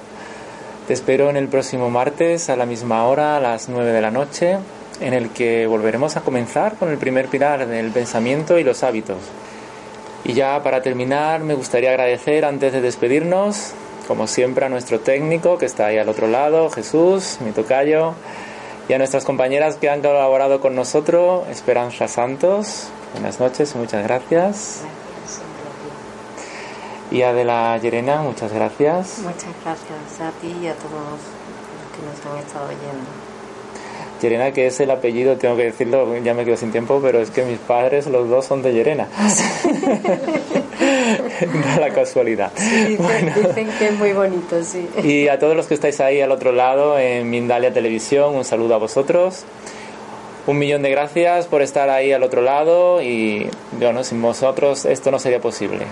Te 0.87 0.93
espero 0.93 1.31
en 1.31 1.37
el 1.37 1.49
próximo 1.49 1.89
martes 1.89 2.51
a 2.51 2.57
la 2.57 2.67
misma 2.67 3.05
hora, 3.05 3.37
a 3.37 3.41
las 3.41 3.71
9 3.71 3.91
de 3.91 4.01
la 4.03 4.11
noche, 4.11 4.59
en 5.01 5.15
el 5.15 5.31
que 5.31 5.67
volveremos 5.67 6.17
a 6.17 6.21
comenzar 6.21 6.77
con 6.77 6.91
el 6.91 6.99
primer 6.99 7.29
pilar 7.29 7.67
del 7.67 7.91
pensamiento 7.91 8.59
y 8.59 8.65
los 8.65 8.83
hábitos. 8.83 9.19
Y 10.25 10.35
ya 10.35 10.63
para 10.63 10.83
terminar, 10.83 11.41
me 11.41 11.55
gustaría 11.55 11.91
agradecer 11.91 12.45
antes 12.45 12.73
de 12.73 12.81
despedirnos, 12.81 13.73
como 14.13 14.27
siempre, 14.27 14.67
a 14.67 14.69
nuestro 14.69 15.01
técnico 15.01 15.57
que 15.57 15.65
está 15.65 15.87
ahí 15.87 15.97
al 15.97 16.07
otro 16.07 16.27
lado, 16.27 16.69
Jesús, 16.69 17.39
mi 17.41 17.53
tocayo 17.53 18.13
y 18.87 18.93
a 18.93 18.99
nuestras 18.99 19.25
compañeras 19.25 19.77
que 19.77 19.89
han 19.89 20.03
colaborado 20.03 20.61
con 20.61 20.75
nosotros, 20.75 21.49
Esperanza 21.49 22.09
Santos. 22.09 22.89
Buenas 23.15 23.41
noches 23.41 23.75
muchas 23.75 24.05
gracias. 24.05 24.83
Y 27.11 27.23
Adela 27.23 27.79
Llerena, 27.79 28.21
muchas 28.21 28.53
gracias. 28.53 29.21
Muchas 29.21 29.49
gracias 29.65 30.21
a 30.21 30.31
ti 30.43 30.55
y 30.63 30.67
a 30.67 30.75
todos 30.75 30.93
los 30.93 31.19
que 31.97 32.05
nos 32.05 32.35
han 32.35 32.47
estado 32.47 32.67
oyendo. 32.67 33.09
Llerena, 34.21 34.53
que 34.53 34.67
es 34.67 34.79
el 34.81 34.91
apellido, 34.91 35.39
tengo 35.39 35.57
que 35.57 35.65
decirlo, 35.65 36.19
ya 36.19 36.35
me 36.35 36.45
quedo 36.45 36.59
sin 36.59 36.71
tiempo, 36.71 37.01
pero 37.03 37.19
es 37.19 37.31
que 37.31 37.47
mis 37.47 37.59
padres, 37.61 38.09
los 38.09 38.29
dos 38.29 38.45
son 38.45 38.61
de 38.61 38.75
Llerena. 38.75 39.09
no 41.53 41.81
la 41.81 41.91
casualidad. 41.91 42.53
Sí, 42.55 42.85
dicen, 42.87 43.05
bueno. 43.05 43.33
dicen, 43.35 43.69
que 43.79 43.89
es 43.89 43.99
muy 43.99 44.13
bonito, 44.13 44.63
sí. 44.63 44.89
Y 45.03 45.29
a 45.29 45.39
todos 45.39 45.57
los 45.57 45.67
que 45.67 45.75
estáis 45.75 46.01
ahí 46.01 46.21
al 46.21 46.33
otro 46.33 46.53
lado 46.53 46.99
en 46.99 47.29
Mindalia 47.31 47.73
Televisión, 47.73 48.35
un 48.35 48.45
saludo 48.45 48.75
a 48.75 48.79
vosotros. 48.79 49.45
Un 50.47 50.59
millón 50.59 50.83
de 50.83 50.91
gracias 50.91 51.47
por 51.47 51.63
estar 51.63 51.89
ahí 51.89 52.13
al 52.13 52.25
otro 52.25 52.43
lado 52.43 53.01
y 53.01 53.49
bueno, 53.73 54.03
sin 54.03 54.21
vosotros 54.21 54.85
esto 54.85 55.13
no 55.13 55.21
sería 55.21 55.41
posible. 55.41 55.87